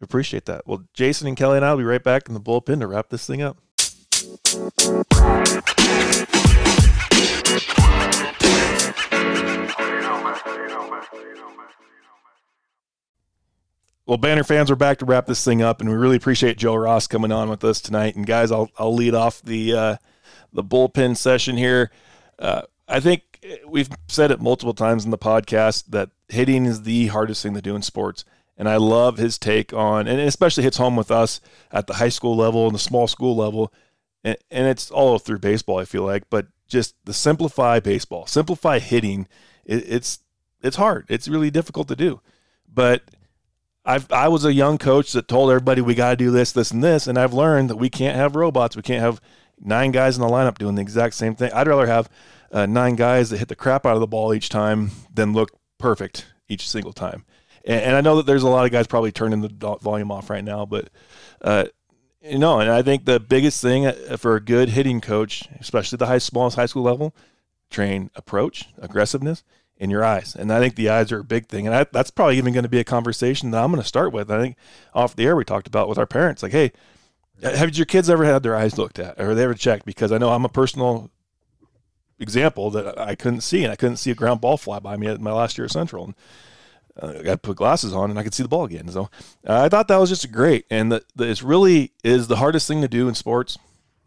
Appreciate 0.01 0.45
that. 0.45 0.67
Well, 0.67 0.83
Jason 0.93 1.27
and 1.27 1.37
Kelly 1.37 1.57
and 1.57 1.65
I 1.65 1.71
will 1.71 1.79
be 1.79 1.85
right 1.85 2.03
back 2.03 2.27
in 2.27 2.33
the 2.33 2.41
bullpen 2.41 2.81
to 2.81 2.87
wrap 2.87 3.09
this 3.09 3.25
thing 3.25 3.41
up. 3.41 3.57
Well, 14.07 14.17
Banter 14.17 14.45
fans, 14.45 14.69
we're 14.69 14.77
back 14.77 14.99
to 14.99 15.05
wrap 15.05 15.25
this 15.25 15.43
thing 15.43 15.61
up, 15.61 15.81
and 15.81 15.89
we 15.89 15.95
really 15.97 16.15
appreciate 16.15 16.57
Joe 16.57 16.75
Ross 16.75 17.07
coming 17.07 17.33
on 17.33 17.49
with 17.49 17.61
us 17.65 17.81
tonight. 17.81 18.15
And 18.15 18.25
guys, 18.25 18.53
I'll 18.53 18.69
I'll 18.79 18.95
lead 18.95 19.13
off 19.13 19.41
the 19.41 19.73
uh, 19.73 19.97
the 20.53 20.63
bullpen 20.63 21.17
session 21.17 21.57
here. 21.57 21.91
Uh, 22.39 22.61
I 22.87 23.01
think 23.01 23.45
we've 23.67 23.89
said 24.07 24.31
it 24.31 24.39
multiple 24.39 24.73
times 24.73 25.03
in 25.03 25.11
the 25.11 25.17
podcast 25.17 25.87
that 25.89 26.11
hitting 26.29 26.65
is 26.65 26.83
the 26.83 27.07
hardest 27.07 27.43
thing 27.43 27.53
to 27.55 27.61
do 27.61 27.75
in 27.75 27.81
sports, 27.81 28.23
and 28.55 28.69
I 28.69 28.77
love 28.77 29.17
his 29.17 29.37
take 29.37 29.73
on, 29.73 30.07
and 30.07 30.21
especially 30.21 30.63
hits 30.63 30.77
home 30.77 30.95
with 30.95 31.11
us 31.11 31.41
at 31.69 31.87
the 31.87 31.95
high 31.95 32.07
school 32.07 32.37
level 32.37 32.65
and 32.65 32.75
the 32.75 32.79
small 32.79 33.07
school 33.07 33.35
level, 33.35 33.73
and, 34.23 34.37
and 34.49 34.67
it's 34.67 34.89
all 34.89 35.19
through 35.19 35.39
baseball. 35.39 35.79
I 35.79 35.85
feel 35.85 36.03
like, 36.03 36.29
but 36.29 36.47
just 36.69 36.95
the 37.03 37.13
simplify 37.13 37.81
baseball, 37.81 38.25
simplify 38.25 38.79
hitting. 38.79 39.27
It, 39.65 39.83
it's 39.85 40.19
it's 40.61 40.77
hard. 40.77 41.05
It's 41.09 41.27
really 41.27 41.51
difficult 41.51 41.87
to 41.89 41.95
do, 41.95 42.21
but 42.71 43.03
I've, 43.85 44.11
I 44.11 44.27
was 44.27 44.43
a 44.43 44.53
young 44.53 44.77
coach 44.77 45.13
that 45.13 45.29
told 45.29 45.49
everybody 45.49 45.81
we 45.81 45.95
got 45.95 46.11
to 46.11 46.15
do 46.17 46.29
this, 46.29 46.51
this, 46.51 46.71
and 46.71 46.83
this, 46.83 47.07
and 47.07 47.17
I've 47.17 47.33
learned 47.33 47.69
that 47.69 47.77
we 47.77 47.89
can't 47.89 48.17
have 48.17 48.35
robots. 48.35 48.75
We 48.75 48.81
can't 48.81 49.01
have 49.01 49.21
nine 49.59 49.91
guys 49.91 50.17
in 50.17 50.21
the 50.21 50.27
lineup 50.27 50.57
doing 50.57 50.75
the 50.75 50.81
exact 50.81 51.13
same 51.15 51.35
thing. 51.35 51.51
I'd 51.53 51.67
rather 51.67 51.87
have 51.87 52.09
uh, 52.51 52.65
nine 52.65 52.95
guys 52.95 53.29
that 53.29 53.37
hit 53.37 53.47
the 53.47 53.55
crap 53.55 53.85
out 53.85 53.95
of 53.95 54.01
the 54.01 54.07
ball 54.07 54.33
each 54.33 54.49
time 54.49 54.91
than 55.13 55.33
look 55.33 55.51
perfect 55.77 56.27
each 56.49 56.69
single 56.69 56.93
time. 56.93 57.23
And, 57.63 57.81
and 57.81 57.95
I 57.95 58.01
know 58.01 58.17
that 58.17 58.25
there's 58.25 58.43
a 58.43 58.49
lot 58.49 58.65
of 58.65 58.71
guys 58.71 58.87
probably 58.87 59.11
turning 59.11 59.41
the 59.41 59.77
volume 59.81 60.11
off 60.11 60.29
right 60.29 60.43
now, 60.43 60.65
but 60.65 60.89
uh, 61.41 61.65
you 62.21 62.39
know, 62.39 62.59
and 62.59 62.69
I 62.69 62.81
think 62.81 63.05
the 63.05 63.19
biggest 63.19 63.61
thing 63.61 63.85
uh, 63.85 64.17
for 64.17 64.35
a 64.35 64.41
good 64.41 64.69
hitting 64.69 65.01
coach, 65.01 65.47
especially 65.59 65.97
the 65.97 66.07
high 66.07 66.17
smallest 66.17 66.57
high 66.57 66.65
school 66.65 66.83
level, 66.83 67.15
train 67.69 68.09
approach, 68.15 68.67
aggressiveness, 68.77 69.43
in 69.77 69.89
your 69.89 70.03
eyes. 70.03 70.35
And 70.35 70.51
I 70.51 70.59
think 70.59 70.75
the 70.75 70.89
eyes 70.89 71.11
are 71.11 71.19
a 71.19 71.23
big 71.23 71.47
thing. 71.47 71.67
And 71.67 71.75
I, 71.75 71.85
that's 71.91 72.11
probably 72.11 72.37
even 72.37 72.53
going 72.53 72.63
to 72.63 72.69
be 72.69 72.79
a 72.79 72.83
conversation 72.83 73.51
that 73.51 73.63
I'm 73.63 73.71
going 73.71 73.81
to 73.81 73.87
start 73.87 74.11
with. 74.11 74.31
I 74.31 74.41
think 74.41 74.57
off 74.93 75.15
the 75.15 75.25
air, 75.25 75.35
we 75.35 75.45
talked 75.45 75.67
about 75.67 75.87
with 75.87 75.97
our 75.97 76.07
parents, 76.07 76.43
like, 76.43 76.51
hey, 76.51 76.71
have 77.41 77.75
your 77.75 77.85
kids 77.85 78.09
ever 78.09 78.25
had 78.25 78.43
their 78.43 78.55
eyes 78.55 78.77
looked 78.77 78.99
at 78.99 79.19
or 79.19 79.35
they 79.35 79.43
ever 79.43 79.53
checked? 79.53 79.85
Because 79.85 80.11
I 80.11 80.17
know 80.17 80.31
I'm 80.31 80.45
a 80.45 80.49
personal 80.49 81.11
example 82.19 82.71
that 82.71 82.99
I 82.99 83.13
couldn't 83.13 83.41
see, 83.41 83.63
and 83.63 83.71
I 83.71 83.75
couldn't 83.75 83.97
see 83.97 84.11
a 84.11 84.15
ground 84.15 84.41
ball 84.41 84.57
fly 84.57 84.79
by 84.79 84.97
me 84.97 85.07
at 85.07 85.21
my 85.21 85.31
last 85.31 85.57
year 85.57 85.65
at 85.65 85.71
Central. 85.71 86.05
And 86.05 86.15
uh, 86.99 87.31
I 87.31 87.35
put 87.35 87.57
glasses 87.57 87.93
on 87.93 88.09
and 88.09 88.17
I 88.17 88.23
could 88.23 88.33
see 88.33 88.43
the 88.43 88.49
ball 88.49 88.65
again. 88.65 88.87
So 88.89 89.09
uh, 89.45 89.61
I 89.61 89.69
thought 89.69 89.87
that 89.87 89.99
was 89.99 90.09
just 90.09 90.31
great. 90.31 90.65
And 90.71 90.91
that 90.91 91.03
it 91.19 91.43
really 91.43 91.91
is 92.03 92.27
the 92.27 92.37
hardest 92.37 92.67
thing 92.67 92.81
to 92.81 92.87
do 92.87 93.07
in 93.07 93.13
sports, 93.13 93.59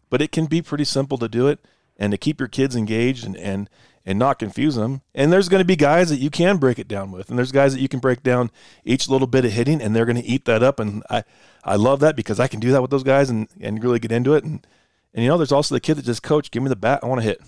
but 0.09 0.21
it 0.21 0.33
can 0.33 0.45
be 0.45 0.61
pretty 0.61 0.83
simple 0.83 1.17
to 1.19 1.29
do 1.29 1.47
it 1.47 1.59
and 1.97 2.11
to 2.11 2.17
keep 2.17 2.39
your 2.39 2.49
kids 2.49 2.75
engaged 2.75 3.25
and, 3.25 3.37
and 3.37 3.69
and 4.05 4.17
not 4.17 4.39
confuse 4.39 4.75
them. 4.75 5.01
And 5.13 5.31
there's 5.31 5.49
going 5.49 5.61
to 5.61 5.65
be 5.65 5.75
guys 5.75 6.09
that 6.09 6.17
you 6.17 6.29
can 6.29 6.57
break 6.57 6.79
it 6.79 6.87
down 6.87 7.11
with, 7.11 7.29
and 7.29 7.37
there's 7.37 7.51
guys 7.51 7.73
that 7.73 7.81
you 7.81 7.87
can 7.87 7.99
break 7.99 8.23
down 8.23 8.51
each 8.83 9.09
little 9.09 9.27
bit 9.27 9.45
of 9.45 9.51
hitting, 9.51 9.81
and 9.81 9.95
they're 9.95 10.05
going 10.05 10.21
to 10.21 10.25
eat 10.25 10.45
that 10.45 10.63
up. 10.63 10.79
And 10.79 11.03
I, 11.09 11.23
I 11.63 11.75
love 11.75 11.99
that 12.01 12.15
because 12.15 12.39
I 12.39 12.47
can 12.47 12.59
do 12.59 12.71
that 12.71 12.81
with 12.81 12.91
those 12.91 13.03
guys 13.03 13.29
and 13.29 13.47
and 13.59 13.83
really 13.83 13.99
get 13.99 14.11
into 14.11 14.33
it. 14.33 14.43
And 14.43 14.65
and 15.13 15.23
you 15.23 15.29
know, 15.29 15.37
there's 15.37 15.51
also 15.51 15.75
the 15.75 15.81
kid 15.81 15.95
that 15.95 16.05
just 16.05 16.23
coach, 16.23 16.51
give 16.51 16.63
me 16.63 16.69
the 16.69 16.75
bat, 16.75 17.01
I 17.03 17.07
want 17.07 17.21
to 17.21 17.27
hit, 17.27 17.41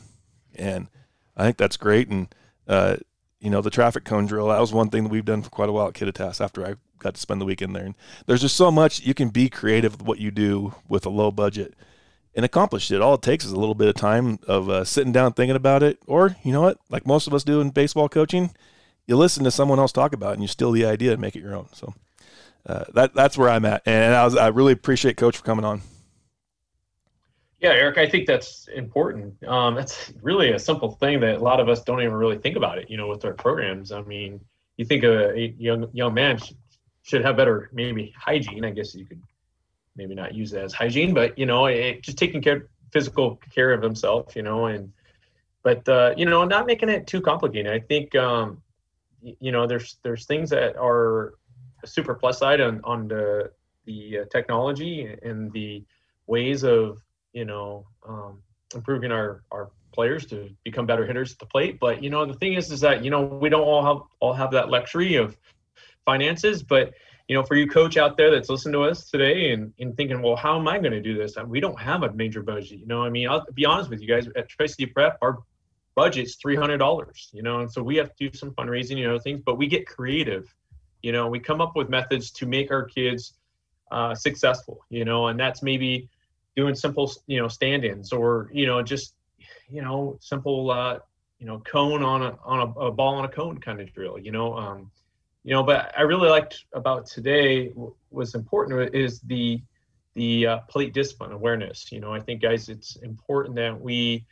and 0.56 0.88
I 1.36 1.44
think 1.44 1.58
that's 1.58 1.78
great. 1.78 2.10
And 2.10 2.34
uh, 2.68 2.98
you 3.40 3.50
know, 3.50 3.62
the 3.62 3.70
traffic 3.70 4.06
cone 4.06 4.26
drill 4.26 4.48
that 4.48 4.60
was 4.60 4.74
one 4.74 4.90
thing 4.90 5.04
that 5.04 5.10
we've 5.10 5.26
done 5.26 5.42
for 5.42 5.50
quite 5.50 5.70
a 5.70 5.72
while 5.72 5.88
at 5.88 5.94
Kittitas 5.94 6.40
after 6.40 6.66
I 6.66 6.76
got 7.00 7.16
to 7.16 7.22
spend 7.22 7.42
the 7.42 7.46
weekend 7.46 7.76
there. 7.76 7.86
And 7.86 7.96
there's 8.26 8.42
just 8.42 8.56
so 8.56 8.72
much 8.72 9.02
you 9.02 9.14
can 9.14 9.30
be 9.30 9.50
creative 9.50 9.94
with 9.94 10.04
what 10.04 10.20
you 10.20 10.32
do 10.32 10.76
with 10.88 11.06
a 11.06 11.10
low 11.10 11.32
budget 11.32 11.74
and 12.36 12.46
accomplish 12.46 12.92
it. 12.92 13.02
All 13.02 13.16
it 13.16 13.22
takes 13.22 13.46
is 13.46 13.52
a 13.52 13.60
little 13.60 13.76
bit 13.76 13.88
of 13.88 13.96
time 13.96 14.40
of 14.48 14.70
uh, 14.70 14.84
sitting 14.84 15.12
down 15.12 15.34
thinking 15.34 15.56
about 15.56 15.84
it, 15.84 16.00
or 16.08 16.36
you 16.44 16.52
know 16.52 16.62
what, 16.62 16.78
like 16.90 17.06
most 17.06 17.28
of 17.28 17.34
us 17.34 17.44
do 17.44 17.62
in 17.62 17.70
baseball 17.70 18.10
coaching, 18.10 18.52
you 19.08 19.16
listen 19.16 19.44
to 19.44 19.52
someone 19.52 19.80
else 19.80 19.92
talk 19.92 20.14
about 20.14 20.32
it 20.32 20.34
and 20.34 20.42
you 20.42 20.48
steal 20.48 20.72
the 20.72 20.86
idea 20.86 21.12
and 21.12 21.22
make 21.22 21.36
it 21.36 21.42
your 21.42 21.56
own. 21.56 21.68
So 21.74 21.94
uh, 22.66 22.86
that 22.94 23.14
that's 23.14 23.38
where 23.38 23.50
I'm 23.50 23.66
at, 23.66 23.84
and 23.86 24.14
I 24.14 24.24
was 24.26 24.36
I 24.36 24.48
really 24.48 24.74
appreciate 24.74 25.18
Coach 25.18 25.38
for 25.38 25.44
coming 25.44 25.66
on. 25.66 25.82
Yeah, 27.60 27.72
Eric, 27.72 27.98
I 27.98 28.10
think 28.10 28.28
that's 28.28 28.68
important. 28.76 29.42
Um, 29.48 29.76
that's 29.76 30.12
really 30.22 30.52
a 30.52 30.60
simple 30.60 30.92
thing 30.92 31.22
that 31.22 31.36
a 31.36 31.40
lot 31.40 31.62
of 31.62 31.70
us 31.70 31.82
don't 31.82 32.02
even 32.02 32.14
really 32.14 32.38
think 32.38 32.58
about 32.58 32.78
it. 32.78 32.90
You 32.90 32.98
know, 32.98 33.08
with 33.08 33.24
our 33.26 33.34
programs. 33.34 33.92
I 33.92 34.02
mean, 34.02 34.42
you 34.78 34.86
think 34.86 35.04
a, 35.04 35.34
a 35.34 35.56
young 35.58 35.88
young 35.94 36.14
man 36.14 36.38
should, 36.38 36.58
should 37.04 37.24
have 37.24 37.38
better 37.38 37.70
maybe 37.74 38.14
hygiene. 38.18 38.66
I 38.66 38.72
guess 38.72 38.96
you 38.96 39.06
could 39.06 39.22
maybe 39.96 40.16
not 40.16 40.34
use 40.34 40.54
it 40.54 40.64
as 40.64 40.74
hygiene, 40.74 41.14
but 41.14 41.38
you 41.38 41.46
know, 41.46 41.68
it, 41.68 42.02
just 42.02 42.18
taking 42.18 42.42
care, 42.42 42.68
physical 42.92 43.40
care 43.54 43.74
of 43.74 43.82
himself, 43.82 44.36
you 44.36 44.44
know, 44.44 44.66
and 44.66 44.92
but 45.64 45.88
uh, 45.88 46.14
you 46.18 46.26
know, 46.26 46.44
not 46.44 46.66
making 46.66 46.90
it 46.90 47.08
too 47.08 47.22
complicated. 47.22 47.72
I 47.72 47.80
think 47.80 48.16
um, 48.16 48.62
you 49.22 49.52
know, 49.52 49.66
there's 49.68 49.98
there's 50.04 50.26
things 50.26 50.50
that 50.50 50.76
are 50.76 51.36
a 51.84 51.88
super 51.88 52.14
plus 52.14 52.40
side 52.40 52.62
on 52.62 52.82
on 52.84 53.08
the 53.08 53.52
the 53.86 54.20
uh, 54.20 54.26
technology 54.32 55.16
and 55.24 55.52
the 55.54 55.84
ways 56.28 56.64
of 56.64 57.00
you 57.34 57.46
know 57.46 57.86
um, 58.08 58.42
improving 58.76 59.12
our 59.12 59.44
our 59.52 59.72
players 59.94 60.26
to 60.26 60.50
become 60.64 60.86
better 60.86 61.06
hitters 61.06 61.34
at 61.34 61.40
the 61.40 61.46
plate. 61.46 61.80
But 61.80 62.04
you 62.04 62.10
know 62.10 62.26
the 62.26 62.34
thing 62.34 62.54
is 62.54 62.72
is 62.72 62.82
that 62.82 63.04
you 63.04 63.10
know 63.10 63.22
we 63.22 63.50
don't 63.50 63.62
all 63.62 63.86
have 63.86 64.04
all 64.20 64.34
have 64.34 64.52
that 64.52 64.70
luxury 64.70 65.16
of 65.16 65.38
finances, 66.06 66.64
but 66.64 66.94
you 67.28 67.36
know, 67.36 67.44
for 67.44 67.56
you 67.56 67.68
coach 67.68 67.98
out 67.98 68.18
there 68.18 68.32
that's 68.32 68.50
listening 68.50 68.74
to 68.74 68.84
us 68.84 69.10
today 69.10 69.52
and, 69.52 69.74
and 69.80 69.96
thinking, 69.96 70.22
well, 70.22 70.36
how 70.36 70.60
am 70.60 70.68
I 70.68 70.78
going 70.80 70.92
to 70.92 71.02
do 71.02 71.18
this? 71.18 71.36
We 71.46 71.60
don't 71.60 71.80
have 71.80 72.04
a 72.04 72.12
major 72.12 72.44
budget. 72.44 72.80
You 72.80 72.86
know, 72.86 73.04
I 73.04 73.10
mean, 73.10 73.30
I'll 73.30 73.46
be 73.54 73.66
honest 73.66 73.90
with 73.90 74.02
you 74.02 74.08
guys 74.08 74.28
at 74.36 74.50
Tri 74.50 74.66
City 74.66 74.88
Prep, 74.88 75.18
our 75.22 75.40
budget's 75.96 76.38
$300, 76.44 77.34
you 77.34 77.44
know, 77.44 77.60
and 77.60 77.72
so 77.72 77.82
we 77.82 77.96
have 77.98 78.14
to 78.16 78.30
do 78.30 78.38
some 78.38 78.52
fundraising, 78.52 78.98
you 78.98 79.08
know, 79.08 79.20
things, 79.20 79.42
but 79.46 79.58
we 79.58 79.68
get 79.68 79.86
creative, 79.86 80.54
you 81.02 81.12
know, 81.12 81.28
we 81.28 81.40
come 81.40 81.62
up 81.62 81.76
with 81.76 81.90
methods 81.90 82.32
to 82.32 82.46
make 82.46 82.72
our 82.72 82.84
kids 82.84 83.34
uh, 83.92 84.16
successful, 84.16 84.84
you 84.90 85.06
know, 85.06 85.28
and 85.28 85.40
that's 85.40 85.62
maybe 85.62 86.10
doing 86.56 86.76
simple, 86.76 87.12
you 87.28 87.40
know, 87.40 87.48
stand-ins 87.48 88.12
or, 88.12 88.50
you 88.52 88.66
know, 88.66 88.82
just, 88.82 89.14
you 89.70 89.82
know, 89.82 90.18
simple, 90.20 90.72
uh, 90.72 91.00
you 91.40 91.46
know, 91.46 91.60
cone 91.60 92.04
on 92.04 92.24
a, 92.24 92.38
on 92.44 92.60
a, 92.60 92.80
a 92.80 92.92
ball 92.92 93.16
on 93.16 93.26
a 93.26 93.30
cone 93.30 93.60
kind 93.60 93.80
of 93.80 93.94
drill, 93.94 94.18
you 94.18 94.32
know, 94.32 94.56
um, 94.58 94.92
you 95.44 95.54
know, 95.54 95.64
but 95.64 95.94
I 95.98 96.02
really 96.04 96.30
liked 96.30 96.66
about 96.74 97.06
today 97.06 97.72
was 98.12 98.36
important 98.36 98.96
is 98.96 99.20
the 99.22 99.62
the 100.16 100.46
uh, 100.46 100.58
plate 100.70 100.94
discipline 100.94 101.32
awareness. 101.32 101.92
You 101.92 102.00
know, 102.00 102.14
I 102.14 102.20
think 102.20 102.42
guys, 102.42 102.70
it's 102.70 102.98
important 102.98 103.56
that 103.56 103.80
we 103.80 104.26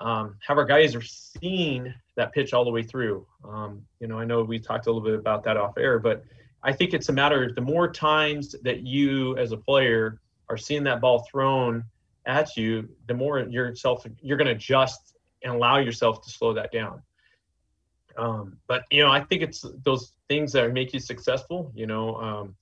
um, 0.00 0.36
have 0.46 0.56
our 0.56 0.64
guys 0.64 0.94
are 0.94 1.02
seeing 1.02 1.92
that 2.16 2.32
pitch 2.32 2.54
all 2.54 2.64
the 2.64 2.70
way 2.70 2.82
through. 2.82 3.26
Um, 3.44 3.82
you 4.00 4.08
know, 4.08 4.18
I 4.18 4.24
know 4.24 4.42
we 4.42 4.58
talked 4.58 4.86
a 4.86 4.90
little 4.90 5.06
bit 5.06 5.18
about 5.18 5.44
that 5.44 5.58
off 5.58 5.76
air, 5.76 5.98
but 5.98 6.24
I 6.62 6.72
think 6.72 6.94
it's 6.94 7.10
a 7.10 7.12
matter 7.12 7.44
of 7.44 7.54
the 7.54 7.60
more 7.60 7.90
times 7.90 8.54
that 8.62 8.80
you 8.80 9.36
as 9.36 9.52
a 9.52 9.56
player 9.56 10.20
are 10.48 10.56
seeing 10.56 10.84
that 10.84 11.00
ball 11.00 11.26
thrown 11.30 11.84
at 12.26 12.56
you, 12.56 12.88
the 13.06 13.14
more 13.14 13.40
yourself 13.40 14.06
you're 14.22 14.36
going 14.36 14.48
to 14.48 14.54
adjust 14.54 15.16
and 15.42 15.52
allow 15.52 15.78
yourself 15.78 16.22
to 16.22 16.30
slow 16.30 16.52
that 16.54 16.72
down. 16.72 17.02
Um, 18.16 18.58
but 18.66 18.84
you 18.90 19.02
know, 19.02 19.10
I 19.10 19.20
think 19.20 19.42
it's 19.42 19.64
those 19.84 20.12
things 20.28 20.52
that 20.52 20.72
make 20.72 20.92
you 20.92 21.00
successful. 21.00 21.72
You 21.74 21.86
know, 21.86 22.16
um, 22.16 22.56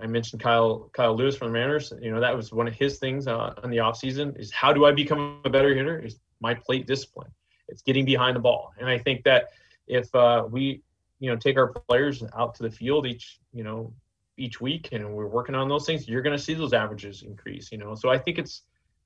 I 0.00 0.06
mentioned 0.06 0.42
Kyle 0.42 0.90
Kyle 0.92 1.14
Lewis 1.14 1.36
from 1.36 1.48
the 1.48 1.52
Mariners. 1.52 1.92
You 2.00 2.10
know, 2.12 2.20
that 2.20 2.36
was 2.36 2.52
one 2.52 2.68
of 2.68 2.74
his 2.74 2.98
things 2.98 3.26
uh, 3.26 3.54
in 3.64 3.70
the 3.70 3.78
offseason 3.78 4.38
is 4.38 4.52
how 4.52 4.72
do 4.72 4.84
I 4.84 4.92
become 4.92 5.40
a 5.44 5.50
better 5.50 5.74
hitter? 5.74 5.98
Is 5.98 6.18
my 6.40 6.54
plate 6.54 6.86
discipline. 6.86 7.30
It's 7.68 7.82
getting 7.82 8.04
behind 8.04 8.36
the 8.36 8.40
ball, 8.40 8.72
and 8.78 8.88
I 8.88 8.98
think 8.98 9.24
that 9.24 9.50
if 9.86 10.12
uh, 10.14 10.44
we, 10.48 10.82
you 11.18 11.30
know, 11.30 11.36
take 11.36 11.56
our 11.56 11.68
players 11.68 12.22
out 12.36 12.54
to 12.56 12.62
the 12.62 12.70
field 12.70 13.06
each, 13.06 13.38
you 13.52 13.62
know, 13.62 13.92
each 14.36 14.60
week, 14.60 14.88
and 14.92 15.12
we're 15.12 15.26
working 15.26 15.54
on 15.54 15.68
those 15.68 15.86
things, 15.86 16.08
you're 16.08 16.22
going 16.22 16.36
to 16.36 16.42
see 16.42 16.54
those 16.54 16.72
averages 16.72 17.22
increase. 17.22 17.70
You 17.70 17.78
know, 17.78 17.94
so 17.94 18.08
I 18.08 18.18
think 18.18 18.38
it's 18.38 18.62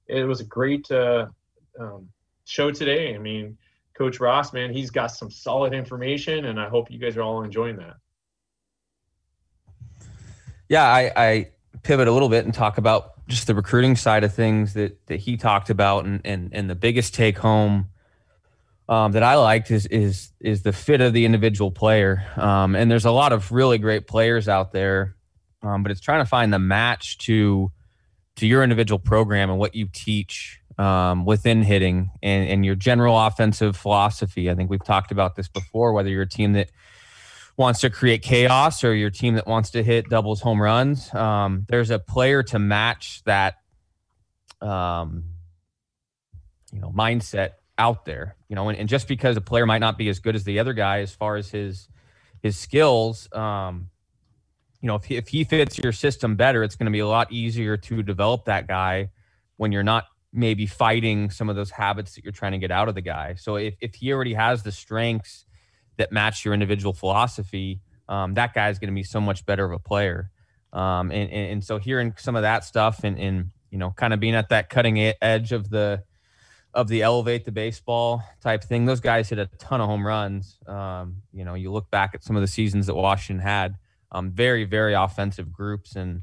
it 0.06 0.24
was 0.24 0.40
a 0.40 0.44
great 0.44 0.90
uh, 0.90 1.26
um, 1.78 2.08
show 2.44 2.70
today. 2.70 3.14
I 3.14 3.18
mean, 3.18 3.58
Coach 3.96 4.18
Ross, 4.20 4.52
man, 4.52 4.72
he's 4.72 4.90
got 4.90 5.08
some 5.08 5.30
solid 5.30 5.72
information, 5.72 6.46
and 6.46 6.60
I 6.60 6.68
hope 6.68 6.90
you 6.90 6.98
guys 6.98 7.16
are 7.16 7.22
all 7.22 7.42
enjoying 7.42 7.76
that. 7.76 7.94
Yeah, 10.68 10.84
I, 10.84 11.12
I 11.16 11.48
pivot 11.82 12.08
a 12.08 12.12
little 12.12 12.28
bit 12.28 12.44
and 12.44 12.52
talk 12.52 12.78
about 12.78 13.26
just 13.28 13.46
the 13.46 13.54
recruiting 13.54 13.96
side 13.96 14.24
of 14.24 14.34
things 14.34 14.74
that 14.74 15.06
that 15.06 15.16
he 15.20 15.36
talked 15.36 15.70
about, 15.70 16.04
and 16.04 16.20
and 16.24 16.50
and 16.52 16.68
the 16.68 16.74
biggest 16.74 17.14
take 17.14 17.38
home 17.38 17.88
um, 18.88 19.12
that 19.12 19.22
I 19.22 19.36
liked 19.36 19.70
is 19.70 19.86
is 19.86 20.32
is 20.40 20.62
the 20.62 20.72
fit 20.72 21.00
of 21.00 21.12
the 21.12 21.24
individual 21.24 21.70
player. 21.70 22.26
Um, 22.36 22.74
and 22.74 22.90
there's 22.90 23.04
a 23.04 23.10
lot 23.10 23.32
of 23.32 23.52
really 23.52 23.78
great 23.78 24.06
players 24.06 24.48
out 24.48 24.72
there, 24.72 25.16
um, 25.62 25.82
but 25.82 25.92
it's 25.92 26.00
trying 26.00 26.20
to 26.20 26.28
find 26.28 26.52
the 26.52 26.58
match 26.58 27.18
to 27.18 27.70
to 28.36 28.46
your 28.46 28.62
individual 28.62 28.98
program 28.98 29.50
and 29.50 29.58
what 29.58 29.74
you 29.74 29.88
teach 29.92 30.60
um, 30.78 31.24
within 31.24 31.62
hitting 31.62 32.10
and, 32.22 32.48
and 32.48 32.66
your 32.66 32.74
general 32.74 33.18
offensive 33.18 33.76
philosophy. 33.76 34.50
I 34.50 34.54
think 34.54 34.70
we've 34.70 34.84
talked 34.84 35.12
about 35.12 35.36
this 35.36 35.48
before, 35.48 35.92
whether 35.92 36.08
you're 36.08 36.22
a 36.22 36.28
team 36.28 36.54
that 36.54 36.70
wants 37.56 37.80
to 37.80 37.90
create 37.90 38.22
chaos 38.22 38.82
or 38.82 38.94
your 38.94 39.10
team 39.10 39.34
that 39.34 39.46
wants 39.46 39.70
to 39.70 39.82
hit 39.82 40.08
doubles 40.08 40.40
home 40.40 40.60
runs. 40.60 41.12
Um, 41.14 41.66
there's 41.68 41.90
a 41.90 41.98
player 41.98 42.42
to 42.44 42.58
match 42.58 43.22
that, 43.24 43.56
um, 44.60 45.24
you 46.72 46.80
know, 46.80 46.90
mindset 46.90 47.50
out 47.78 48.04
there, 48.04 48.36
you 48.48 48.56
know, 48.56 48.68
and, 48.68 48.78
and, 48.78 48.88
just 48.88 49.06
because 49.08 49.36
a 49.36 49.40
player 49.40 49.66
might 49.66 49.78
not 49.78 49.98
be 49.98 50.08
as 50.08 50.18
good 50.18 50.34
as 50.34 50.44
the 50.44 50.58
other 50.58 50.72
guy 50.72 51.00
as 51.00 51.12
far 51.12 51.36
as 51.36 51.50
his 51.50 51.88
his 52.42 52.58
skills, 52.58 53.28
um, 53.32 53.88
you 54.80 54.86
know, 54.88 54.96
if 54.96 55.04
he, 55.04 55.16
if 55.16 55.28
he 55.28 55.44
fits 55.44 55.78
your 55.78 55.92
system 55.92 56.36
better, 56.36 56.62
it's 56.62 56.76
going 56.76 56.84
to 56.84 56.92
be 56.92 56.98
a 56.98 57.08
lot 57.08 57.32
easier 57.32 57.78
to 57.78 58.02
develop 58.02 58.44
that 58.44 58.68
guy 58.68 59.08
when 59.56 59.72
you're 59.72 59.82
not 59.82 60.04
maybe 60.34 60.66
fighting 60.66 61.30
some 61.30 61.48
of 61.48 61.54
those 61.54 61.70
habits 61.70 62.16
that 62.16 62.24
you're 62.24 62.32
trying 62.32 62.52
to 62.52 62.58
get 62.58 62.72
out 62.72 62.88
of 62.88 62.96
the 62.96 63.00
guy. 63.00 63.36
So 63.36 63.54
if, 63.56 63.74
if 63.80 63.94
he 63.94 64.12
already 64.12 64.34
has 64.34 64.64
the 64.64 64.72
strengths 64.72 65.46
that 65.96 66.10
match 66.10 66.44
your 66.44 66.52
individual 66.52 66.92
philosophy, 66.92 67.80
um, 68.08 68.34
that 68.34 68.52
guy 68.52 68.68
is 68.68 68.80
going 68.80 68.90
to 68.90 68.94
be 68.94 69.04
so 69.04 69.20
much 69.20 69.46
better 69.46 69.64
of 69.64 69.72
a 69.72 69.78
player. 69.78 70.30
Um, 70.72 71.12
and, 71.12 71.30
and, 71.30 71.52
and, 71.52 71.64
so 71.64 71.78
hearing 71.78 72.14
some 72.18 72.34
of 72.34 72.42
that 72.42 72.64
stuff 72.64 73.04
and, 73.04 73.16
and, 73.16 73.52
you 73.70 73.78
know, 73.78 73.92
kind 73.92 74.12
of 74.12 74.18
being 74.18 74.34
at 74.34 74.48
that 74.48 74.68
cutting 74.68 74.98
edge 75.22 75.52
of 75.52 75.70
the, 75.70 76.02
of 76.74 76.88
the 76.88 77.02
elevate 77.02 77.44
the 77.44 77.52
baseball 77.52 78.24
type 78.42 78.64
thing, 78.64 78.84
those 78.84 78.98
guys 78.98 79.28
hit 79.28 79.38
a 79.38 79.46
ton 79.58 79.80
of 79.80 79.86
home 79.86 80.04
runs. 80.04 80.58
Um, 80.66 81.22
you 81.32 81.44
know, 81.44 81.54
you 81.54 81.70
look 81.70 81.92
back 81.92 82.10
at 82.14 82.24
some 82.24 82.34
of 82.34 82.42
the 82.42 82.48
seasons 82.48 82.88
that 82.88 82.96
Washington 82.96 83.40
had, 83.40 83.76
um, 84.10 84.32
very, 84.32 84.64
very 84.64 84.94
offensive 84.94 85.52
groups 85.52 85.94
and, 85.94 86.22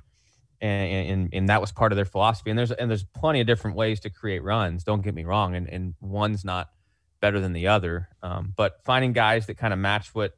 and, 0.61 1.09
and, 1.09 1.29
and 1.33 1.49
that 1.49 1.59
was 1.59 1.71
part 1.71 1.91
of 1.91 1.95
their 1.95 2.05
philosophy. 2.05 2.51
And 2.51 2.59
there's 2.59 2.71
and 2.71 2.89
there's 2.89 3.03
plenty 3.03 3.41
of 3.41 3.47
different 3.47 3.75
ways 3.75 3.99
to 4.01 4.09
create 4.09 4.43
runs. 4.43 4.83
Don't 4.83 5.01
get 5.01 5.15
me 5.15 5.25
wrong, 5.25 5.55
and 5.55 5.67
and 5.67 5.95
one's 5.99 6.45
not 6.45 6.69
better 7.19 7.39
than 7.39 7.53
the 7.53 7.67
other. 7.67 8.09
Um, 8.21 8.53
but 8.55 8.79
finding 8.83 9.13
guys 9.13 9.47
that 9.47 9.57
kind 9.57 9.73
of 9.73 9.79
match 9.79 10.13
what 10.13 10.35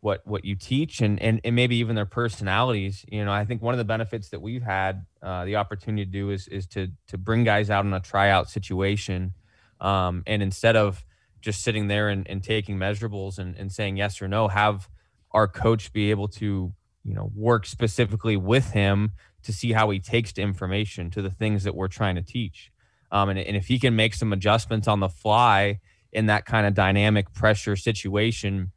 what 0.00 0.24
what 0.26 0.44
you 0.44 0.54
teach 0.54 1.00
and, 1.00 1.20
and 1.20 1.40
and 1.42 1.56
maybe 1.56 1.76
even 1.76 1.96
their 1.96 2.06
personalities. 2.06 3.04
You 3.10 3.24
know, 3.24 3.32
I 3.32 3.44
think 3.44 3.62
one 3.62 3.74
of 3.74 3.78
the 3.78 3.84
benefits 3.84 4.28
that 4.30 4.40
we've 4.40 4.62
had 4.62 5.06
uh, 5.22 5.44
the 5.44 5.56
opportunity 5.56 6.04
to 6.04 6.10
do 6.10 6.30
is 6.30 6.46
is 6.48 6.66
to 6.68 6.88
to 7.08 7.18
bring 7.18 7.44
guys 7.44 7.70
out 7.70 7.84
in 7.84 7.92
a 7.92 8.00
tryout 8.00 8.48
situation, 8.48 9.34
um, 9.80 10.22
and 10.26 10.42
instead 10.42 10.76
of 10.76 11.04
just 11.40 11.62
sitting 11.62 11.88
there 11.88 12.08
and, 12.08 12.28
and 12.28 12.42
taking 12.42 12.76
measurables 12.78 13.38
and, 13.38 13.56
and 13.56 13.72
saying 13.72 13.96
yes 13.96 14.20
or 14.20 14.28
no, 14.28 14.48
have 14.48 14.88
our 15.32 15.46
coach 15.46 15.92
be 15.92 16.10
able 16.10 16.28
to 16.28 16.72
you 17.04 17.14
know 17.14 17.30
work 17.34 17.66
specifically 17.66 18.36
with 18.36 18.70
him 18.70 19.12
to 19.48 19.52
see 19.52 19.72
how 19.72 19.90
he 19.90 19.98
takes 19.98 20.32
to 20.34 20.42
information 20.42 21.10
to 21.10 21.22
the 21.22 21.30
things 21.30 21.64
that 21.64 21.74
we're 21.74 21.88
trying 21.88 22.14
to 22.14 22.22
teach. 22.22 22.70
Um, 23.10 23.30
and, 23.30 23.38
and 23.38 23.56
if 23.56 23.66
he 23.66 23.78
can 23.78 23.96
make 23.96 24.14
some 24.14 24.32
adjustments 24.32 24.86
on 24.86 25.00
the 25.00 25.08
fly 25.08 25.80
in 26.12 26.26
that 26.26 26.46
kind 26.46 26.66
of 26.66 26.74
dynamic 26.74 27.32
pressure 27.32 27.76
situation 27.76 28.72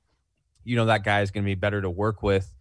you 0.63 0.75
know 0.75 0.85
that 0.85 1.03
guy 1.03 1.21
is 1.21 1.31
going 1.31 1.43
to 1.43 1.45
be 1.49 1.55
better 1.55 1.81
to 1.81 1.89
work 1.89 2.21
with 2.21 2.53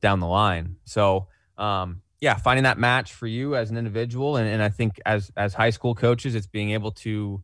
down 0.00 0.20
the 0.20 0.26
line. 0.26 0.76
So 0.84 1.26
um, 1.56 2.02
yeah 2.20 2.34
finding 2.34 2.64
that 2.64 2.78
match 2.78 3.12
for 3.12 3.26
you 3.26 3.56
as 3.56 3.70
an 3.70 3.76
individual 3.76 4.36
and, 4.36 4.48
and 4.48 4.60
i 4.62 4.68
think 4.68 5.00
as 5.06 5.30
as 5.36 5.54
high 5.54 5.70
school 5.70 5.94
coaches 5.94 6.34
it's 6.34 6.48
being 6.48 6.72
able 6.72 6.90
to 6.90 7.40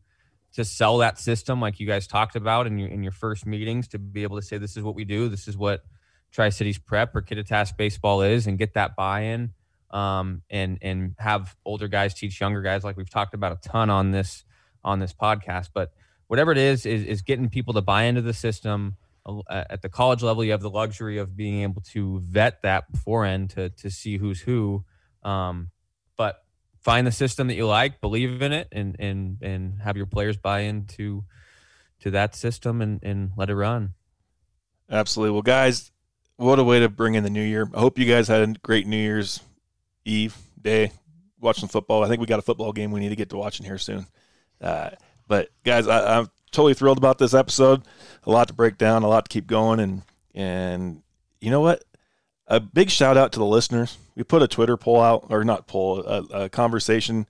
to 0.55 0.63
sell 0.63 0.99
that 0.99 1.19
system 1.19 1.59
like 1.59 1.79
you 1.79 1.87
guys 1.87 2.07
talked 2.07 2.35
about 2.35 2.65
in 2.65 2.77
your 2.79 2.89
in 2.89 3.03
your 3.03 3.11
first 3.11 3.45
meetings 3.45 3.89
to 3.89 3.99
be 3.99 4.23
able 4.23 4.37
to 4.37 4.41
say 4.41 4.57
this 4.57 4.77
is 4.77 4.83
what 4.83 4.95
we 4.95 5.03
do. 5.03 5.27
This 5.27 5.47
is 5.47 5.57
what 5.57 5.83
Tri 6.31 6.49
Cities 6.49 6.77
Prep 6.77 7.15
or 7.15 7.21
Kittitas 7.21 7.75
baseball 7.75 8.21
is, 8.21 8.47
and 8.47 8.57
get 8.57 8.73
that 8.73 8.95
buy-in, 8.95 9.51
um, 9.91 10.41
and 10.49 10.77
and 10.81 11.15
have 11.17 11.55
older 11.65 11.87
guys 11.87 12.13
teach 12.13 12.39
younger 12.39 12.61
guys, 12.61 12.83
like 12.83 12.97
we've 12.97 13.09
talked 13.09 13.33
about 13.33 13.51
a 13.51 13.67
ton 13.67 13.89
on 13.89 14.11
this 14.11 14.43
on 14.83 14.99
this 14.99 15.13
podcast. 15.13 15.69
But 15.73 15.91
whatever 16.27 16.51
it 16.51 16.57
is, 16.57 16.85
is 16.85 17.03
is 17.03 17.21
getting 17.21 17.49
people 17.49 17.73
to 17.75 17.81
buy 17.81 18.03
into 18.03 18.21
the 18.21 18.33
system. 18.33 18.95
At 19.49 19.81
the 19.81 19.89
college 19.89 20.21
level, 20.21 20.43
you 20.43 20.51
have 20.51 20.61
the 20.61 20.69
luxury 20.69 21.17
of 21.17 21.35
being 21.35 21.63
able 21.63 21.81
to 21.93 22.19
vet 22.19 22.61
that 22.61 22.91
beforehand 22.91 23.49
to 23.51 23.69
to 23.69 23.89
see 23.89 24.17
who's 24.17 24.41
who. 24.41 24.85
Um, 25.23 25.71
but 26.15 26.43
find 26.81 27.07
the 27.07 27.11
system 27.11 27.47
that 27.47 27.55
you 27.55 27.65
like, 27.65 28.01
believe 28.01 28.41
in 28.41 28.53
it, 28.53 28.67
and 28.71 28.95
and 28.99 29.41
and 29.41 29.81
have 29.81 29.97
your 29.97 30.05
players 30.05 30.37
buy 30.37 30.61
into 30.61 31.23
to 32.01 32.11
that 32.11 32.35
system 32.35 32.81
and 32.81 32.99
and 33.01 33.31
let 33.35 33.49
it 33.49 33.55
run. 33.55 33.93
Absolutely. 34.89 35.33
Well, 35.33 35.41
guys, 35.41 35.91
what 36.37 36.59
a 36.59 36.63
way 36.63 36.79
to 36.79 36.89
bring 36.89 37.15
in 37.15 37.23
the 37.23 37.29
new 37.29 37.41
year. 37.41 37.67
I 37.73 37.79
hope 37.79 37.97
you 37.97 38.05
guys 38.05 38.27
had 38.27 38.41
a 38.41 38.53
great 38.61 38.85
New 38.85 38.97
Year's 38.97 39.39
Eve 40.05 40.35
day 40.61 40.91
watching 41.39 41.67
football. 41.67 42.03
I 42.03 42.07
think 42.07 42.21
we 42.21 42.27
got 42.27 42.39
a 42.39 42.43
football 42.43 42.71
game 42.71 42.91
we 42.91 42.99
need 42.99 43.09
to 43.09 43.15
get 43.15 43.29
to 43.29 43.37
watching 43.37 43.65
here 43.65 43.77
soon. 43.77 44.05
Uh, 44.61 44.91
but 45.27 45.49
guys, 45.63 45.87
I, 45.87 46.19
am 46.19 46.29
totally 46.51 46.73
thrilled 46.73 46.97
about 46.97 47.17
this 47.17 47.33
episode. 47.33 47.83
A 48.23 48.31
lot 48.31 48.47
to 48.47 48.53
break 48.53 48.77
down, 48.77 49.03
a 49.03 49.07
lot 49.07 49.25
to 49.25 49.29
keep 49.29 49.47
going, 49.47 49.79
and 49.79 50.01
and 50.33 51.01
you 51.41 51.51
know 51.51 51.61
what? 51.61 51.83
A 52.47 52.59
big 52.59 52.89
shout 52.89 53.17
out 53.17 53.31
to 53.33 53.39
the 53.39 53.45
listeners. 53.45 53.97
We 54.15 54.23
put 54.23 54.43
a 54.43 54.47
Twitter 54.47 54.77
poll 54.77 55.01
out, 55.01 55.27
or 55.29 55.43
not 55.43 55.67
poll, 55.67 56.01
a, 56.01 56.43
a 56.43 56.49
conversation 56.49 57.27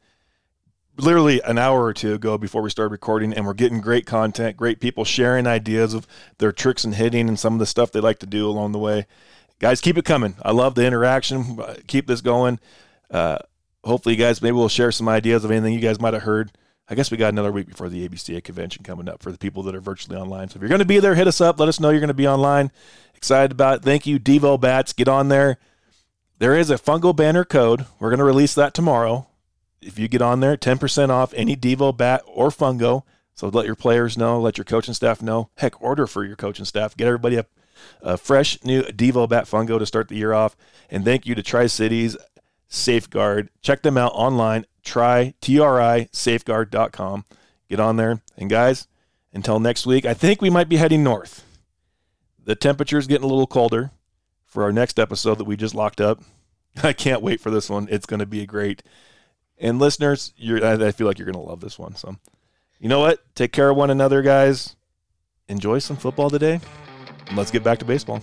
literally 0.97 1.41
an 1.41 1.57
hour 1.57 1.83
or 1.83 1.93
two 1.93 2.13
ago 2.13 2.37
before 2.37 2.61
we 2.61 2.69
started 2.69 2.91
recording, 2.91 3.33
and 3.33 3.45
we're 3.45 3.53
getting 3.53 3.81
great 3.81 4.05
content, 4.05 4.57
great 4.57 4.79
people 4.79 5.05
sharing 5.05 5.47
ideas 5.47 5.93
of 5.93 6.07
their 6.37 6.51
tricks 6.51 6.83
and 6.83 6.95
hitting 6.95 7.27
and 7.27 7.39
some 7.39 7.53
of 7.53 7.59
the 7.59 7.65
stuff 7.65 7.91
they 7.91 7.99
like 7.99 8.19
to 8.19 8.25
do 8.25 8.47
along 8.47 8.71
the 8.71 8.79
way. 8.79 9.05
Guys, 9.59 9.81
keep 9.81 9.97
it 9.97 10.05
coming. 10.05 10.35
I 10.41 10.51
love 10.51 10.75
the 10.75 10.85
interaction. 10.85 11.59
Keep 11.87 12.07
this 12.07 12.21
going. 12.21 12.59
Uh, 13.09 13.39
hopefully, 13.83 14.15
you 14.15 14.21
guys 14.21 14.41
maybe 14.41 14.53
we'll 14.53 14.69
share 14.69 14.91
some 14.91 15.07
ideas 15.07 15.43
of 15.43 15.51
anything 15.51 15.73
you 15.73 15.79
guys 15.79 15.99
might 15.99 16.13
have 16.13 16.23
heard. 16.23 16.51
I 16.87 16.93
guess 16.93 17.09
we 17.09 17.17
got 17.17 17.33
another 17.33 17.51
week 17.51 17.67
before 17.67 17.89
the 17.89 18.07
ABCA 18.07 18.43
convention 18.43 18.83
coming 18.83 19.09
up 19.09 19.23
for 19.23 19.31
the 19.31 19.39
people 19.39 19.63
that 19.63 19.75
are 19.75 19.81
virtually 19.81 20.17
online. 20.17 20.49
So 20.49 20.57
if 20.57 20.61
you're 20.61 20.69
going 20.69 20.79
to 20.79 20.85
be 20.85 20.99
there, 20.99 21.15
hit 21.15 21.27
us 21.27 21.41
up. 21.41 21.59
Let 21.59 21.69
us 21.69 21.79
know 21.79 21.89
you're 21.89 21.99
going 21.99 22.09
to 22.09 22.13
be 22.13 22.27
online. 22.27 22.71
Excited 23.15 23.51
about 23.51 23.77
it. 23.77 23.83
Thank 23.83 24.05
you, 24.05 24.19
Devo 24.19 24.59
Bats. 24.59 24.93
Get 24.93 25.07
on 25.07 25.29
there. 25.29 25.57
There 26.37 26.55
is 26.55 26.69
a 26.69 26.75
Fungo 26.75 27.15
Banter 27.15 27.45
code. 27.45 27.85
We're 27.99 28.09
going 28.09 28.19
to 28.19 28.25
release 28.25 28.53
that 28.55 28.73
tomorrow. 28.73 29.27
If 29.81 29.97
you 29.97 30.07
get 30.07 30.21
on 30.21 30.41
there, 30.41 30.57
10% 30.57 31.09
off 31.09 31.33
any 31.33 31.55
Devo 31.55 31.95
bat 31.95 32.23
or 32.27 32.49
fungo. 32.49 33.03
So 33.35 33.47
let 33.49 33.65
your 33.65 33.75
players 33.75 34.17
know, 34.17 34.39
let 34.39 34.57
your 34.57 34.65
coaching 34.65 34.93
staff 34.93 35.21
know. 35.21 35.49
Heck, 35.57 35.81
order 35.81 36.07
for 36.07 36.23
your 36.23 36.35
coaching 36.35 36.65
staff. 36.65 36.97
Get 36.97 37.07
everybody 37.07 37.37
a, 37.37 37.45
a 38.01 38.17
fresh 38.17 38.63
new 38.63 38.83
Devo 38.83 39.27
bat 39.27 39.45
fungo 39.45 39.79
to 39.79 39.85
start 39.85 40.07
the 40.07 40.17
year 40.17 40.33
off. 40.33 40.55
And 40.89 41.03
thank 41.03 41.25
you 41.25 41.35
to 41.35 41.43
Tri 41.43 41.67
Cities 41.67 42.17
Safeguard. 42.67 43.49
Check 43.61 43.81
them 43.81 43.97
out 43.97 44.11
online. 44.13 44.65
Try 44.83 45.33
T-R-I 45.41 46.09
safeguard.com. 46.11 47.25
Get 47.69 47.79
on 47.79 47.97
there. 47.97 48.21
And 48.37 48.49
guys, 48.49 48.87
until 49.33 49.59
next 49.59 49.85
week, 49.85 50.05
I 50.05 50.13
think 50.13 50.41
we 50.41 50.49
might 50.49 50.69
be 50.69 50.77
heading 50.77 51.03
north. 51.03 51.43
The 52.43 52.55
temperature's 52.55 53.07
getting 53.07 53.25
a 53.25 53.27
little 53.27 53.47
colder 53.47 53.91
for 54.45 54.63
our 54.63 54.71
next 54.71 54.99
episode 54.99 55.39
that 55.39 55.45
we 55.45 55.57
just 55.57 55.75
locked 55.75 55.99
up. 55.99 56.21
I 56.83 56.93
can't 56.93 57.21
wait 57.21 57.41
for 57.41 57.49
this 57.49 57.69
one. 57.69 57.87
It's 57.89 58.05
going 58.05 58.19
to 58.19 58.25
be 58.25 58.45
great. 58.45 58.83
And 59.57 59.79
listeners, 59.79 60.33
I 60.39 60.91
feel 60.91 61.07
like 61.07 61.17
you're 61.17 61.25
going 61.25 61.43
to 61.43 61.49
love 61.49 61.61
this 61.61 61.79
one. 61.79 61.95
So, 61.95 62.17
you 62.79 62.89
know 62.89 62.99
what? 62.99 63.23
Take 63.35 63.51
care 63.51 63.69
of 63.69 63.77
one 63.77 63.89
another, 63.89 64.21
guys. 64.21 64.75
Enjoy 65.47 65.79
some 65.79 65.97
football 65.97 66.29
today. 66.29 66.59
Let's 67.33 67.51
get 67.51 67.63
back 67.63 67.79
to 67.79 67.85
baseball. 67.85 68.21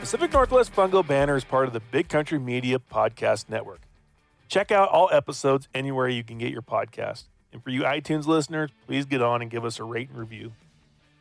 Pacific 0.00 0.32
Northwest 0.32 0.74
Fungo 0.74 1.06
Banter 1.06 1.36
is 1.36 1.44
part 1.44 1.68
of 1.68 1.72
the 1.72 1.78
Big 1.78 2.08
Country 2.08 2.38
Media 2.38 2.80
Podcast 2.80 3.48
Network. 3.48 3.80
Check 4.48 4.72
out 4.72 4.88
all 4.88 5.08
episodes 5.12 5.68
anywhere 5.72 6.08
you 6.08 6.24
can 6.24 6.36
get 6.36 6.50
your 6.50 6.62
podcast. 6.62 7.26
And 7.52 7.62
for 7.62 7.70
you 7.70 7.82
iTunes 7.82 8.26
listeners, 8.26 8.70
please 8.88 9.06
get 9.06 9.22
on 9.22 9.40
and 9.40 9.48
give 9.48 9.64
us 9.64 9.78
a 9.78 9.84
rate 9.84 10.08
and 10.08 10.18
review. 10.18 10.52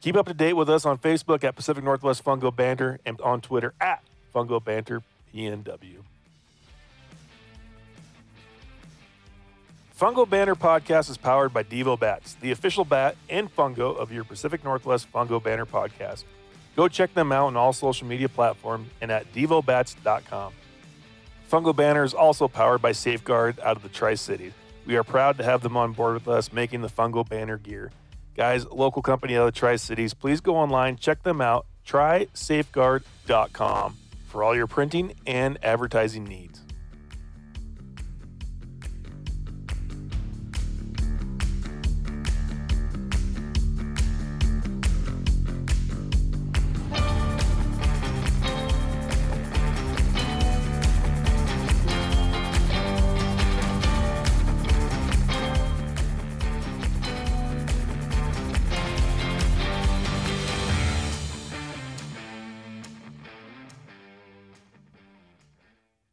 Keep 0.02 0.16
up 0.16 0.28
to 0.28 0.34
date 0.34 0.54
with 0.54 0.70
us 0.70 0.86
on 0.86 0.98
Facebook 0.98 1.44
at 1.44 1.56
Pacific 1.56 1.84
Northwest 1.84 2.24
Fungo 2.24 2.56
Banter 2.56 3.00
and 3.06 3.20
on 3.22 3.42
Twitter 3.42 3.74
at 3.82 4.02
Fungo 4.34 4.64
Banter 4.64 5.02
PNW. 5.34 6.04
Fungo 10.00 10.30
Banter 10.30 10.56
podcast 10.56 11.10
is 11.10 11.18
powered 11.18 11.52
by 11.52 11.62
Devo 11.62 12.00
Bats, 12.00 12.36
the 12.36 12.52
official 12.52 12.86
bat 12.86 13.18
and 13.30 13.54
fungo 13.54 13.98
of 13.98 14.14
your 14.14 14.24
Pacific 14.24 14.64
Northwest 14.64 15.12
Fungo 15.12 15.44
Banter 15.44 15.66
podcast. 15.66 16.24
Go 16.78 16.88
check 16.88 17.14
them 17.14 17.34
out 17.34 17.48
on 17.48 17.58
all 17.58 17.74
social 17.74 18.08
media 18.08 18.30
platforms 18.30 18.88
and 19.02 19.12
at 19.12 19.34
devobats.com. 19.34 20.54
Fungo 21.52 21.76
Banter 21.76 22.06
is 22.06 22.14
also 22.14 22.48
powered 22.48 22.82
by 22.82 22.94
Safeguard 22.94 23.60
out 23.60 23.76
of 23.76 23.84
the 23.84 23.90
Tri 23.90 24.14
Cities. 24.16 24.54
We 24.86 24.96
are 24.96 25.04
proud 25.04 25.38
to 25.40 25.44
have 25.44 25.62
them 25.62 25.76
on 25.76 25.92
board 25.92 26.14
with 26.14 26.30
us 26.30 26.54
making 26.54 26.82
the 26.82 26.88
Fungo 26.88 27.28
Banter 27.28 27.58
gear. 27.58 27.92
Guys, 28.40 28.66
local 28.68 29.02
company 29.02 29.36
out 29.36 29.50
of 29.50 29.54
the 29.54 29.60
Tri 29.60 29.76
Cities, 29.76 30.14
please 30.14 30.40
go 30.40 30.56
online, 30.56 30.96
check 30.96 31.24
them 31.24 31.42
out, 31.42 31.66
trisafeguard.com 31.86 33.98
for 34.28 34.46
all 34.46 34.56
your 34.56 34.66
printing 34.66 35.14
and 35.28 35.58
advertising 35.62 36.24
needs. 36.24 36.62